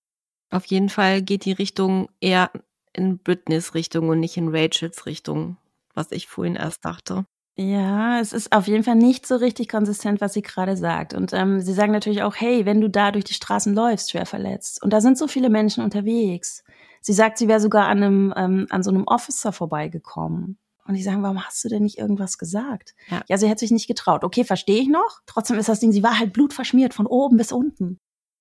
Auf 0.52 0.66
jeden 0.66 0.90
Fall 0.90 1.22
geht 1.22 1.46
die 1.46 1.52
Richtung 1.52 2.10
eher 2.20 2.52
in 2.94 3.20
Britneys 3.20 3.76
Richtung 3.76 4.10
und 4.10 4.20
nicht 4.20 4.38
in 4.38 4.50
Rachels 4.50 5.06
Richtung, 5.06 5.58
was 5.94 6.12
ich 6.12 6.28
vorhin 6.28 6.56
erst 6.56 6.84
dachte. 6.84 7.26
Ja, 7.56 8.20
es 8.22 8.32
ist 8.32 8.54
auf 8.54 8.68
jeden 8.68 8.84
Fall 8.84 8.96
nicht 8.96 9.28
so 9.28 9.36
richtig 9.36 9.68
konsistent, 9.68 10.22
was 10.22 10.34
sie 10.34 10.42
gerade 10.42 10.78
sagt. 10.78 11.14
Und 11.14 11.34
ähm, 11.34 11.60
sie 11.60 11.74
sagen 11.74 11.92
natürlich 11.92 12.24
auch, 12.24 12.36
hey, 12.36 12.66
wenn 12.66 12.80
du 12.80 12.90
da 12.90 13.12
durch 13.12 13.26
die 13.26 13.34
Straßen 13.34 13.74
läufst, 13.74 14.12
schwer 14.12 14.26
verletzt. 14.26 14.82
Und 14.82 14.94
da 14.94 15.02
sind 15.02 15.18
so 15.18 15.28
viele 15.28 15.50
Menschen 15.50 15.84
unterwegs. 15.84 16.64
Sie 17.02 17.14
sagt, 17.14 17.38
sie 17.38 17.50
wäre 17.50 17.60
sogar 17.60 17.88
an 17.88 17.98
einem 17.98 18.34
ähm, 18.38 18.68
an 18.70 18.82
so 18.82 18.92
einem 18.92 19.04
Officer 19.06 19.52
vorbeigekommen. 19.52 20.58
Und 20.90 20.96
die 20.96 21.04
sagen, 21.04 21.22
warum 21.22 21.46
hast 21.46 21.64
du 21.64 21.70
denn 21.70 21.84
nicht 21.84 22.00
irgendwas 22.00 22.40
gesagt? 22.40 22.96
Ja. 23.12 23.22
ja, 23.28 23.38
sie 23.38 23.48
hätte 23.48 23.60
sich 23.60 23.70
nicht 23.70 23.86
getraut. 23.86 24.24
Okay, 24.24 24.44
verstehe 24.44 24.82
ich 24.82 24.88
noch. 24.88 25.20
Trotzdem 25.28 25.60
ist 25.60 25.70
das 25.70 25.80
Ding, 25.80 25.92
sie 25.92 26.02
war 26.02 26.18
halt 26.18 26.34
blutverschmiert 26.34 26.96
von 26.96 27.06
oben 27.06 27.38
bis 27.38 27.52
unten. 27.52 28.00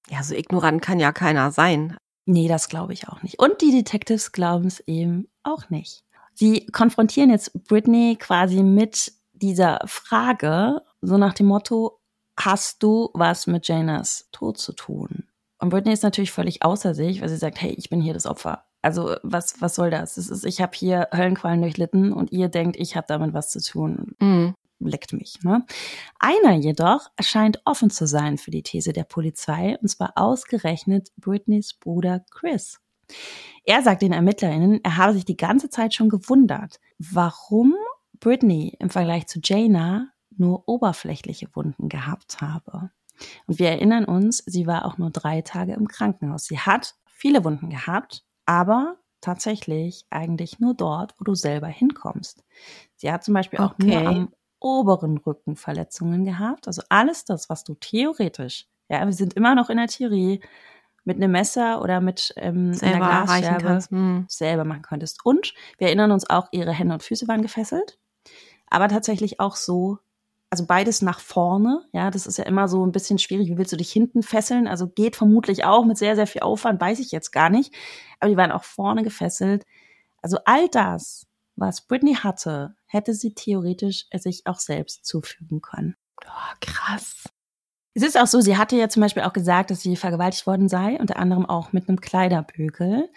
Ja, 0.08 0.22
so 0.22 0.34
ignorant 0.34 0.80
kann 0.80 0.98
ja 0.98 1.12
keiner 1.12 1.52
sein. 1.52 1.98
Nee, 2.24 2.48
das 2.48 2.70
glaube 2.70 2.94
ich 2.94 3.06
auch 3.06 3.22
nicht. 3.22 3.38
Und 3.38 3.60
die 3.60 3.70
Detectives 3.70 4.32
glauben 4.32 4.66
es 4.66 4.80
eben 4.80 5.28
auch 5.42 5.68
nicht. 5.68 6.04
Sie 6.32 6.64
konfrontieren 6.68 7.28
jetzt 7.28 7.52
Britney 7.64 8.16
quasi 8.18 8.62
mit 8.62 9.12
dieser 9.32 9.80
Frage, 9.84 10.80
so 11.02 11.18
nach 11.18 11.34
dem 11.34 11.48
Motto, 11.48 12.00
hast 12.38 12.82
du 12.82 13.10
was 13.12 13.46
mit 13.46 13.68
Janas 13.68 14.26
Tod 14.32 14.56
zu 14.56 14.72
tun? 14.72 15.24
Und 15.58 15.68
Britney 15.68 15.92
ist 15.92 16.02
natürlich 16.02 16.32
völlig 16.32 16.62
außer 16.62 16.94
sich, 16.94 17.20
weil 17.20 17.28
sie 17.28 17.36
sagt, 17.36 17.60
hey, 17.60 17.72
ich 17.72 17.90
bin 17.90 18.00
hier 18.00 18.14
das 18.14 18.24
Opfer. 18.24 18.64
Also 18.82 19.16
was, 19.22 19.60
was 19.60 19.74
soll 19.74 19.90
das? 19.90 20.14
das 20.14 20.28
ist, 20.28 20.44
ich 20.44 20.60
habe 20.60 20.72
hier 20.74 21.08
Höllenqualen 21.12 21.60
durchlitten 21.60 22.12
und 22.12 22.32
ihr 22.32 22.48
denkt, 22.48 22.76
ich 22.76 22.96
habe 22.96 23.06
damit 23.08 23.34
was 23.34 23.50
zu 23.50 23.60
tun. 23.60 24.14
Mhm. 24.20 24.54
Leckt 24.80 25.12
mich. 25.12 25.42
Ne? 25.42 25.66
Einer 26.20 26.52
jedoch 26.52 27.10
scheint 27.20 27.60
offen 27.64 27.90
zu 27.90 28.06
sein 28.06 28.38
für 28.38 28.52
die 28.52 28.62
These 28.62 28.92
der 28.92 29.02
Polizei, 29.02 29.76
und 29.82 29.88
zwar 29.88 30.12
ausgerechnet 30.14 31.08
Britneys 31.16 31.74
Bruder 31.74 32.24
Chris. 32.30 32.78
Er 33.64 33.82
sagt 33.82 34.02
den 34.02 34.12
ErmittlerInnen, 34.12 34.84
er 34.84 34.96
habe 34.96 35.14
sich 35.14 35.24
die 35.24 35.36
ganze 35.36 35.68
Zeit 35.68 35.94
schon 35.94 36.08
gewundert, 36.08 36.78
warum 36.98 37.74
Britney 38.20 38.76
im 38.78 38.90
Vergleich 38.90 39.26
zu 39.26 39.40
Jaina 39.42 40.10
nur 40.36 40.68
oberflächliche 40.68 41.48
Wunden 41.54 41.88
gehabt 41.88 42.40
habe. 42.40 42.90
Und 43.46 43.58
wir 43.58 43.70
erinnern 43.70 44.04
uns, 44.04 44.42
sie 44.46 44.66
war 44.66 44.84
auch 44.84 44.98
nur 44.98 45.10
drei 45.10 45.42
Tage 45.42 45.72
im 45.72 45.88
Krankenhaus. 45.88 46.44
Sie 46.44 46.58
hat 46.58 46.94
viele 47.06 47.44
Wunden 47.44 47.70
gehabt, 47.70 48.24
aber 48.48 48.96
tatsächlich 49.20 50.06
eigentlich 50.08 50.58
nur 50.58 50.72
dort, 50.72 51.14
wo 51.18 51.24
du 51.24 51.34
selber 51.34 51.66
hinkommst. 51.66 52.42
Sie 52.96 53.12
hat 53.12 53.22
zum 53.22 53.34
Beispiel 53.34 53.58
auch 53.58 53.74
okay. 53.74 53.86
nur 53.86 54.06
am 54.08 54.32
oberen 54.58 55.18
Rücken 55.18 55.54
Verletzungen 55.54 56.24
gehabt. 56.24 56.66
Also 56.66 56.82
alles 56.88 57.26
das, 57.26 57.50
was 57.50 57.62
du 57.62 57.74
theoretisch, 57.74 58.66
ja, 58.88 59.04
wir 59.04 59.12
sind 59.12 59.34
immer 59.34 59.54
noch 59.54 59.68
in 59.68 59.76
der 59.76 59.88
Theorie, 59.88 60.40
mit 61.04 61.16
einem 61.16 61.32
Messer 61.32 61.82
oder 61.82 62.00
mit 62.00 62.32
ähm, 62.36 62.76
einer 62.82 62.98
Glasscherbe 62.98 63.80
hm. 63.90 64.26
selber 64.28 64.64
machen 64.64 64.82
könntest. 64.82 65.24
Und 65.24 65.54
wir 65.78 65.88
erinnern 65.88 66.12
uns 66.12 66.28
auch, 66.28 66.48
ihre 66.52 66.72
Hände 66.72 66.94
und 66.94 67.02
Füße 67.02 67.28
waren 67.28 67.42
gefesselt, 67.42 67.98
aber 68.68 68.88
tatsächlich 68.88 69.40
auch 69.40 69.56
so, 69.56 69.98
also 70.50 70.66
beides 70.66 71.02
nach 71.02 71.20
vorne. 71.20 71.84
Ja, 71.92 72.10
das 72.10 72.26
ist 72.26 72.38
ja 72.38 72.44
immer 72.44 72.68
so 72.68 72.84
ein 72.84 72.92
bisschen 72.92 73.18
schwierig. 73.18 73.48
Wie 73.48 73.58
willst 73.58 73.72
du 73.72 73.76
dich 73.76 73.92
hinten 73.92 74.22
fesseln? 74.22 74.66
Also 74.66 74.88
geht 74.88 75.16
vermutlich 75.16 75.64
auch 75.64 75.84
mit 75.84 75.98
sehr, 75.98 76.16
sehr 76.16 76.26
viel 76.26 76.42
Aufwand, 76.42 76.80
weiß 76.80 77.00
ich 77.00 77.10
jetzt 77.10 77.32
gar 77.32 77.50
nicht. 77.50 77.74
Aber 78.20 78.30
die 78.30 78.36
waren 78.36 78.52
auch 78.52 78.64
vorne 78.64 79.02
gefesselt. 79.02 79.64
Also 80.22 80.38
all 80.46 80.68
das, 80.68 81.26
was 81.56 81.86
Britney 81.86 82.14
hatte, 82.14 82.74
hätte 82.86 83.14
sie 83.14 83.34
theoretisch 83.34 84.06
sich 84.14 84.46
auch 84.46 84.58
selbst 84.58 85.04
zufügen 85.04 85.60
können. 85.60 85.96
Oh, 86.24 86.54
krass. 86.60 87.28
Es 87.94 88.02
ist 88.02 88.18
auch 88.18 88.26
so, 88.26 88.40
sie 88.40 88.56
hatte 88.56 88.76
ja 88.76 88.88
zum 88.88 89.02
Beispiel 89.02 89.24
auch 89.24 89.32
gesagt, 89.32 89.70
dass 89.70 89.80
sie 89.80 89.96
vergewaltigt 89.96 90.46
worden 90.46 90.68
sei, 90.68 90.98
unter 90.98 91.16
anderem 91.16 91.46
auch 91.46 91.72
mit 91.72 91.88
einem 91.88 92.00
Kleiderbügel. 92.00 93.10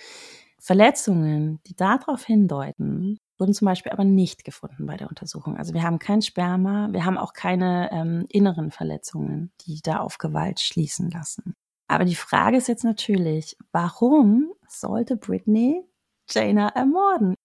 Verletzungen, 0.59 1.59
die 1.65 1.75
darauf 1.75 2.23
hindeuten, 2.23 3.19
wurden 3.41 3.53
zum 3.55 3.65
Beispiel 3.65 3.91
aber 3.91 4.03
nicht 4.03 4.45
gefunden 4.45 4.85
bei 4.85 4.95
der 4.95 5.09
Untersuchung. 5.09 5.57
Also 5.57 5.73
wir 5.73 5.81
haben 5.81 5.97
kein 5.99 6.21
Sperma, 6.21 6.89
wir 6.91 7.05
haben 7.05 7.17
auch 7.17 7.33
keine 7.33 7.89
ähm, 7.91 8.25
inneren 8.29 8.69
Verletzungen, 8.71 9.51
die 9.65 9.81
da 9.81 9.97
auf 9.97 10.19
Gewalt 10.19 10.61
schließen 10.61 11.09
lassen. 11.09 11.55
Aber 11.87 12.05
die 12.05 12.15
Frage 12.15 12.55
ist 12.55 12.67
jetzt 12.67 12.83
natürlich, 12.83 13.57
warum 13.71 14.53
sollte 14.69 15.17
Britney 15.17 15.83
Jaina 16.29 16.69
ermorden? 16.69 17.35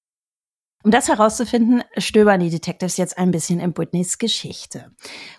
Um 0.86 0.92
das 0.92 1.08
herauszufinden, 1.08 1.82
stöbern 1.98 2.38
die 2.38 2.48
Detectives 2.48 2.96
jetzt 2.96 3.18
ein 3.18 3.32
bisschen 3.32 3.58
in 3.58 3.72
Britneys 3.72 4.18
Geschichte. 4.18 4.92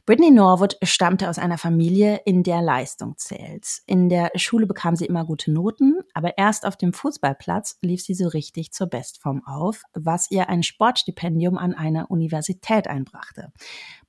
Britney 0.06 0.30
Norwood 0.30 0.76
stammte 0.84 1.30
aus 1.30 1.40
einer 1.40 1.58
Familie, 1.58 2.20
in 2.26 2.44
der 2.44 2.62
Leistung 2.62 3.16
zählt. 3.16 3.66
In 3.86 4.10
der 4.10 4.30
Schule 4.36 4.68
bekam 4.68 4.98
sie 4.98 5.06
immer 5.06 5.24
gute 5.24 5.54
Noten, 5.54 6.02
aber 6.14 6.38
erst 6.38 6.66
auf 6.66 6.76
dem 6.76 6.92
Fußballplatz 6.92 7.78
lief 7.82 8.04
sie 8.04 8.14
so 8.14 8.28
richtig 8.28 8.74
zur 8.74 8.88
Bestform 8.88 9.42
auf, 9.46 9.84
was 9.94 10.30
ihr 10.32 10.50
ein 10.50 10.64
Sportstipendium 10.64 11.58
an 11.58 11.74
einer 11.74 12.12
Universität 12.12 12.90
einbrachte. 12.90 13.54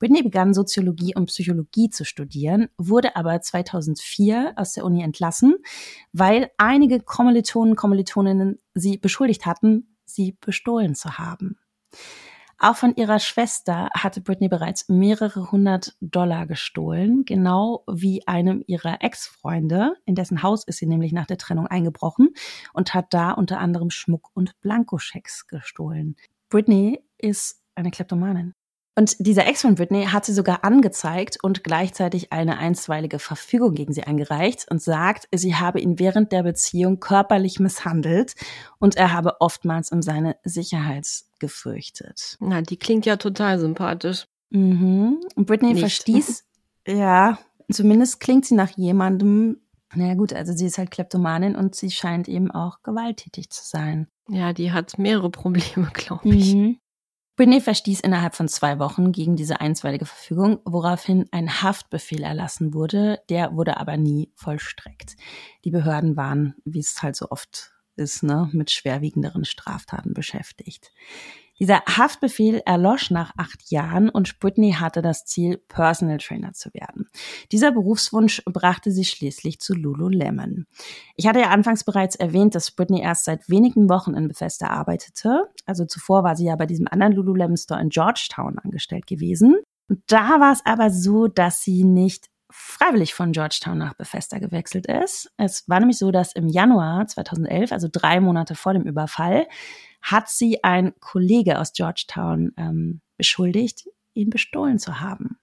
Britney 0.01 0.24
begann 0.24 0.55
Soziologie 0.55 1.14
und 1.14 1.26
Psychologie 1.26 1.89
zu 1.89 2.05
studieren, 2.05 2.66
wurde 2.78 3.14
aber 3.14 3.41
2004 3.41 4.55
aus 4.57 4.72
der 4.72 4.84
Uni 4.84 5.05
entlassen, 5.05 5.55
weil 6.12 6.51
einige 6.57 6.99
Kommilitonen 6.99 7.76
Kommilitoninnen 7.76 8.59
sie 8.74 8.99
beschuldigt 8.99 9.47
hatten, 9.47 9.95
sie 10.09 10.37
bestohlen 10.41 10.95
zu 10.95 11.19
haben. 11.19 11.59
Auch 12.61 12.75
von 12.75 12.97
ihrer 12.97 13.21
Schwester 13.21 13.89
hatte 13.95 14.21
Britney 14.21 14.49
bereits 14.49 14.89
mehrere 14.89 15.53
hundert 15.53 15.97
Dollar 16.01 16.45
gestohlen, 16.47 17.25
genau 17.25 17.85
wie 17.89 18.27
einem 18.27 18.65
ihrer 18.67 19.01
Ex-Freunde. 19.01 19.95
In 20.07 20.17
dessen 20.17 20.43
Haus 20.43 20.65
ist 20.65 20.79
sie 20.79 20.87
nämlich 20.87 21.13
nach 21.13 21.27
der 21.27 21.39
Trennung 21.39 21.69
eingebrochen 21.69 22.31
und 22.73 22.95
hat 22.95 23.15
da 23.15 23.31
unter 23.31 23.61
anderem 23.61 23.91
Schmuck 23.91 24.31
und 24.35 24.61
Blankoschecks 24.61 25.47
gestohlen. 25.47 26.17
Britney 26.49 27.05
ist 27.17 27.63
eine 27.77 27.93
Kleptomanin. 27.93 28.55
Und 28.99 29.14
dieser 29.20 29.46
Ex 29.46 29.62
von 29.62 29.76
Britney 29.76 30.07
hat 30.07 30.24
sie 30.24 30.32
sogar 30.32 30.64
angezeigt 30.64 31.38
und 31.40 31.62
gleichzeitig 31.62 32.32
eine 32.32 32.59
einstweilige 32.59 33.20
Verfügung 33.20 33.74
gegen 33.74 33.92
sie 33.92 34.03
eingereicht 34.03 34.66
und 34.68 34.82
sagt, 34.82 35.28
sie 35.32 35.55
habe 35.55 35.78
ihn 35.78 36.01
während 36.01 36.32
der 36.32 36.42
Beziehung 36.42 36.99
körperlich 36.99 37.61
misshandelt 37.61 38.34
und 38.80 38.96
er 38.96 39.12
habe 39.12 39.40
oftmals 39.40 39.92
um 39.92 40.03
seine 40.03 40.34
Sicherheit 40.42 41.07
gefürchtet. 41.38 42.38
Na, 42.40 42.61
die 42.61 42.76
klingt 42.76 43.07
ja 43.07 43.18
total 43.18 43.61
sympathisch. 43.61 44.26
Mhm. 44.51 45.20
Und 45.36 45.46
Britney 45.46 45.74
Nicht. 45.74 45.80
verstieß, 45.80 46.44
ja, 46.88 47.38
zumindest 47.70 48.18
klingt 48.18 48.46
sie 48.46 48.57
nach 48.57 48.70
jemandem, 48.76 49.61
naja 49.94 50.14
gut, 50.14 50.32
also 50.32 50.53
sie 50.53 50.66
ist 50.66 50.76
halt 50.76 50.90
Kleptomanin 50.90 51.55
und 51.55 51.76
sie 51.76 51.92
scheint 51.92 52.26
eben 52.26 52.51
auch 52.51 52.82
gewalttätig 52.82 53.51
zu 53.51 53.64
sein. 53.64 54.09
Ja, 54.28 54.53
die 54.53 54.72
hat 54.72 54.99
mehrere 54.99 55.30
Probleme, 55.30 55.88
glaube 55.94 56.30
ich. 56.30 56.57
Mhm. 56.57 56.80
Britney 57.39 57.61
verstieß 57.61 58.01
innerhalb 58.01 58.34
von 58.34 58.49
zwei 58.49 58.80
Wochen 58.80 59.12
gegen 59.12 59.36
diese 59.36 59.61
einstweilige 59.61 60.07
Verfügung, 60.07 60.59
woraufhin 60.64 61.28
ein 61.30 61.62
Haftbefehl 61.62 62.24
erlassen 62.24 62.74
wurde. 62.74 63.20
Der 63.28 63.55
wurde 63.55 63.76
aber 63.76 63.97
nie 63.97 64.32
vollstreckt. 64.34 65.14
Die 65.64 65.70
Behörden 65.70 66.16
waren, 66.16 66.57
wie 66.64 66.80
es 66.80 67.01
halt 67.01 67.14
so 67.14 67.30
oft 67.30 67.74
ist, 67.95 68.24
ne, 68.24 68.51
mit 68.53 68.72
schwerwiegenderen 68.72 69.45
Straftaten 69.45 70.14
beschäftigt. 70.14 70.91
Dieser 71.59 71.83
Haftbefehl 71.87 72.63
erlosch 72.65 73.11
nach 73.11 73.33
acht 73.37 73.71
Jahren 73.71 74.09
und 74.09 74.39
Britney 74.39 74.73
hatte 74.73 75.03
das 75.03 75.25
Ziel, 75.25 75.59
Personal 75.69 76.19
Trainer 76.19 76.53
zu 76.53 76.73
werden. 76.73 77.09
Dieser 77.51 77.73
Berufswunsch 77.73 78.43
brachte 78.45 78.93
sie 78.93 79.05
schließlich 79.05 79.61
zu 79.61 79.75
Lululemon. 79.75 80.67
Ich 81.17 81.27
hatte 81.27 81.41
ja 81.41 81.51
anfangs 81.51 81.85
bereits 81.85 82.17
erwähnt, 82.17 82.55
dass 82.55 82.71
Britney 82.71 83.01
erst 83.01 83.25
seit 83.25 83.49
wenigen 83.49 83.89
Wochen 83.89 84.15
in 84.15 84.29
Bethesda 84.29 84.69
arbeitete. 84.69 85.49
Also 85.67 85.85
zuvor 85.85 86.23
war 86.23 86.37
sie 86.37 86.45
ja 86.45 86.57
bei 86.57 86.67
diesem 86.67 86.87
anderen 86.89 87.13
Lululemon 87.13 87.57
Store 87.57 87.81
in 87.81 87.89
Georgetown 87.89 88.59
angestellt 88.59 89.07
gewesen. 89.07 89.57
Und 89.89 90.01
da 90.07 90.41
war 90.41 90.53
es 90.53 90.65
aber 90.65 90.91
so, 90.91 91.27
dass 91.27 91.63
sie 91.63 91.83
nicht 91.83 92.29
freiwillig 92.51 93.15
von 93.15 93.33
Georgetown 93.33 93.79
nach 93.79 93.95
Bethesda 93.95 94.39
gewechselt 94.39 94.87
ist. 94.87 95.31
Es 95.37 95.69
war 95.69 95.81
nämlich 95.81 95.99
so, 95.99 96.11
dass 96.11 96.33
im 96.33 96.49
Januar 96.49 97.07
2011, 97.07 97.73
also 97.73 97.89
drei 97.91 98.21
Monate 98.21 98.55
vor 98.55 98.73
dem 98.73 98.85
Überfall, 98.85 99.47
hat 100.01 100.28
sie 100.28 100.62
ein 100.64 100.92
Kollege 101.01 101.59
aus 101.59 101.72
Georgetown 101.72 102.53
ähm, 102.57 103.01
beschuldigt, 103.16 103.88
ihn 104.14 104.30
bestohlen 104.30 104.78
zu 104.78 105.01
haben. 105.01 105.38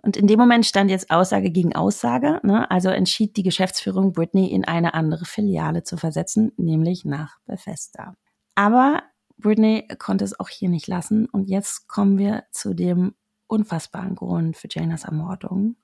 Und 0.00 0.16
in 0.16 0.26
dem 0.26 0.38
Moment 0.38 0.64
stand 0.64 0.90
jetzt 0.90 1.10
Aussage 1.10 1.50
gegen 1.50 1.74
Aussage. 1.74 2.40
Ne? 2.42 2.70
Also 2.70 2.88
entschied 2.88 3.36
die 3.36 3.42
Geschäftsführung, 3.42 4.12
Britney 4.12 4.46
in 4.46 4.64
eine 4.64 4.94
andere 4.94 5.24
Filiale 5.24 5.82
zu 5.82 5.96
versetzen, 5.96 6.52
nämlich 6.56 7.04
nach 7.04 7.38
Bethesda. 7.46 8.14
Aber 8.54 9.02
Britney 9.38 9.86
konnte 9.98 10.24
es 10.24 10.38
auch 10.38 10.48
hier 10.48 10.68
nicht 10.68 10.86
lassen. 10.86 11.26
Und 11.26 11.48
jetzt 11.48 11.88
kommen 11.88 12.18
wir 12.18 12.44
zu 12.52 12.74
dem 12.74 13.14
unfassbaren 13.46 14.14
Grund 14.14 14.56
für 14.56 14.68
Janas 14.70 15.04
Ermordung. 15.04 15.76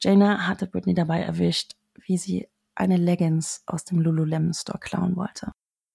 Jana 0.00 0.46
hatte 0.46 0.66
Britney 0.66 0.94
dabei 0.94 1.20
erwischt, 1.20 1.74
wie 2.06 2.18
sie 2.18 2.48
eine 2.74 2.96
Leggings 2.96 3.62
aus 3.66 3.84
dem 3.84 4.00
Lululemon 4.00 4.54
Store 4.54 4.78
klauen 4.78 5.16
wollte. 5.16 5.50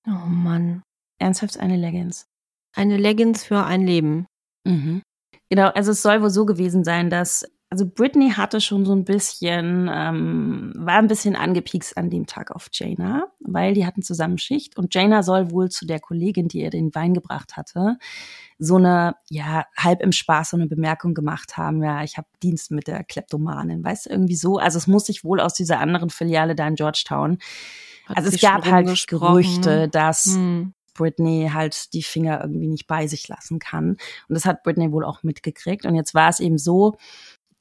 Oh 0.05 0.27
Mann. 0.27 0.83
Ernsthaft 1.23 1.59
eine 1.59 1.77
Leggings. 1.77 2.27
Eine 2.75 2.97
Leggings 2.97 3.43
für 3.43 3.63
ein 3.63 3.85
Leben. 3.85 4.27
Mhm. 4.65 5.01
Genau, 5.49 5.69
also 5.69 5.91
es 5.91 6.01
soll 6.01 6.21
wohl 6.21 6.29
so 6.29 6.45
gewesen 6.45 6.83
sein, 6.83 7.09
dass 7.09 7.45
Also 7.69 7.87
Britney 7.87 8.29
hatte 8.29 8.61
schon 8.61 8.85
so 8.85 8.93
ein 8.93 9.03
bisschen, 9.03 9.89
ähm, 9.91 10.73
war 10.75 10.99
ein 10.99 11.07
bisschen 11.07 11.35
angepiekst 11.35 11.97
an 11.97 12.11
dem 12.11 12.27
Tag 12.27 12.51
auf 12.51 12.69
Jaina, 12.71 13.27
weil 13.39 13.73
die 13.73 13.85
hatten 13.85 14.03
zusammen 14.03 14.37
Schicht 14.37 14.77
und 14.77 14.93
Jaina 14.93 15.23
soll 15.23 15.49
wohl 15.49 15.69
zu 15.69 15.87
der 15.87 15.99
Kollegin, 15.99 16.47
die 16.47 16.61
ihr 16.61 16.69
den 16.69 16.93
Wein 16.93 17.15
gebracht 17.15 17.57
hatte, 17.57 17.97
so 18.59 18.75
eine, 18.75 19.15
ja, 19.29 19.65
halb 19.75 20.01
im 20.01 20.11
Spaß 20.11 20.51
so 20.51 20.57
eine 20.57 20.67
Bemerkung 20.67 21.15
gemacht 21.15 21.57
haben, 21.57 21.81
ja, 21.83 22.03
ich 22.03 22.17
habe 22.17 22.27
Dienst 22.43 22.69
mit 22.69 22.85
der 22.87 23.03
Kleptomanin, 23.03 23.83
weißt 23.83 24.05
du, 24.05 24.09
irgendwie 24.11 24.35
so. 24.35 24.57
Also 24.59 24.77
es 24.77 24.85
muss 24.85 25.05
sich 25.07 25.23
wohl 25.23 25.39
aus 25.39 25.55
dieser 25.55 25.79
anderen 25.79 26.11
Filiale 26.11 26.53
da 26.55 26.67
in 26.67 26.75
Georgetown. 26.75 27.39
Hat 28.05 28.17
also 28.17 28.29
es 28.29 28.39
gab 28.39 28.65
halt 28.65 29.07
Gerüchte, 29.07 29.89
dass 29.89 30.25
hm. 30.25 30.73
Britney 30.93 31.49
halt 31.53 31.93
die 31.93 32.03
Finger 32.03 32.41
irgendwie 32.41 32.67
nicht 32.67 32.87
bei 32.87 33.07
sich 33.07 33.27
lassen 33.27 33.59
kann. 33.59 33.91
Und 34.27 34.35
das 34.35 34.45
hat 34.45 34.63
Britney 34.63 34.91
wohl 34.91 35.05
auch 35.05 35.23
mitgekriegt. 35.23 35.85
Und 35.85 35.95
jetzt 35.95 36.13
war 36.13 36.29
es 36.29 36.39
eben 36.39 36.57
so, 36.57 36.95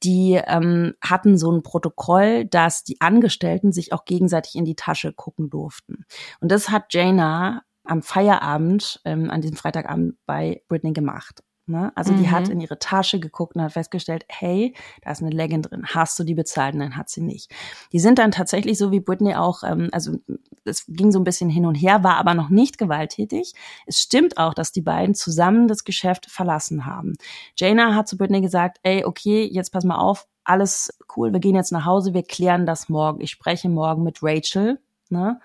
die 0.02 0.40
ähm, 0.46 0.94
hatten 1.00 1.38
so 1.38 1.50
ein 1.52 1.62
Protokoll, 1.62 2.44
dass 2.44 2.84
die 2.84 3.00
Angestellten 3.00 3.72
sich 3.72 3.92
auch 3.92 4.04
gegenseitig 4.04 4.56
in 4.56 4.64
die 4.64 4.74
Tasche 4.74 5.12
gucken 5.12 5.48
durften. 5.48 6.04
Und 6.40 6.50
das 6.50 6.70
hat 6.70 6.92
Jaina 6.92 7.62
am 7.84 8.02
Feierabend, 8.02 9.00
ähm, 9.04 9.30
an 9.30 9.40
diesem 9.40 9.56
Freitagabend 9.56 10.16
bei 10.26 10.62
Britney 10.68 10.92
gemacht. 10.92 11.42
Ne? 11.72 11.90
Also 11.94 12.12
mhm. 12.12 12.18
die 12.18 12.30
hat 12.30 12.46
mhm. 12.46 12.52
in 12.52 12.60
ihre 12.60 12.78
Tasche 12.78 13.18
geguckt 13.18 13.56
und 13.56 13.62
hat 13.62 13.72
festgestellt, 13.72 14.26
hey, 14.28 14.74
da 15.02 15.10
ist 15.10 15.22
eine 15.22 15.30
Legging 15.30 15.62
drin. 15.62 15.86
Hast 15.86 16.18
du 16.18 16.24
die 16.24 16.34
bezahlt? 16.34 16.74
Nein, 16.74 16.96
hat 16.98 17.08
sie 17.08 17.22
nicht. 17.22 17.50
Die 17.92 17.98
sind 17.98 18.18
dann 18.18 18.30
tatsächlich 18.30 18.76
so 18.76 18.92
wie 18.92 19.00
Britney 19.00 19.34
auch, 19.34 19.62
ähm, 19.64 19.88
also 19.90 20.18
es 20.64 20.84
ging 20.86 21.10
so 21.10 21.18
ein 21.18 21.24
bisschen 21.24 21.48
hin 21.48 21.64
und 21.64 21.74
her, 21.74 22.04
war 22.04 22.16
aber 22.16 22.34
noch 22.34 22.50
nicht 22.50 22.76
gewalttätig. 22.76 23.54
Es 23.86 24.00
stimmt 24.00 24.36
auch, 24.36 24.52
dass 24.52 24.70
die 24.72 24.82
beiden 24.82 25.14
zusammen 25.14 25.66
das 25.66 25.84
Geschäft 25.84 26.30
verlassen 26.30 26.84
haben. 26.84 27.14
Jaina 27.56 27.94
hat 27.94 28.06
zu 28.06 28.18
Britney 28.18 28.42
gesagt, 28.42 28.78
ey, 28.82 29.06
okay, 29.06 29.48
jetzt 29.50 29.72
pass 29.72 29.84
mal 29.84 29.96
auf, 29.96 30.26
alles 30.44 30.92
cool, 31.16 31.32
wir 31.32 31.40
gehen 31.40 31.54
jetzt 31.54 31.72
nach 31.72 31.86
Hause, 31.86 32.12
wir 32.12 32.22
klären 32.22 32.66
das 32.66 32.90
morgen. 32.90 33.22
Ich 33.22 33.30
spreche 33.30 33.70
morgen 33.70 34.02
mit 34.02 34.18
Rachel. 34.22 34.78
Ne? 35.08 35.40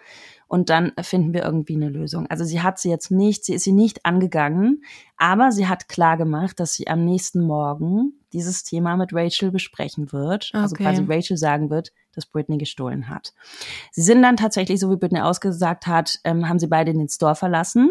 Und 0.48 0.70
dann 0.70 0.94
finden 1.02 1.34
wir 1.34 1.44
irgendwie 1.44 1.76
eine 1.76 1.90
Lösung. 1.90 2.28
Also 2.28 2.44
sie 2.44 2.62
hat 2.62 2.80
sie 2.80 2.90
jetzt 2.90 3.12
nicht, 3.12 3.46
sie 3.46 3.54
ist 3.54 3.64
sie 3.64 3.74
nicht 3.74 4.06
angegangen, 4.06 4.84
aber 5.18 5.52
sie 5.52 5.68
hat 5.68 5.90
klar 5.90 6.18
gemacht, 6.18 6.60
dass 6.60 6.74
sie 6.74 6.88
am 6.88 7.04
nächsten 7.04 7.42
Morgen 7.42 8.14
dieses 8.34 8.64
Thema 8.64 8.96
mit 8.96 9.14
Rachel 9.14 9.52
besprechen 9.52 10.12
wird. 10.12 10.52
Also 10.54 10.76
okay. 10.76 10.86
Also 10.86 11.04
quasi 11.04 11.14
Rachel 11.14 11.38
sagen 11.38 11.70
wird, 11.70 11.92
dass 12.14 12.26
Britney 12.26 12.58
gestohlen 12.58 13.10
hat. 13.10 13.34
Sie 13.92 14.02
sind 14.02 14.22
dann 14.22 14.38
tatsächlich, 14.38 14.80
so 14.80 14.90
wie 14.92 14.98
Britney 14.98 15.22
ausgesagt 15.22 15.88
hat, 15.88 16.20
ähm, 16.24 16.48
haben 16.48 16.60
sie 16.60 16.68
beide 16.68 16.94
den 16.94 17.10
Store 17.10 17.36
verlassen. 17.36 17.90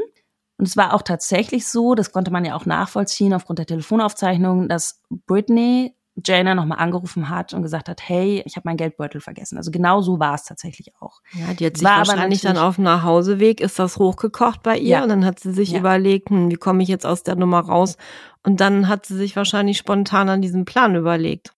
Und 0.59 0.67
es 0.67 0.77
war 0.77 0.95
auch 0.95 1.03
tatsächlich 1.03 1.67
so, 1.67 1.95
das 1.95 2.13
konnte 2.13 2.31
man 2.31 2.45
ja 2.45 2.57
auch 2.57 2.65
nachvollziehen 2.65 3.35
aufgrund 3.35 3.59
der 3.59 3.67
Telefonaufzeichnungen, 3.67 4.69
dass 4.69 5.03
Britney 5.11 5.95
Jana 6.25 6.55
nochmal 6.55 6.79
angerufen 6.79 7.29
hat 7.29 7.53
und 7.53 7.63
gesagt 7.63 7.89
hat, 7.89 8.01
hey, 8.09 8.43
ich 8.47 8.57
habe 8.57 8.67
meinen 8.69 8.79
Geldbeutel 8.79 9.21
vergessen. 9.21 9.59
Also 9.59 9.71
genau 9.71 10.01
so 10.01 10.19
war 10.19 10.35
es 10.35 10.45
tatsächlich 10.45 10.93
auch. 11.01 11.21
Ja, 11.33 11.53
die 11.53 11.67
hat 11.67 11.77
sich 11.77 11.85
war 11.85 11.99
wahrscheinlich 11.99 12.41
dann 12.41 12.57
auf 12.57 12.77
dem 12.77 12.85
Nachhauseweg, 12.85 13.61
ist 13.61 13.79
das 13.79 13.99
hochgekocht 13.99 14.63
bei 14.63 14.79
ihr 14.79 14.89
ja. 14.89 15.03
und 15.03 15.11
dann 15.11 15.25
hat 15.25 15.41
sie 15.41 15.53
sich 15.53 15.73
ja. 15.73 15.79
überlegt, 15.79 16.31
hm, 16.31 16.51
wie 16.51 16.57
komme 16.57 16.83
ich 16.83 16.89
jetzt 16.89 17.05
aus 17.05 17.23
der 17.23 17.37
Nummer 17.37 17.61
raus? 17.61 17.97
Und 18.43 18.61
dann 18.61 18.89
hat 18.89 19.05
sie 19.07 19.17
sich 19.17 19.37
wahrscheinlich 19.37 19.77
spontan 19.77 20.29
an 20.29 20.41
diesen 20.41 20.65
Plan 20.65 20.95
überlegt. 20.95 21.53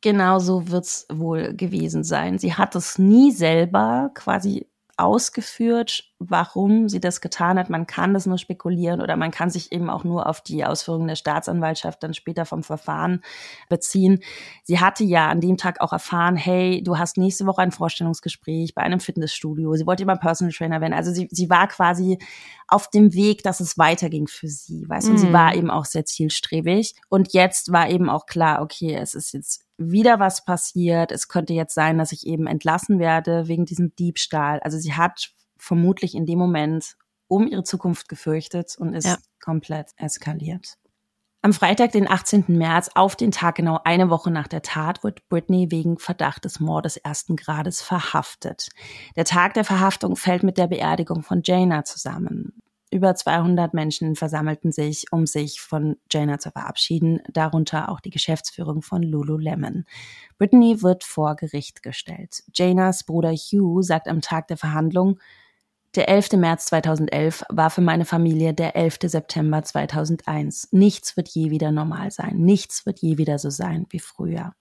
Genau 0.00 0.38
so 0.38 0.70
wird's 0.70 1.06
wohl 1.10 1.54
gewesen 1.54 2.04
sein. 2.04 2.38
Sie 2.38 2.54
hat 2.54 2.76
es 2.76 2.98
nie 2.98 3.32
selber 3.32 4.10
quasi 4.14 4.66
ausgeführt, 4.96 6.07
warum 6.20 6.88
sie 6.88 7.00
das 7.00 7.20
getan 7.20 7.58
hat. 7.58 7.70
Man 7.70 7.86
kann 7.86 8.12
das 8.12 8.26
nur 8.26 8.38
spekulieren 8.38 9.00
oder 9.00 9.16
man 9.16 9.30
kann 9.30 9.50
sich 9.50 9.70
eben 9.70 9.88
auch 9.88 10.02
nur 10.02 10.26
auf 10.26 10.40
die 10.40 10.64
Ausführungen 10.64 11.06
der 11.06 11.14
Staatsanwaltschaft 11.14 12.02
dann 12.02 12.12
später 12.12 12.44
vom 12.44 12.64
Verfahren 12.64 13.22
beziehen. 13.68 14.20
Sie 14.64 14.80
hatte 14.80 15.04
ja 15.04 15.28
an 15.28 15.40
dem 15.40 15.56
Tag 15.56 15.80
auch 15.80 15.92
erfahren, 15.92 16.36
hey, 16.36 16.82
du 16.82 16.98
hast 16.98 17.18
nächste 17.18 17.46
Woche 17.46 17.62
ein 17.62 17.70
Vorstellungsgespräch 17.70 18.74
bei 18.74 18.82
einem 18.82 18.98
Fitnessstudio. 18.98 19.74
Sie 19.74 19.86
wollte 19.86 20.02
immer 20.02 20.16
Personal 20.16 20.52
Trainer 20.52 20.80
werden. 20.80 20.94
Also 20.94 21.12
sie, 21.12 21.28
sie 21.30 21.50
war 21.50 21.68
quasi 21.68 22.18
auf 22.66 22.90
dem 22.90 23.14
Weg, 23.14 23.44
dass 23.44 23.60
es 23.60 23.78
weiterging 23.78 24.26
für 24.26 24.48
sie, 24.48 24.88
weißt 24.88 25.06
du, 25.08 25.12
und 25.12 25.18
sie 25.18 25.28
mhm. 25.28 25.32
war 25.32 25.54
eben 25.54 25.70
auch 25.70 25.84
sehr 25.84 26.04
zielstrebig. 26.04 26.94
Und 27.08 27.32
jetzt 27.32 27.72
war 27.72 27.88
eben 27.88 28.10
auch 28.10 28.26
klar, 28.26 28.60
okay, 28.60 28.94
es 28.94 29.14
ist 29.14 29.32
jetzt 29.32 29.64
wieder 29.78 30.18
was 30.18 30.44
passiert. 30.44 31.12
Es 31.12 31.28
könnte 31.28 31.54
jetzt 31.54 31.74
sein, 31.74 31.96
dass 31.96 32.10
ich 32.10 32.26
eben 32.26 32.48
entlassen 32.48 32.98
werde 32.98 33.46
wegen 33.46 33.64
diesem 33.64 33.94
Diebstahl. 33.94 34.58
Also 34.60 34.78
sie 34.78 34.94
hat 34.94 35.30
vermutlich 35.58 36.14
in 36.14 36.26
dem 36.26 36.38
Moment 36.38 36.96
um 37.28 37.46
ihre 37.46 37.62
Zukunft 37.62 38.08
gefürchtet 38.08 38.76
und 38.78 38.94
ist 38.94 39.06
ja. 39.06 39.16
komplett 39.40 39.90
eskaliert. 39.96 40.78
Am 41.40 41.52
Freitag, 41.52 41.92
den 41.92 42.10
18. 42.10 42.46
März, 42.48 42.90
auf 42.96 43.14
den 43.14 43.30
Tag 43.30 43.54
genau 43.54 43.78
eine 43.84 44.10
Woche 44.10 44.30
nach 44.30 44.48
der 44.48 44.62
Tat, 44.62 45.04
wird 45.04 45.28
Britney 45.28 45.70
wegen 45.70 45.98
Verdacht 45.98 46.44
des 46.44 46.58
Mordes 46.58 46.96
ersten 46.96 47.36
Grades 47.36 47.80
verhaftet. 47.80 48.70
Der 49.14 49.24
Tag 49.24 49.54
der 49.54 49.64
Verhaftung 49.64 50.16
fällt 50.16 50.42
mit 50.42 50.58
der 50.58 50.66
Beerdigung 50.66 51.22
von 51.22 51.42
Jaina 51.44 51.84
zusammen. 51.84 52.60
Über 52.90 53.14
200 53.14 53.72
Menschen 53.72 54.16
versammelten 54.16 54.72
sich, 54.72 55.12
um 55.12 55.26
sich 55.26 55.60
von 55.60 55.96
Jaina 56.10 56.38
zu 56.38 56.50
verabschieden, 56.50 57.20
darunter 57.30 57.90
auch 57.90 58.00
die 58.00 58.10
Geschäftsführung 58.10 58.82
von 58.82 59.02
Lululemon. 59.02 59.84
Brittany 60.38 60.82
wird 60.82 61.04
vor 61.04 61.36
Gericht 61.36 61.82
gestellt. 61.84 62.42
Janas 62.52 63.04
Bruder 63.04 63.32
Hugh 63.32 63.82
sagt 63.82 64.08
am 64.08 64.22
Tag 64.22 64.48
der 64.48 64.56
Verhandlung, 64.56 65.20
der 65.98 66.08
11. 66.08 66.34
März 66.34 66.66
2011 66.66 67.44
war 67.48 67.70
für 67.70 67.80
meine 67.80 68.04
Familie 68.04 68.54
der 68.54 68.76
11. 68.76 68.98
September 69.02 69.64
2001. 69.64 70.68
Nichts 70.70 71.16
wird 71.16 71.28
je 71.28 71.50
wieder 71.50 71.72
normal 71.72 72.12
sein. 72.12 72.36
Nichts 72.36 72.86
wird 72.86 73.00
je 73.00 73.18
wieder 73.18 73.40
so 73.40 73.50
sein 73.50 73.84
wie 73.90 73.98
früher. 73.98 74.52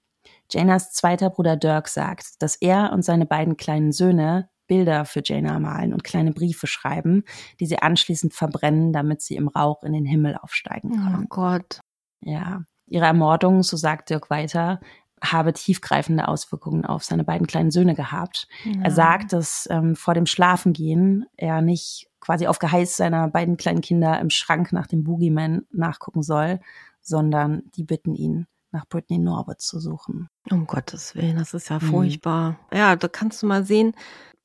Janas 0.52 0.94
zweiter 0.94 1.30
Bruder 1.30 1.56
Dirk 1.56 1.90
sagt, 1.90 2.42
dass 2.42 2.56
er 2.56 2.92
und 2.92 3.06
seine 3.06 3.28
beiden 3.28 3.56
kleinen 3.56 3.92
Söhne 3.92 4.50
Bilder 4.66 5.06
für 5.06 5.22
Jana 5.24 5.60
malen 5.60 5.94
und 5.94 6.04
kleine 6.04 6.32
Briefe 6.32 6.66
schreiben, 6.66 7.24
die 7.60 7.68
sie 7.68 7.78
anschließend 7.78 8.34
verbrennen, 8.34 8.92
damit 8.92 9.22
sie 9.22 9.36
im 9.36 9.48
Rauch 9.48 9.84
in 9.84 9.94
den 9.94 10.06
Himmel 10.06 10.38
aufsteigen 10.38 10.90
oh 10.92 10.96
können. 10.96 11.24
Oh 11.26 11.28
Gott. 11.30 11.82
Ja. 12.20 12.64
Ihre 12.88 13.06
Ermordung, 13.06 13.62
so 13.62 13.78
sagt 13.78 14.10
Dirk 14.10 14.32
weiter, 14.32 14.80
habe 15.24 15.54
tiefgreifende 15.54 16.28
Auswirkungen 16.28 16.86
auf 16.86 17.04
seine 17.04 17.24
beiden 17.24 17.48
kleinen 17.48 17.72
Söhne 17.72 17.96
gehabt. 17.96 18.48
Ja. 18.64 18.84
Er 18.84 18.92
sagt, 18.92 19.34
dass 19.34 19.68
ähm, 19.72 19.96
vor 19.96 20.14
dem 20.14 20.26
Schlafengehen 20.26 21.26
er 21.36 21.62
nicht 21.62 22.10
quasi 22.20 22.48
auf 22.48 22.60
Geheiß 22.60 22.98
seiner 22.98 23.28
beiden 23.30 23.58
kleinen 23.58 23.82
Kinder 23.82 24.20
im 24.20 24.30
Schrank 24.30 24.74
nach 24.74 24.88
dem 24.88 25.04
Boogeyman 25.04 25.66
nachgucken 25.72 26.24
soll, 26.24 26.60
sondern 27.02 27.64
die 27.76 27.84
bitten 27.84 28.16
ihn, 28.16 28.48
nach 28.72 28.88
Britney 28.88 29.18
Norbert 29.18 29.62
zu 29.62 29.80
suchen. 29.80 30.30
Um 30.50 30.68
Gottes 30.68 31.16
Willen, 31.16 31.38
das 31.38 31.54
ist 31.54 31.70
ja 31.70 31.80
mhm. 31.80 31.90
furchtbar. 31.90 32.52
Mhm. 32.72 32.78
Ja, 32.78 32.96
da 32.96 33.08
kannst 33.08 33.42
du 33.42 33.48
mal 33.48 33.64
sehen, 33.64 33.94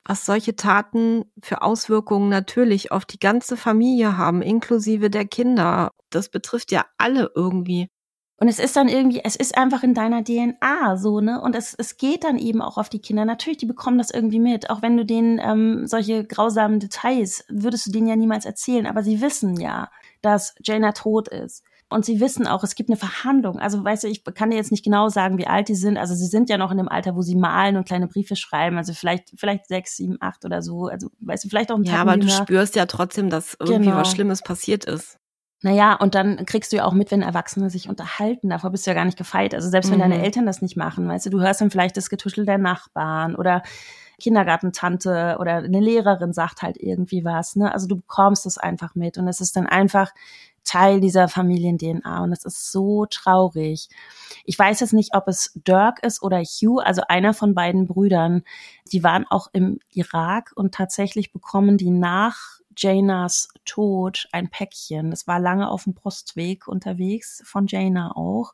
was 0.05 0.25
solche 0.25 0.55
Taten 0.55 1.25
für 1.41 1.61
Auswirkungen 1.61 2.29
natürlich 2.29 2.91
auf 2.91 3.05
die 3.05 3.19
ganze 3.19 3.57
Familie 3.57 4.17
haben, 4.17 4.41
inklusive 4.41 5.09
der 5.09 5.25
Kinder. 5.25 5.91
Das 6.09 6.29
betrifft 6.29 6.71
ja 6.71 6.85
alle 6.97 7.31
irgendwie. 7.35 7.89
Und 8.37 8.47
es 8.47 8.59
ist 8.59 8.75
dann 8.75 8.89
irgendwie, 8.89 9.21
es 9.23 9.35
ist 9.35 9.57
einfach 9.57 9.83
in 9.83 9.93
deiner 9.93 10.23
DNA 10.23 10.97
so, 10.97 11.21
ne? 11.21 11.39
Und 11.39 11.55
es, 11.55 11.75
es 11.75 11.97
geht 11.97 12.23
dann 12.23 12.37
eben 12.37 12.61
auch 12.61 12.77
auf 12.77 12.89
die 12.89 12.99
Kinder. 12.99 13.25
Natürlich, 13.25 13.59
die 13.59 13.65
bekommen 13.65 13.97
das 13.97 14.09
irgendwie 14.09 14.39
mit. 14.39 14.69
Auch 14.69 14.81
wenn 14.81 14.97
du 14.97 15.05
denen 15.05 15.39
ähm, 15.39 15.87
solche 15.87 16.25
grausamen 16.25 16.79
Details, 16.79 17.45
würdest 17.47 17.87
du 17.87 17.91
denen 17.91 18.07
ja 18.07 18.15
niemals 18.15 18.45
erzählen. 18.45 18.87
Aber 18.87 19.03
sie 19.03 19.21
wissen 19.21 19.59
ja, 19.59 19.89
dass 20.21 20.55
Jaina 20.63 20.91
tot 20.93 21.27
ist. 21.27 21.63
Und 21.89 22.05
sie 22.05 22.19
wissen 22.19 22.47
auch, 22.47 22.63
es 22.63 22.73
gibt 22.73 22.89
eine 22.89 22.97
Verhandlung. 22.97 23.59
Also, 23.59 23.83
weißt 23.83 24.03
du, 24.03 24.07
ich 24.07 24.23
kann 24.23 24.49
dir 24.49 24.55
jetzt 24.55 24.71
nicht 24.71 24.83
genau 24.83 25.09
sagen, 25.09 25.37
wie 25.37 25.45
alt 25.45 25.69
die 25.69 25.75
sind. 25.75 25.97
Also, 25.97 26.15
sie 26.15 26.25
sind 26.25 26.49
ja 26.49 26.57
noch 26.57 26.71
in 26.71 26.77
dem 26.77 26.89
Alter, 26.89 27.15
wo 27.15 27.21
sie 27.21 27.35
malen 27.35 27.77
und 27.77 27.85
kleine 27.85 28.07
Briefe 28.07 28.35
schreiben. 28.35 28.77
Also, 28.77 28.93
vielleicht, 28.93 29.31
vielleicht 29.37 29.67
sechs, 29.67 29.95
sieben, 29.95 30.17
acht 30.19 30.43
oder 30.43 30.63
so. 30.63 30.87
Also, 30.87 31.09
weißt 31.19 31.43
du, 31.43 31.49
vielleicht 31.49 31.71
auch 31.71 31.77
ein 31.77 31.83
Ja, 31.83 32.01
aber 32.01 32.15
jünger. 32.15 32.25
du 32.25 32.31
spürst 32.31 32.75
ja 32.75 32.87
trotzdem, 32.87 33.29
dass 33.29 33.55
irgendwie 33.59 33.91
genau. 33.91 33.97
was 33.97 34.09
Schlimmes 34.09 34.41
passiert 34.41 34.85
ist. 34.85 35.19
Naja, 35.63 35.95
und 35.95 36.13
dann 36.13 36.45
kriegst 36.45 36.73
du 36.73 36.75
ja 36.75 36.85
auch 36.85 36.91
mit, 36.91 37.09
wenn 37.09 37.21
Erwachsene 37.21 37.69
sich 37.69 37.87
unterhalten. 37.87 38.49
Davor 38.49 38.69
bist 38.71 38.85
du 38.85 38.91
ja 38.91 38.95
gar 38.95 39.05
nicht 39.05 39.17
gefeit. 39.17 39.55
Also 39.55 39.69
selbst 39.69 39.89
wenn 39.89 39.97
mhm. 39.97 40.03
deine 40.03 40.21
Eltern 40.21 40.45
das 40.45 40.61
nicht 40.61 40.75
machen, 40.75 41.07
weißt 41.07 41.25
du, 41.25 41.29
du 41.29 41.39
hörst 41.39 41.61
dann 41.61 41.71
vielleicht 41.71 41.95
das 41.95 42.09
Getuschel 42.09 42.45
der 42.45 42.57
Nachbarn 42.57 43.33
oder 43.33 43.63
Kindergartentante 44.19 45.37
oder 45.39 45.55
eine 45.55 45.79
Lehrerin 45.79 46.33
sagt 46.33 46.63
halt 46.63 46.75
irgendwie 46.77 47.23
was. 47.23 47.55
Ne? 47.55 47.73
Also 47.73 47.87
du 47.87 47.95
bekommst 47.95 48.45
es 48.45 48.57
einfach 48.57 48.93
mit 48.93 49.17
und 49.17 49.27
es 49.29 49.39
ist 49.39 49.55
dann 49.55 49.65
einfach 49.65 50.11
Teil 50.65 50.99
dieser 50.99 51.29
Familien-DNA 51.29 52.23
und 52.23 52.33
es 52.33 52.43
ist 52.43 52.71
so 52.71 53.05
traurig. 53.05 53.87
Ich 54.43 54.59
weiß 54.59 54.81
jetzt 54.81 54.93
nicht, 54.93 55.15
ob 55.15 55.29
es 55.29 55.53
Dirk 55.55 56.03
ist 56.03 56.21
oder 56.21 56.39
Hugh, 56.41 56.81
also 56.83 57.03
einer 57.07 57.33
von 57.33 57.53
beiden 57.53 57.87
Brüdern. 57.87 58.43
Die 58.91 59.03
waren 59.03 59.25
auch 59.29 59.47
im 59.53 59.79
Irak 59.93 60.51
und 60.55 60.73
tatsächlich 60.73 61.31
bekommen 61.31 61.77
die 61.77 61.89
nach 61.89 62.59
Janas 62.75 63.49
Tod 63.65 64.27
ein 64.31 64.49
Päckchen. 64.49 65.11
Das 65.11 65.27
war 65.27 65.39
lange 65.39 65.69
auf 65.69 65.83
dem 65.85 65.95
Postweg 65.95 66.67
unterwegs, 66.67 67.41
von 67.45 67.67
Jana 67.67 68.15
auch. 68.15 68.53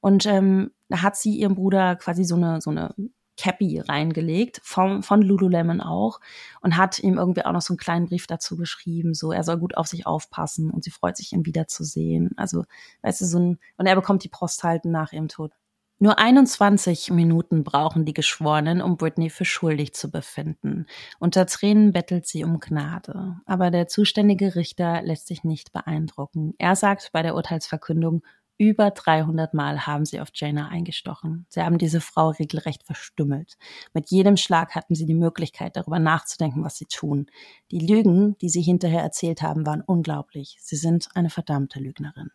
Und 0.00 0.26
ähm, 0.26 0.70
da 0.88 1.02
hat 1.02 1.16
sie 1.16 1.36
ihrem 1.36 1.54
Bruder 1.54 1.96
quasi 1.96 2.24
so 2.24 2.36
eine, 2.36 2.60
so 2.60 2.70
eine 2.70 2.94
Cappy 3.38 3.78
reingelegt, 3.78 4.60
vom, 4.64 5.02
von 5.02 5.22
Lululemon 5.22 5.80
auch, 5.80 6.20
und 6.60 6.76
hat 6.76 6.98
ihm 6.98 7.16
irgendwie 7.16 7.44
auch 7.44 7.52
noch 7.52 7.62
so 7.62 7.72
einen 7.72 7.78
kleinen 7.78 8.06
Brief 8.06 8.26
dazu 8.26 8.56
geschrieben, 8.56 9.14
so 9.14 9.32
er 9.32 9.44
soll 9.44 9.58
gut 9.58 9.76
auf 9.76 9.86
sich 9.86 10.06
aufpassen 10.06 10.70
und 10.70 10.84
sie 10.84 10.90
freut 10.90 11.16
sich, 11.16 11.32
ihn 11.32 11.46
wiederzusehen. 11.46 12.32
Also, 12.36 12.64
weißt 13.02 13.20
du, 13.20 13.26
so 13.26 13.38
ein, 13.38 13.58
und 13.76 13.86
er 13.86 13.94
bekommt 13.94 14.24
die 14.24 14.28
Post 14.28 14.64
halt 14.64 14.84
nach 14.84 15.12
ihrem 15.12 15.28
Tod. 15.28 15.52
Nur 16.00 16.16
21 16.16 17.10
Minuten 17.10 17.64
brauchen 17.64 18.04
die 18.04 18.14
Geschworenen, 18.14 18.80
um 18.80 18.96
Britney 18.96 19.30
für 19.30 19.44
schuldig 19.44 19.94
zu 19.94 20.12
befinden. 20.12 20.86
Unter 21.18 21.44
Tränen 21.46 21.92
bettelt 21.92 22.24
sie 22.24 22.44
um 22.44 22.60
Gnade. 22.60 23.40
Aber 23.46 23.72
der 23.72 23.88
zuständige 23.88 24.54
Richter 24.54 25.02
lässt 25.02 25.26
sich 25.26 25.42
nicht 25.42 25.72
beeindrucken. 25.72 26.54
Er 26.58 26.76
sagt 26.76 27.10
bei 27.12 27.22
der 27.22 27.34
Urteilsverkündung, 27.34 28.22
über 28.58 28.92
300 28.92 29.54
Mal 29.54 29.88
haben 29.88 30.04
sie 30.04 30.20
auf 30.20 30.28
Jaina 30.32 30.68
eingestochen. 30.68 31.46
Sie 31.48 31.62
haben 31.62 31.78
diese 31.78 32.00
Frau 32.00 32.28
regelrecht 32.30 32.84
verstümmelt. 32.84 33.56
Mit 33.92 34.10
jedem 34.10 34.36
Schlag 34.36 34.76
hatten 34.76 34.94
sie 34.94 35.06
die 35.06 35.14
Möglichkeit, 35.14 35.76
darüber 35.76 35.98
nachzudenken, 35.98 36.62
was 36.62 36.76
sie 36.76 36.86
tun. 36.86 37.26
Die 37.72 37.80
Lügen, 37.80 38.38
die 38.38 38.48
sie 38.50 38.62
hinterher 38.62 39.02
erzählt 39.02 39.42
haben, 39.42 39.66
waren 39.66 39.82
unglaublich. 39.82 40.58
Sie 40.60 40.76
sind 40.76 41.08
eine 41.14 41.30
verdammte 41.30 41.80
Lügnerin. 41.80 42.30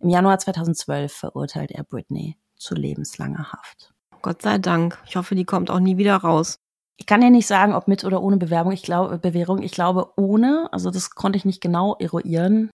Im 0.00 0.08
Januar 0.08 0.40
2012 0.40 1.12
verurteilt 1.12 1.70
er 1.70 1.84
Britney 1.84 2.36
zu 2.58 2.74
lebenslanger 2.74 3.52
Haft. 3.52 3.92
Gott 4.22 4.42
sei 4.42 4.58
Dank. 4.58 4.98
Ich 5.06 5.16
hoffe, 5.16 5.34
die 5.34 5.44
kommt 5.44 5.70
auch 5.70 5.80
nie 5.80 5.96
wieder 5.96 6.16
raus. 6.16 6.58
Ich 6.96 7.06
kann 7.06 7.22
ja 7.22 7.30
nicht 7.30 7.46
sagen, 7.46 7.74
ob 7.74 7.86
mit 7.86 8.04
oder 8.04 8.22
ohne 8.22 8.36
Bewerbung. 8.36 8.72
Ich 8.72 8.82
glaube, 8.82 9.18
Bewährung. 9.18 9.62
Ich 9.62 9.72
glaube 9.72 10.12
ohne. 10.16 10.68
Also 10.72 10.90
das 10.90 11.10
konnte 11.10 11.36
ich 11.36 11.44
nicht 11.44 11.60
genau 11.60 11.94
eruieren. 11.98 12.70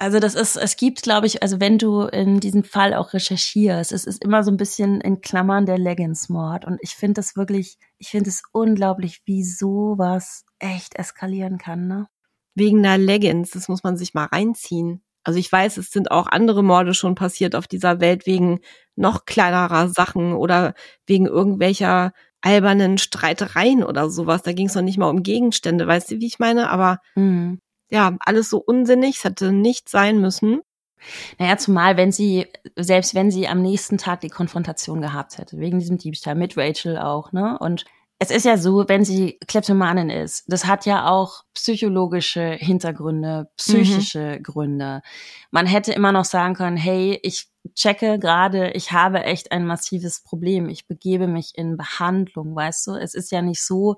Also 0.00 0.20
das 0.20 0.36
ist, 0.36 0.56
es 0.56 0.76
gibt, 0.76 1.02
glaube 1.02 1.26
ich, 1.26 1.42
also 1.42 1.58
wenn 1.58 1.76
du 1.76 2.02
in 2.02 2.38
diesem 2.38 2.62
Fall 2.62 2.94
auch 2.94 3.14
recherchierst, 3.14 3.90
es 3.90 4.04
ist 4.04 4.22
immer 4.22 4.44
so 4.44 4.50
ein 4.52 4.56
bisschen 4.56 5.00
in 5.00 5.20
Klammern 5.20 5.66
der 5.66 5.76
Leggings-Mord. 5.76 6.64
Und 6.64 6.78
ich 6.82 6.94
finde 6.94 7.14
das 7.14 7.34
wirklich, 7.34 7.78
ich 7.98 8.08
finde 8.08 8.30
es 8.30 8.42
unglaublich, 8.52 9.22
wie 9.24 9.42
sowas 9.42 10.44
echt 10.60 10.94
eskalieren 10.96 11.58
kann, 11.58 11.88
ne? 11.88 12.06
Wegen 12.54 12.82
der 12.82 12.98
Leggings, 12.98 13.50
das 13.50 13.68
muss 13.68 13.82
man 13.82 13.96
sich 13.96 14.14
mal 14.14 14.26
reinziehen. 14.26 15.02
Also 15.28 15.38
ich 15.38 15.50
weiß, 15.52 15.76
es 15.76 15.90
sind 15.90 16.10
auch 16.10 16.26
andere 16.26 16.62
Morde 16.62 16.94
schon 16.94 17.14
passiert 17.14 17.54
auf 17.54 17.66
dieser 17.66 18.00
Welt 18.00 18.26
wegen 18.26 18.60
noch 18.96 19.26
kleinerer 19.26 19.88
Sachen 19.88 20.32
oder 20.32 20.74
wegen 21.06 21.26
irgendwelcher 21.26 22.12
albernen 22.40 22.98
Streitereien 22.98 23.84
oder 23.84 24.10
sowas. 24.10 24.42
Da 24.42 24.52
ging 24.52 24.66
es 24.66 24.74
noch 24.74 24.82
nicht 24.82 24.98
mal 24.98 25.10
um 25.10 25.22
Gegenstände, 25.22 25.86
weißt 25.86 26.10
du, 26.10 26.20
wie 26.20 26.26
ich 26.26 26.38
meine? 26.38 26.70
Aber 26.70 26.98
mhm 27.14 27.60
ja, 27.90 28.16
alles 28.20 28.50
so 28.50 28.58
unsinnig, 28.58 29.16
es 29.18 29.24
hätte 29.24 29.52
nicht 29.52 29.88
sein 29.88 30.20
müssen. 30.20 30.60
Naja, 31.38 31.56
zumal 31.56 31.96
wenn 31.96 32.10
sie, 32.10 32.46
selbst 32.76 33.14
wenn 33.14 33.30
sie 33.30 33.46
am 33.46 33.62
nächsten 33.62 33.98
Tag 33.98 34.20
die 34.20 34.30
Konfrontation 34.30 35.00
gehabt 35.00 35.38
hätte, 35.38 35.58
wegen 35.58 35.78
diesem 35.78 35.96
Diebstahl 35.96 36.34
mit 36.34 36.56
Rachel 36.56 36.98
auch, 36.98 37.32
ne? 37.32 37.56
Und 37.58 37.84
es 38.20 38.30
ist 38.30 38.44
ja 38.44 38.56
so, 38.56 38.88
wenn 38.88 39.04
sie 39.04 39.38
Kleptomanin 39.46 40.10
ist, 40.10 40.44
das 40.48 40.66
hat 40.66 40.86
ja 40.86 41.08
auch 41.08 41.44
psychologische 41.54 42.50
Hintergründe, 42.50 43.48
psychische 43.56 44.38
mhm. 44.38 44.42
Gründe. 44.42 45.02
Man 45.52 45.66
hätte 45.66 45.92
immer 45.92 46.10
noch 46.10 46.24
sagen 46.24 46.54
können, 46.54 46.76
hey, 46.76 47.20
ich 47.22 47.48
checke 47.74 48.18
gerade, 48.18 48.72
ich 48.72 48.90
habe 48.90 49.22
echt 49.22 49.52
ein 49.52 49.66
massives 49.66 50.20
Problem. 50.20 50.68
Ich 50.68 50.88
begebe 50.88 51.28
mich 51.28 51.52
in 51.54 51.76
Behandlung, 51.76 52.56
weißt 52.56 52.88
du? 52.88 52.94
Es 52.94 53.14
ist 53.14 53.30
ja 53.30 53.40
nicht 53.40 53.62
so, 53.62 53.96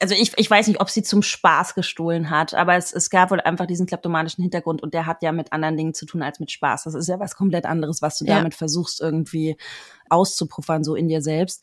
also 0.00 0.14
ich, 0.14 0.32
ich 0.36 0.50
weiß 0.50 0.66
nicht, 0.68 0.80
ob 0.80 0.88
sie 0.88 1.02
zum 1.02 1.22
Spaß 1.22 1.74
gestohlen 1.74 2.30
hat, 2.30 2.54
aber 2.54 2.76
es, 2.76 2.94
es 2.94 3.10
gab 3.10 3.30
wohl 3.30 3.42
einfach 3.42 3.66
diesen 3.66 3.86
kleptomanischen 3.86 4.42
Hintergrund 4.42 4.82
und 4.82 4.94
der 4.94 5.04
hat 5.04 5.22
ja 5.22 5.32
mit 5.32 5.52
anderen 5.52 5.76
Dingen 5.76 5.92
zu 5.92 6.06
tun 6.06 6.22
als 6.22 6.40
mit 6.40 6.50
Spaß. 6.50 6.84
Das 6.84 6.94
ist 6.94 7.08
ja 7.08 7.20
was 7.20 7.36
komplett 7.36 7.66
anderes, 7.66 8.00
was 8.00 8.18
du 8.18 8.24
ja. 8.24 8.36
damit 8.36 8.54
versuchst 8.54 9.02
irgendwie 9.02 9.56
auszupuffern, 10.08 10.82
so 10.82 10.94
in 10.94 11.08
dir 11.08 11.20
selbst. 11.20 11.62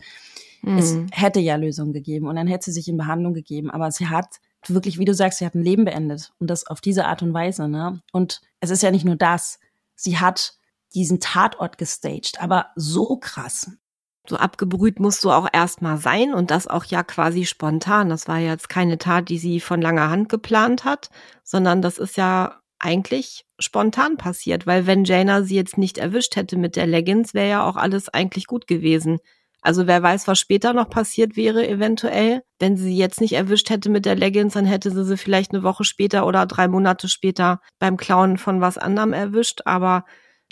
Mhm. 0.61 0.77
Es 0.77 0.97
hätte 1.11 1.39
ja 1.39 1.55
Lösungen 1.55 1.93
gegeben 1.93 2.27
und 2.27 2.35
dann 2.35 2.47
hätte 2.47 2.65
sie 2.65 2.71
sich 2.71 2.87
in 2.87 2.97
Behandlung 2.97 3.33
gegeben, 3.33 3.71
aber 3.71 3.91
sie 3.91 4.07
hat 4.07 4.39
wirklich, 4.67 4.99
wie 4.99 5.05
du 5.05 5.13
sagst, 5.13 5.39
sie 5.39 5.45
hat 5.45 5.55
ein 5.55 5.63
Leben 5.63 5.85
beendet 5.85 6.31
und 6.39 6.47
das 6.49 6.67
auf 6.67 6.81
diese 6.81 7.05
Art 7.05 7.23
und 7.23 7.33
Weise, 7.33 7.67
ne? 7.67 8.01
Und 8.11 8.41
es 8.59 8.69
ist 8.69 8.83
ja 8.83 8.91
nicht 8.91 9.05
nur 9.05 9.15
das, 9.15 9.59
sie 9.95 10.19
hat 10.19 10.55
diesen 10.93 11.19
Tatort 11.19 11.77
gestaged, 11.77 12.41
aber 12.41 12.67
so 12.75 13.17
krass 13.17 13.71
so 14.27 14.37
abgebrüht 14.37 14.99
musst 14.99 15.23
du 15.23 15.31
auch 15.31 15.47
erstmal 15.51 15.97
sein 15.97 16.33
und 16.33 16.51
das 16.51 16.67
auch 16.67 16.85
ja 16.85 17.03
quasi 17.03 17.45
spontan. 17.45 18.09
Das 18.09 18.27
war 18.27 18.37
jetzt 18.39 18.69
keine 18.69 18.97
Tat, 18.97 19.29
die 19.29 19.37
sie 19.37 19.59
von 19.59 19.81
langer 19.81 20.09
Hand 20.09 20.29
geplant 20.29 20.85
hat, 20.85 21.09
sondern 21.43 21.81
das 21.81 21.97
ist 21.97 22.17
ja 22.17 22.61
eigentlich 22.79 23.45
spontan 23.59 24.17
passiert, 24.17 24.65
weil 24.65 24.87
wenn 24.87 25.05
Jaina 25.05 25.43
sie 25.43 25.55
jetzt 25.55 25.77
nicht 25.77 25.97
erwischt 25.97 26.35
hätte 26.35 26.57
mit 26.57 26.75
der 26.75 26.87
Leggings, 26.87 27.33
wäre 27.33 27.49
ja 27.49 27.67
auch 27.67 27.75
alles 27.75 28.09
eigentlich 28.09 28.47
gut 28.47 28.67
gewesen. 28.67 29.19
Also 29.61 29.87
wer 29.87 30.01
weiß, 30.01 30.27
was 30.27 30.39
später 30.39 30.73
noch 30.73 30.89
passiert 30.89 31.35
wäre 31.35 31.67
eventuell. 31.67 32.41
Wenn 32.59 32.77
sie 32.77 32.95
jetzt 32.97 33.21
nicht 33.21 33.33
erwischt 33.33 33.69
hätte 33.69 33.89
mit 33.89 34.05
der 34.05 34.15
Leggings, 34.15 34.53
dann 34.53 34.65
hätte 34.65 34.91
sie 34.91 35.05
sie 35.05 35.17
vielleicht 35.17 35.53
eine 35.53 35.63
Woche 35.63 35.83
später 35.83 36.25
oder 36.25 36.45
drei 36.45 36.67
Monate 36.67 37.07
später 37.07 37.61
beim 37.79 37.97
Klauen 37.97 38.37
von 38.37 38.61
was 38.61 38.77
anderem 38.77 39.13
erwischt. 39.13 39.61
Aber 39.65 40.05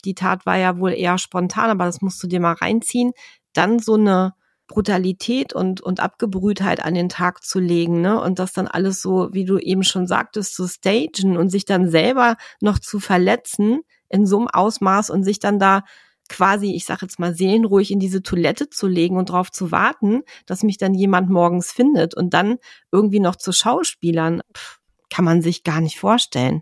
die 0.06 0.16
Tat 0.16 0.46
war 0.46 0.58
ja 0.58 0.78
wohl 0.78 0.94
eher 0.94 1.18
spontan, 1.18 1.70
aber 1.70 1.86
das 1.86 2.02
musst 2.02 2.22
du 2.24 2.28
dir 2.28 2.40
mal 2.40 2.54
reinziehen 2.54 3.12
dann 3.54 3.80
so 3.80 3.96
eine 3.96 4.34
Brutalität 4.68 5.54
und, 5.54 5.82
und 5.82 6.00
Abgebrühtheit 6.00 6.84
an 6.84 6.94
den 6.94 7.10
Tag 7.10 7.44
zu 7.44 7.60
legen, 7.60 8.02
ne? 8.02 8.22
Und 8.22 8.38
das 8.38 8.54
dann 8.54 8.68
alles 8.68 9.02
so, 9.02 9.30
wie 9.32 9.46
du 9.46 9.58
eben 9.58 9.84
schon 9.84 10.06
sagtest, 10.06 10.56
zu 10.56 10.68
stagen 10.68 11.38
und 11.38 11.50
sich 11.50 11.66
dann 11.66 11.90
selber 11.90 12.38
noch 12.62 12.78
zu 12.78 13.00
verletzen 13.00 13.82
in 14.10 14.28
so 14.28 14.38
einem 14.38 14.48
Ausmaß 14.48 15.10
und 15.10 15.24
sich 15.24 15.40
dann 15.40 15.58
da 15.60 15.84
quasi, 16.30 16.74
ich 16.74 16.86
sag 16.86 17.02
jetzt 17.02 17.20
mal, 17.20 17.34
seelenruhig 17.34 17.92
in 17.92 18.00
diese 18.00 18.24
Toilette 18.24 18.70
zu 18.70 18.88
legen 18.88 19.18
und 19.18 19.30
darauf 19.30 19.52
zu 19.52 19.72
warten, 19.72 20.22
dass 20.46 20.64
mich 20.64 20.78
dann 20.78 20.94
jemand 20.94 21.30
morgens 21.30 21.72
findet 21.72 22.16
und 22.16 22.34
dann 22.34 22.58
irgendwie 22.92 23.20
noch 23.20 23.36
zu 23.36 23.52
Schauspielern, 23.52 24.42
pff, 24.56 24.80
kann 25.10 25.26
man 25.26 25.42
sich 25.42 25.64
gar 25.64 25.82
nicht 25.82 26.00
vorstellen. 26.00 26.62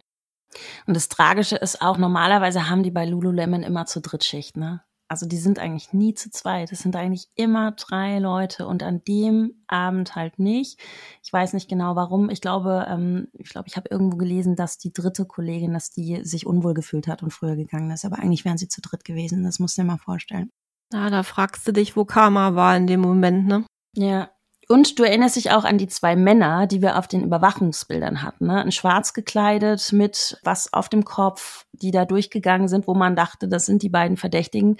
Und 0.87 0.95
das 0.95 1.09
Tragische 1.09 1.57
ist 1.57 1.81
auch, 1.81 1.97
normalerweise 1.97 2.69
haben 2.69 2.83
die 2.83 2.91
bei 2.91 3.05
Lululemon 3.05 3.63
immer 3.63 3.85
zur 3.85 4.01
Drittschicht, 4.01 4.57
ne? 4.57 4.81
Also 5.07 5.25
die 5.25 5.37
sind 5.37 5.59
eigentlich 5.59 5.93
nie 5.93 6.13
zu 6.13 6.29
zweit. 6.29 6.71
Es 6.71 6.79
sind 6.79 6.95
eigentlich 6.95 7.27
immer 7.35 7.71
drei 7.71 8.19
Leute 8.19 8.67
und 8.67 8.83
an 8.83 9.03
dem 9.07 9.63
Abend 9.67 10.15
halt 10.15 10.39
nicht. 10.39 10.79
Ich 11.23 11.31
weiß 11.31 11.53
nicht 11.53 11.69
genau 11.69 11.95
warum. 11.95 12.29
Ich 12.29 12.41
glaube, 12.41 12.85
ähm, 12.89 13.27
ich 13.33 13.49
glaube, 13.49 13.67
ich 13.67 13.77
habe 13.77 13.89
irgendwo 13.89 14.17
gelesen, 14.17 14.55
dass 14.55 14.77
die 14.77 14.91
dritte 14.91 15.25
Kollegin, 15.25 15.73
dass 15.73 15.91
die 15.91 16.23
sich 16.23 16.45
unwohl 16.45 16.73
gefühlt 16.73 17.07
hat 17.07 17.23
und 17.23 17.31
früher 17.31 17.55
gegangen 17.55 17.91
ist. 17.91 18.05
Aber 18.05 18.19
eigentlich 18.19 18.45
wären 18.45 18.57
sie 18.57 18.67
zu 18.67 18.81
dritt 18.81 19.05
gewesen. 19.05 19.43
Das 19.43 19.59
musst 19.59 19.77
du 19.77 19.81
dir 19.81 19.87
mal 19.87 19.97
vorstellen. 19.97 20.51
Na, 20.91 21.09
da 21.09 21.23
fragst 21.23 21.67
du 21.67 21.71
dich, 21.71 21.95
wo 21.95 22.05
Karma 22.05 22.55
war 22.55 22.75
in 22.75 22.87
dem 22.87 23.01
Moment, 23.01 23.47
ne? 23.47 23.65
Ja, 23.93 24.29
und 24.69 24.99
du 24.99 25.03
erinnerst 25.03 25.37
dich 25.37 25.51
auch 25.51 25.63
an 25.63 25.77
die 25.77 25.87
zwei 25.87 26.15
Männer, 26.15 26.67
die 26.67 26.81
wir 26.81 26.97
auf 26.97 27.07
den 27.07 27.23
Überwachungsbildern 27.23 28.21
hatten, 28.21 28.47
ne? 28.47 28.61
In 28.61 28.71
schwarz 28.71 29.13
gekleidet 29.13 29.93
mit 29.93 30.37
was 30.43 30.73
auf 30.73 30.89
dem 30.89 31.05
Kopf, 31.05 31.65
die 31.71 31.91
da 31.91 32.03
durchgegangen 32.03 32.67
sind, 32.67 32.85
wo 32.85 32.93
man 32.93 33.15
dachte, 33.15 33.47
das 33.47 33.65
sind 33.65 33.81
die 33.81 33.89
beiden 33.89 34.17
Verdächtigen. 34.17 34.77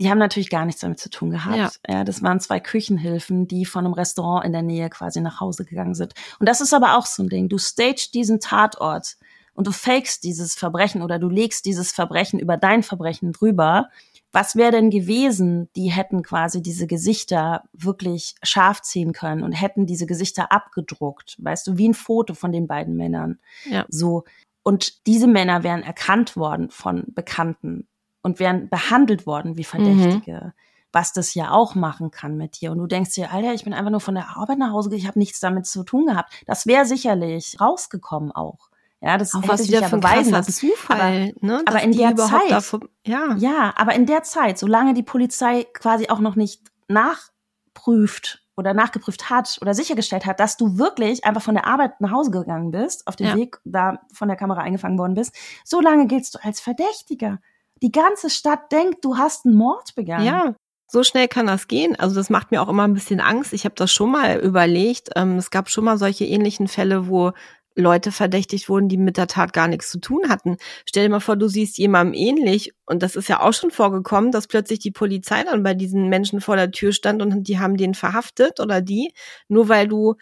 Die 0.00 0.08
haben 0.08 0.18
natürlich 0.18 0.48
gar 0.48 0.64
nichts 0.64 0.80
damit 0.80 0.98
zu 0.98 1.10
tun 1.10 1.30
gehabt. 1.30 1.56
Ja. 1.56 1.70
ja, 1.86 2.04
das 2.04 2.22
waren 2.22 2.40
zwei 2.40 2.60
Küchenhilfen, 2.60 3.46
die 3.46 3.66
von 3.66 3.84
einem 3.84 3.94
Restaurant 3.94 4.46
in 4.46 4.52
der 4.52 4.62
Nähe 4.62 4.88
quasi 4.88 5.20
nach 5.20 5.40
Hause 5.40 5.66
gegangen 5.66 5.94
sind. 5.94 6.14
Und 6.38 6.48
das 6.48 6.62
ist 6.62 6.72
aber 6.72 6.96
auch 6.96 7.06
so 7.06 7.22
ein 7.22 7.28
Ding. 7.28 7.50
Du 7.50 7.58
stagest 7.58 8.14
diesen 8.14 8.40
Tatort 8.40 9.16
und 9.52 9.66
du 9.66 9.72
fakest 9.72 10.24
dieses 10.24 10.54
Verbrechen 10.54 11.02
oder 11.02 11.18
du 11.18 11.28
legst 11.28 11.66
dieses 11.66 11.92
Verbrechen 11.92 12.38
über 12.38 12.56
dein 12.56 12.82
Verbrechen 12.82 13.32
drüber 13.32 13.88
was 14.36 14.54
wäre 14.54 14.70
denn 14.70 14.90
gewesen, 14.90 15.70
die 15.76 15.90
hätten 15.90 16.22
quasi 16.22 16.60
diese 16.60 16.86
Gesichter 16.86 17.62
wirklich 17.72 18.34
scharf 18.42 18.82
ziehen 18.82 19.14
können 19.14 19.42
und 19.42 19.52
hätten 19.52 19.86
diese 19.86 20.04
Gesichter 20.04 20.52
abgedruckt, 20.52 21.36
weißt 21.38 21.66
du, 21.66 21.78
wie 21.78 21.88
ein 21.88 21.94
Foto 21.94 22.34
von 22.34 22.52
den 22.52 22.66
beiden 22.66 22.96
Männern. 22.96 23.38
Ja. 23.64 23.86
So. 23.88 24.24
Und 24.62 25.06
diese 25.06 25.26
Männer 25.26 25.62
wären 25.62 25.82
erkannt 25.82 26.36
worden 26.36 26.68
von 26.68 27.04
Bekannten 27.14 27.88
und 28.20 28.38
wären 28.38 28.68
behandelt 28.68 29.26
worden 29.26 29.56
wie 29.56 29.64
Verdächtige. 29.64 30.32
Mhm. 30.44 30.52
Was 30.92 31.14
das 31.14 31.32
ja 31.32 31.52
auch 31.52 31.74
machen 31.74 32.10
kann 32.10 32.36
mit 32.36 32.60
dir. 32.60 32.72
Und 32.72 32.78
du 32.78 32.86
denkst 32.86 33.14
dir, 33.14 33.32
Alter, 33.32 33.54
ich 33.54 33.64
bin 33.64 33.72
einfach 33.72 33.90
nur 33.90 34.00
von 34.00 34.16
der 34.16 34.36
Arbeit 34.36 34.58
nach 34.58 34.72
Hause, 34.72 34.94
ich 34.94 35.06
habe 35.06 35.18
nichts 35.18 35.40
damit 35.40 35.64
zu 35.64 35.82
tun 35.82 36.08
gehabt. 36.08 36.30
Das 36.44 36.66
wäre 36.66 36.84
sicherlich 36.84 37.56
rausgekommen 37.58 38.32
auch. 38.32 38.68
Ja, 39.06 39.18
das 39.18 39.34
auch 39.34 39.46
was 39.46 39.60
sich 39.60 39.70
ja 39.70 39.86
beweisen 39.88 40.32
lassen. 40.32 40.52
Zufall, 40.52 41.32
aber, 41.40 41.46
ne? 41.46 41.62
aber 41.64 41.80
in 41.82 41.92
der 41.92 42.16
Zeit, 42.16 42.50
davon, 42.50 42.88
ja. 43.06 43.36
ja, 43.38 43.72
aber 43.76 43.94
in 43.94 44.04
der 44.04 44.24
Zeit, 44.24 44.58
solange 44.58 44.94
die 44.94 45.04
Polizei 45.04 45.64
quasi 45.74 46.08
auch 46.08 46.18
noch 46.18 46.34
nicht 46.34 46.62
nachprüft 46.88 48.42
oder 48.56 48.74
nachgeprüft 48.74 49.30
hat 49.30 49.58
oder 49.60 49.74
sichergestellt 49.74 50.26
hat, 50.26 50.40
dass 50.40 50.56
du 50.56 50.76
wirklich 50.76 51.24
einfach 51.24 51.42
von 51.42 51.54
der 51.54 51.68
Arbeit 51.68 52.00
nach 52.00 52.10
Hause 52.10 52.32
gegangen 52.32 52.72
bist, 52.72 53.06
auf 53.06 53.14
dem 53.14 53.26
ja. 53.28 53.36
Weg 53.36 53.58
da 53.64 54.00
von 54.12 54.26
der 54.26 54.36
Kamera 54.36 54.62
eingefangen 54.62 54.98
worden 54.98 55.14
bist, 55.14 55.36
so 55.64 55.80
lange 55.80 56.08
giltst 56.08 56.34
du 56.34 56.38
als 56.42 56.58
Verdächtiger. 56.58 57.38
Die 57.82 57.92
ganze 57.92 58.28
Stadt 58.28 58.72
denkt, 58.72 59.04
du 59.04 59.18
hast 59.18 59.46
einen 59.46 59.54
Mord 59.54 59.94
begangen. 59.94 60.24
Ja, 60.24 60.54
so 60.88 61.02
schnell 61.02 61.28
kann 61.28 61.46
das 61.46 61.68
gehen. 61.68 61.96
Also 61.98 62.14
das 62.14 62.30
macht 62.30 62.50
mir 62.50 62.62
auch 62.62 62.68
immer 62.68 62.84
ein 62.84 62.94
bisschen 62.94 63.20
Angst. 63.20 63.52
Ich 63.52 63.64
habe 63.64 63.74
das 63.74 63.92
schon 63.92 64.10
mal 64.10 64.38
überlegt. 64.38 65.10
Ähm, 65.16 65.36
es 65.36 65.50
gab 65.50 65.68
schon 65.68 65.84
mal 65.84 65.98
solche 65.98 66.24
ähnlichen 66.24 66.68
Fälle, 66.68 67.08
wo 67.08 67.32
Leute 67.76 68.10
verdächtigt 68.10 68.68
wurden, 68.68 68.88
die 68.88 68.96
mit 68.96 69.16
der 69.16 69.26
Tat 69.26 69.52
gar 69.52 69.68
nichts 69.68 69.90
zu 69.90 70.00
tun 70.00 70.28
hatten. 70.28 70.56
Stell 70.86 71.04
dir 71.04 71.10
mal 71.10 71.20
vor, 71.20 71.36
du 71.36 71.46
siehst 71.46 71.78
jemandem 71.78 72.14
ähnlich 72.14 72.74
und 72.86 73.02
das 73.02 73.16
ist 73.16 73.28
ja 73.28 73.40
auch 73.40 73.52
schon 73.52 73.70
vorgekommen, 73.70 74.32
dass 74.32 74.48
plötzlich 74.48 74.78
die 74.80 74.90
Polizei 74.90 75.44
dann 75.44 75.62
bei 75.62 75.74
diesen 75.74 76.08
Menschen 76.08 76.40
vor 76.40 76.56
der 76.56 76.70
Tür 76.70 76.92
stand 76.92 77.22
und 77.22 77.44
die 77.44 77.58
haben 77.58 77.76
den 77.76 77.94
verhaftet 77.94 78.60
oder 78.60 78.80
die, 78.80 79.12
nur 79.48 79.68
weil 79.68 79.88
du 79.88 80.16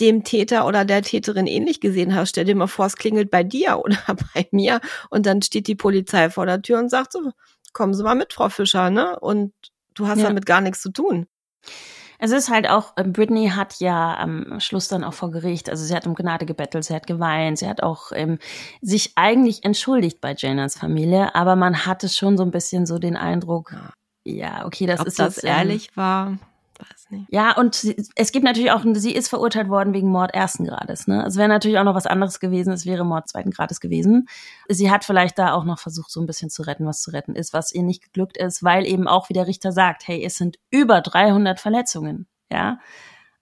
dem 0.00 0.24
Täter 0.24 0.66
oder 0.66 0.84
der 0.86 1.02
Täterin 1.02 1.46
ähnlich 1.46 1.80
gesehen 1.80 2.14
hast. 2.14 2.30
Stell 2.30 2.46
dir 2.46 2.56
mal 2.56 2.66
vor, 2.66 2.86
es 2.86 2.96
klingelt 2.96 3.30
bei 3.30 3.44
dir 3.44 3.78
oder 3.84 3.98
bei 4.34 4.48
mir 4.50 4.80
und 5.10 5.26
dann 5.26 5.42
steht 5.42 5.66
die 5.66 5.74
Polizei 5.76 6.30
vor 6.30 6.46
der 6.46 6.62
Tür 6.62 6.78
und 6.78 6.88
sagt 6.88 7.12
so, 7.12 7.32
kommen 7.72 7.94
Sie 7.94 8.02
mal 8.02 8.16
mit, 8.16 8.32
Frau 8.32 8.48
Fischer, 8.48 8.90
ne? 8.90 9.20
Und 9.20 9.52
Du 9.94 10.08
hast 10.08 10.18
ja. 10.18 10.28
damit 10.28 10.46
gar 10.46 10.60
nichts 10.60 10.80
zu 10.80 10.90
tun. 10.90 11.26
Es 12.20 12.32
ist 12.32 12.50
halt 12.50 12.68
auch, 12.68 12.92
ähm, 12.96 13.12
Britney 13.12 13.48
hat 13.48 13.80
ja 13.80 14.16
am 14.18 14.60
Schluss 14.60 14.88
dann 14.88 15.04
auch 15.04 15.14
vor 15.14 15.30
Gericht, 15.30 15.70
also 15.70 15.84
sie 15.84 15.94
hat 15.94 16.06
um 16.06 16.14
Gnade 16.14 16.44
gebettelt, 16.44 16.84
sie 16.84 16.94
hat 16.94 17.06
geweint, 17.06 17.58
sie 17.58 17.68
hat 17.68 17.82
auch 17.82 18.12
ähm, 18.12 18.38
sich 18.82 19.12
eigentlich 19.16 19.64
entschuldigt 19.64 20.20
bei 20.20 20.34
Janas 20.36 20.76
Familie, 20.76 21.34
aber 21.34 21.56
man 21.56 21.86
hatte 21.86 22.08
schon 22.08 22.36
so 22.36 22.44
ein 22.44 22.50
bisschen 22.50 22.84
so 22.84 22.98
den 22.98 23.16
Eindruck, 23.16 23.74
ja, 24.24 24.66
okay, 24.66 24.86
das 24.86 25.00
Ob 25.00 25.06
ist 25.06 25.18
das 25.18 25.36
jetzt, 25.36 25.44
ehrlich 25.44 25.88
ähm, 25.88 25.96
war 25.96 26.38
weiß 26.80 27.10
nicht. 27.10 27.26
Ja, 27.30 27.56
und 27.56 27.74
sie, 27.74 27.96
es 28.14 28.32
gibt 28.32 28.44
natürlich 28.44 28.72
auch, 28.72 28.84
sie 28.94 29.14
ist 29.14 29.28
verurteilt 29.28 29.68
worden 29.68 29.92
wegen 29.92 30.08
Mord 30.08 30.32
ersten 30.32 30.64
Grades. 30.64 31.06
Ne? 31.06 31.24
Es 31.26 31.36
wäre 31.36 31.48
natürlich 31.48 31.78
auch 31.78 31.84
noch 31.84 31.94
was 31.94 32.06
anderes 32.06 32.40
gewesen, 32.40 32.72
es 32.72 32.86
wäre 32.86 33.04
Mord 33.04 33.28
zweiten 33.28 33.50
Grades 33.50 33.80
gewesen. 33.80 34.28
Sie 34.68 34.90
hat 34.90 35.04
vielleicht 35.04 35.38
da 35.38 35.52
auch 35.52 35.64
noch 35.64 35.78
versucht, 35.78 36.10
so 36.10 36.20
ein 36.20 36.26
bisschen 36.26 36.50
zu 36.50 36.62
retten, 36.62 36.86
was 36.86 37.02
zu 37.02 37.10
retten 37.10 37.34
ist, 37.34 37.52
was 37.52 37.72
ihr 37.72 37.82
nicht 37.82 38.02
geglückt 38.02 38.36
ist, 38.36 38.62
weil 38.62 38.86
eben 38.86 39.08
auch 39.08 39.28
wie 39.28 39.34
der 39.34 39.46
Richter 39.46 39.72
sagt, 39.72 40.06
hey, 40.06 40.24
es 40.24 40.36
sind 40.36 40.58
über 40.70 41.00
300 41.00 41.60
Verletzungen. 41.60 42.26
Ja, 42.50 42.78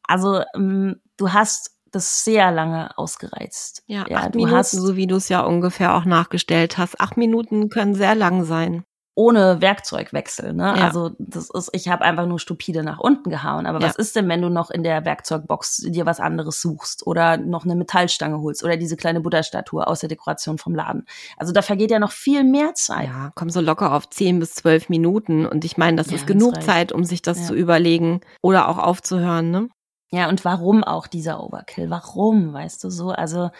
also 0.02 0.42
ähm, 0.54 1.00
du 1.16 1.32
hast 1.32 1.76
das 1.90 2.24
sehr 2.24 2.50
lange 2.50 2.96
ausgereizt. 2.98 3.82
Ja, 3.86 4.04
ja 4.08 4.18
acht 4.18 4.34
du 4.34 4.38
Minuten, 4.38 4.56
hast, 4.56 4.72
so 4.72 4.96
wie 4.96 5.06
du 5.06 5.16
es 5.16 5.28
ja 5.28 5.40
ungefähr 5.40 5.94
auch 5.94 6.04
nachgestellt 6.04 6.78
hast. 6.78 7.00
Acht 7.00 7.16
Minuten 7.16 7.70
können 7.70 7.94
sehr 7.94 8.14
lang 8.14 8.44
sein 8.44 8.84
ohne 9.18 9.60
Werkzeugwechsel. 9.60 10.54
Ne? 10.54 10.74
Ja. 10.76 10.84
Also 10.84 11.10
das 11.18 11.50
ist, 11.50 11.70
ich 11.72 11.88
habe 11.88 12.04
einfach 12.04 12.24
nur 12.24 12.38
stupide 12.38 12.84
nach 12.84 13.00
unten 13.00 13.30
gehauen. 13.30 13.66
Aber 13.66 13.80
ja. 13.80 13.88
was 13.88 13.96
ist 13.96 14.14
denn, 14.14 14.28
wenn 14.28 14.40
du 14.40 14.48
noch 14.48 14.70
in 14.70 14.84
der 14.84 15.04
Werkzeugbox 15.04 15.78
dir 15.88 16.06
was 16.06 16.20
anderes 16.20 16.62
suchst 16.62 17.04
oder 17.04 17.36
noch 17.36 17.64
eine 17.64 17.74
Metallstange 17.74 18.38
holst 18.40 18.62
oder 18.62 18.76
diese 18.76 18.96
kleine 18.96 19.20
Buddha-Statue 19.20 19.84
aus 19.84 19.98
der 19.98 20.08
Dekoration 20.08 20.56
vom 20.56 20.76
Laden? 20.76 21.04
Also 21.36 21.52
da 21.52 21.62
vergeht 21.62 21.90
ja 21.90 21.98
noch 21.98 22.12
viel 22.12 22.44
mehr 22.44 22.74
Zeit. 22.74 23.08
Ja, 23.08 23.32
komm 23.34 23.50
so 23.50 23.60
locker 23.60 23.92
auf 23.92 24.08
zehn 24.08 24.38
bis 24.38 24.54
zwölf 24.54 24.88
Minuten. 24.88 25.46
Und 25.46 25.64
ich 25.64 25.76
meine, 25.76 25.96
das 25.96 26.10
ja, 26.10 26.16
ist 26.16 26.28
genug 26.28 26.62
Zeit, 26.62 26.92
um 26.92 27.02
sich 27.02 27.20
das 27.20 27.44
zu 27.48 27.54
überlegen 27.54 28.20
oder 28.40 28.68
auch 28.68 28.78
aufzuhören. 28.78 29.50
Ne? 29.50 29.68
Ja, 30.12 30.28
und 30.28 30.44
warum 30.44 30.84
auch 30.84 31.08
dieser 31.08 31.42
Overkill? 31.42 31.90
Warum, 31.90 32.52
weißt 32.52 32.84
du 32.84 32.90
so? 32.90 33.10
Also 33.10 33.50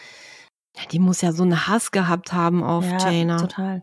die 0.93 1.01
muss 1.01 1.21
ja 1.21 1.33
so 1.33 1.43
einen 1.43 1.67
Hass 1.67 1.91
gehabt 1.91 2.33
haben 2.33 2.63
auf 2.63 2.85
ja, 2.85 2.99
Jaina. 2.99 3.39
Total. 3.39 3.83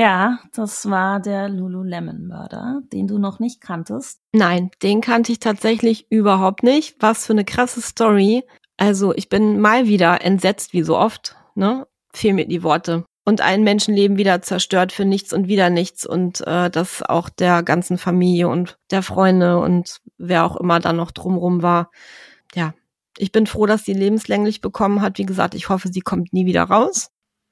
Ja, 0.00 0.38
das 0.54 0.88
war 0.88 1.20
der 1.20 1.50
Lululemon-Mörder, 1.50 2.80
den 2.90 3.06
du 3.06 3.18
noch 3.18 3.38
nicht 3.38 3.60
kanntest. 3.60 4.18
Nein, 4.32 4.70
den 4.82 5.02
kannte 5.02 5.30
ich 5.30 5.40
tatsächlich 5.40 6.10
überhaupt 6.10 6.62
nicht. 6.62 6.96
Was 7.00 7.26
für 7.26 7.34
eine 7.34 7.44
krasse 7.44 7.82
Story. 7.82 8.44
Also 8.78 9.14
ich 9.14 9.28
bin 9.28 9.60
mal 9.60 9.88
wieder 9.88 10.24
entsetzt, 10.24 10.72
wie 10.72 10.84
so 10.84 10.96
oft. 10.96 11.36
Ne? 11.54 11.86
Fehlen 12.14 12.36
mir 12.36 12.48
die 12.48 12.62
Worte. 12.62 13.04
Und 13.26 13.42
ein 13.42 13.62
Menschenleben 13.62 14.16
wieder 14.16 14.40
zerstört 14.40 14.92
für 14.92 15.04
nichts 15.04 15.34
und 15.34 15.48
wieder 15.48 15.68
nichts 15.68 16.06
und 16.06 16.40
äh, 16.46 16.70
das 16.70 17.02
auch 17.02 17.28
der 17.28 17.62
ganzen 17.62 17.98
Familie 17.98 18.48
und 18.48 18.78
der 18.90 19.02
Freunde 19.02 19.58
und 19.58 19.98
wer 20.16 20.46
auch 20.46 20.56
immer 20.56 20.80
da 20.80 20.94
noch 20.94 21.10
drumrum 21.10 21.60
war. 21.60 21.90
Ja, 22.54 22.72
ich 23.18 23.32
bin 23.32 23.46
froh, 23.46 23.66
dass 23.66 23.84
sie 23.84 23.92
lebenslänglich 23.92 24.62
bekommen 24.62 25.02
hat. 25.02 25.18
Wie 25.18 25.26
gesagt, 25.26 25.54
ich 25.54 25.68
hoffe, 25.68 25.90
sie 25.92 26.00
kommt 26.00 26.32
nie 26.32 26.46
wieder 26.46 26.62
raus. 26.62 27.10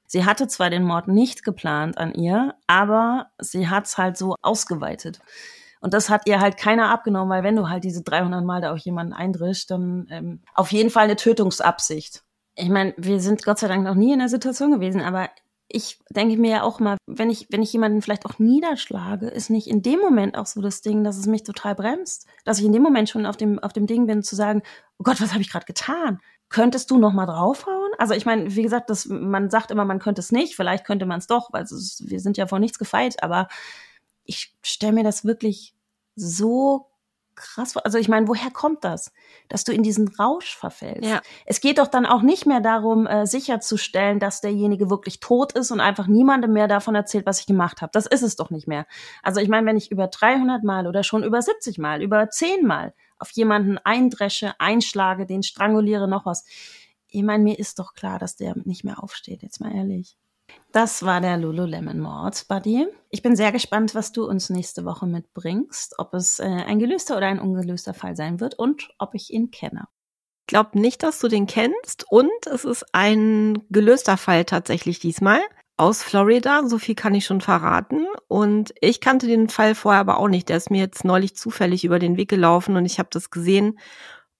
Sie 0.08 0.24
hatte 0.24 0.48
zwar 0.48 0.70
den 0.70 0.84
Mord 0.84 1.06
nicht 1.06 1.44
geplant 1.44 1.98
an 1.98 2.14
ihr, 2.14 2.54
aber 2.66 3.26
sie 3.38 3.68
hat's 3.68 3.98
halt 3.98 4.16
so 4.16 4.34
ausgeweitet. 4.40 5.20
Und 5.80 5.94
das 5.94 6.10
hat 6.10 6.22
ihr 6.26 6.40
halt 6.40 6.56
keiner 6.56 6.90
abgenommen, 6.90 7.30
weil 7.30 7.44
wenn 7.44 7.56
du 7.56 7.68
halt 7.68 7.84
diese 7.84 8.02
300 8.02 8.44
Mal 8.44 8.62
da 8.62 8.72
auf 8.72 8.78
jemanden 8.78 9.12
eindrischst, 9.12 9.70
dann 9.70 10.06
ähm, 10.10 10.40
auf 10.54 10.72
jeden 10.72 10.90
Fall 10.90 11.04
eine 11.04 11.16
Tötungsabsicht. 11.16 12.24
Ich 12.56 12.70
meine, 12.70 12.94
wir 12.96 13.20
sind 13.20 13.44
Gott 13.44 13.58
sei 13.58 13.68
Dank 13.68 13.84
noch 13.84 13.94
nie 13.94 14.12
in 14.12 14.18
der 14.18 14.30
Situation 14.30 14.72
gewesen, 14.72 15.02
aber 15.02 15.28
ich 15.68 16.00
denke 16.08 16.38
mir 16.38 16.50
ja 16.50 16.62
auch 16.62 16.80
mal, 16.80 16.96
wenn 17.06 17.28
ich, 17.28 17.46
wenn 17.50 17.62
ich 17.62 17.72
jemanden 17.72 18.00
vielleicht 18.00 18.24
auch 18.24 18.38
niederschlage, 18.38 19.28
ist 19.28 19.50
nicht 19.50 19.66
in 19.66 19.82
dem 19.82 20.00
Moment 20.00 20.36
auch 20.36 20.46
so 20.46 20.62
das 20.62 20.80
Ding, 20.80 21.04
dass 21.04 21.18
es 21.18 21.26
mich 21.26 21.42
total 21.42 21.74
bremst. 21.74 22.26
Dass 22.44 22.58
ich 22.58 22.64
in 22.64 22.72
dem 22.72 22.82
Moment 22.82 23.10
schon 23.10 23.26
auf 23.26 23.36
dem, 23.36 23.58
auf 23.58 23.74
dem 23.74 23.86
Ding 23.86 24.06
bin, 24.06 24.22
zu 24.22 24.34
sagen, 24.34 24.62
oh 24.98 25.02
Gott, 25.04 25.20
was 25.20 25.32
habe 25.32 25.42
ich 25.42 25.50
gerade 25.50 25.66
getan? 25.66 26.20
Könntest 26.50 26.90
du 26.90 26.98
noch 26.98 27.12
mal 27.12 27.26
draufhauen? 27.26 27.90
Also 27.98 28.14
ich 28.14 28.24
meine, 28.24 28.54
wie 28.54 28.62
gesagt, 28.62 28.90
das, 28.90 29.06
man 29.06 29.50
sagt 29.50 29.70
immer, 29.70 29.84
man 29.84 29.98
könnte 29.98 30.20
es 30.20 30.32
nicht. 30.32 30.56
Vielleicht 30.56 30.86
könnte 30.86 31.06
man 31.06 31.18
es 31.18 31.26
doch, 31.26 31.52
weil 31.52 31.64
es, 31.64 32.02
wir 32.06 32.20
sind 32.20 32.36
ja 32.36 32.46
vor 32.46 32.58
nichts 32.58 32.78
gefeit. 32.78 33.22
Aber 33.22 33.48
ich 34.24 34.56
stelle 34.62 34.92
mir 34.92 35.04
das 35.04 35.24
wirklich 35.24 35.74
so 36.16 36.88
krass 37.38 37.72
vor. 37.72 37.84
Also 37.84 37.98
ich 37.98 38.08
meine, 38.08 38.28
woher 38.28 38.50
kommt 38.50 38.84
das, 38.84 39.12
dass 39.48 39.64
du 39.64 39.72
in 39.72 39.82
diesen 39.82 40.08
Rausch 40.08 40.56
verfällst? 40.56 41.08
Ja. 41.08 41.20
Es 41.46 41.60
geht 41.60 41.78
doch 41.78 41.86
dann 41.86 42.04
auch 42.04 42.22
nicht 42.22 42.46
mehr 42.46 42.60
darum, 42.60 43.06
äh, 43.06 43.26
sicherzustellen, 43.26 44.18
dass 44.18 44.40
derjenige 44.40 44.90
wirklich 44.90 45.20
tot 45.20 45.52
ist 45.52 45.70
und 45.70 45.80
einfach 45.80 46.06
niemandem 46.06 46.52
mehr 46.52 46.68
davon 46.68 46.94
erzählt, 46.94 47.26
was 47.26 47.40
ich 47.40 47.46
gemacht 47.46 47.80
habe. 47.80 47.90
Das 47.92 48.06
ist 48.06 48.22
es 48.22 48.36
doch 48.36 48.50
nicht 48.50 48.68
mehr. 48.68 48.86
Also 49.22 49.40
ich 49.40 49.48
meine, 49.48 49.66
wenn 49.66 49.76
ich 49.76 49.90
über 49.90 50.08
300 50.08 50.64
Mal 50.64 50.86
oder 50.86 51.02
schon 51.02 51.22
über 51.22 51.40
70 51.40 51.78
Mal, 51.78 52.02
über 52.02 52.28
10 52.28 52.66
Mal 52.66 52.92
auf 53.18 53.30
jemanden 53.32 53.78
eindresche, 53.78 54.58
einschlage, 54.58 55.26
den 55.26 55.42
stranguliere, 55.42 56.08
noch 56.08 56.26
was. 56.26 56.44
Ich 57.08 57.22
meine, 57.22 57.42
mir 57.42 57.58
ist 57.58 57.78
doch 57.78 57.94
klar, 57.94 58.18
dass 58.18 58.36
der 58.36 58.54
nicht 58.64 58.84
mehr 58.84 59.02
aufsteht, 59.02 59.42
jetzt 59.42 59.60
mal 59.60 59.74
ehrlich. 59.74 60.16
Das 60.72 61.02
war 61.02 61.20
der 61.20 61.36
Lululemon-Mord, 61.36 62.46
Buddy. 62.48 62.86
Ich 63.10 63.22
bin 63.22 63.36
sehr 63.36 63.52
gespannt, 63.52 63.94
was 63.94 64.12
du 64.12 64.26
uns 64.26 64.50
nächste 64.50 64.84
Woche 64.84 65.06
mitbringst, 65.06 65.98
ob 65.98 66.14
es 66.14 66.40
äh, 66.40 66.44
ein 66.44 66.78
gelöster 66.78 67.16
oder 67.16 67.26
ein 67.26 67.40
ungelöster 67.40 67.94
Fall 67.94 68.16
sein 68.16 68.40
wird 68.40 68.58
und 68.58 68.88
ob 68.98 69.14
ich 69.14 69.32
ihn 69.32 69.50
kenne. 69.50 69.88
Ich 70.42 70.46
glaube 70.46 70.78
nicht, 70.78 71.02
dass 71.02 71.18
du 71.18 71.28
den 71.28 71.46
kennst 71.46 72.04
und 72.10 72.46
es 72.46 72.64
ist 72.64 72.86
ein 72.92 73.62
gelöster 73.70 74.16
Fall 74.16 74.44
tatsächlich 74.44 74.98
diesmal 74.98 75.40
aus 75.78 76.02
Florida, 76.02 76.62
so 76.66 76.78
viel 76.78 76.94
kann 76.94 77.14
ich 77.14 77.24
schon 77.24 77.40
verraten. 77.40 78.06
Und 78.26 78.74
ich 78.80 79.00
kannte 79.00 79.26
den 79.26 79.48
Fall 79.48 79.74
vorher 79.74 80.00
aber 80.00 80.18
auch 80.18 80.28
nicht. 80.28 80.48
Der 80.48 80.56
ist 80.56 80.70
mir 80.70 80.80
jetzt 80.80 81.04
neulich 81.04 81.36
zufällig 81.36 81.84
über 81.84 81.98
den 81.98 82.16
Weg 82.16 82.28
gelaufen 82.28 82.76
und 82.76 82.84
ich 82.84 82.98
habe 82.98 83.08
das 83.12 83.30
gesehen 83.30 83.78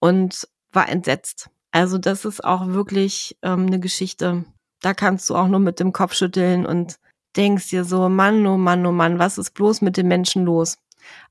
und 0.01 0.49
war 0.73 0.89
entsetzt. 0.89 1.51
Also 1.71 1.99
das 1.99 2.25
ist 2.25 2.45
auch 2.45 2.69
wirklich 2.69 3.37
ähm, 3.43 3.67
eine 3.67 3.81
Geschichte. 3.81 4.45
Da 4.81 4.95
kannst 4.95 5.29
du 5.31 5.37
auch 5.37 5.49
nur 5.49 5.61
mit 5.61 5.81
dem 5.81 5.93
Kopf 5.93 6.15
schütteln 6.15 6.67
und 6.67 6.99
denkst 7.37 7.71
dir 7.71 7.85
so, 7.85 8.09
Mann, 8.09 8.47
oh 8.47 8.57
Mann, 8.57 8.85
oh 8.87 8.93
Mann, 8.93 9.19
was 9.19 9.39
ist 9.39 9.53
bloß 9.53 9.83
mit 9.83 9.97
den 9.97 10.09
Menschen 10.09 10.45
los? 10.45 10.77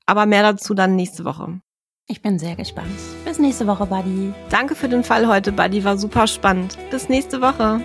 Aber 0.06 0.26
mehr 0.26 0.42
dazu 0.42 0.74
dann 0.74 0.96
nächste 0.96 1.24
Woche. 1.24 1.60
Ich 2.06 2.22
bin 2.22 2.38
sehr 2.38 2.56
gespannt. 2.56 2.88
Bis 3.26 3.38
nächste 3.38 3.66
Woche, 3.66 3.84
Buddy. 3.84 4.32
Danke 4.48 4.74
für 4.74 4.88
den 4.88 5.04
Fall 5.04 5.28
heute, 5.28 5.52
Buddy. 5.52 5.84
War 5.84 5.98
super 5.98 6.26
spannend. 6.26 6.78
Bis 6.90 7.10
nächste 7.10 7.42
Woche. 7.42 7.82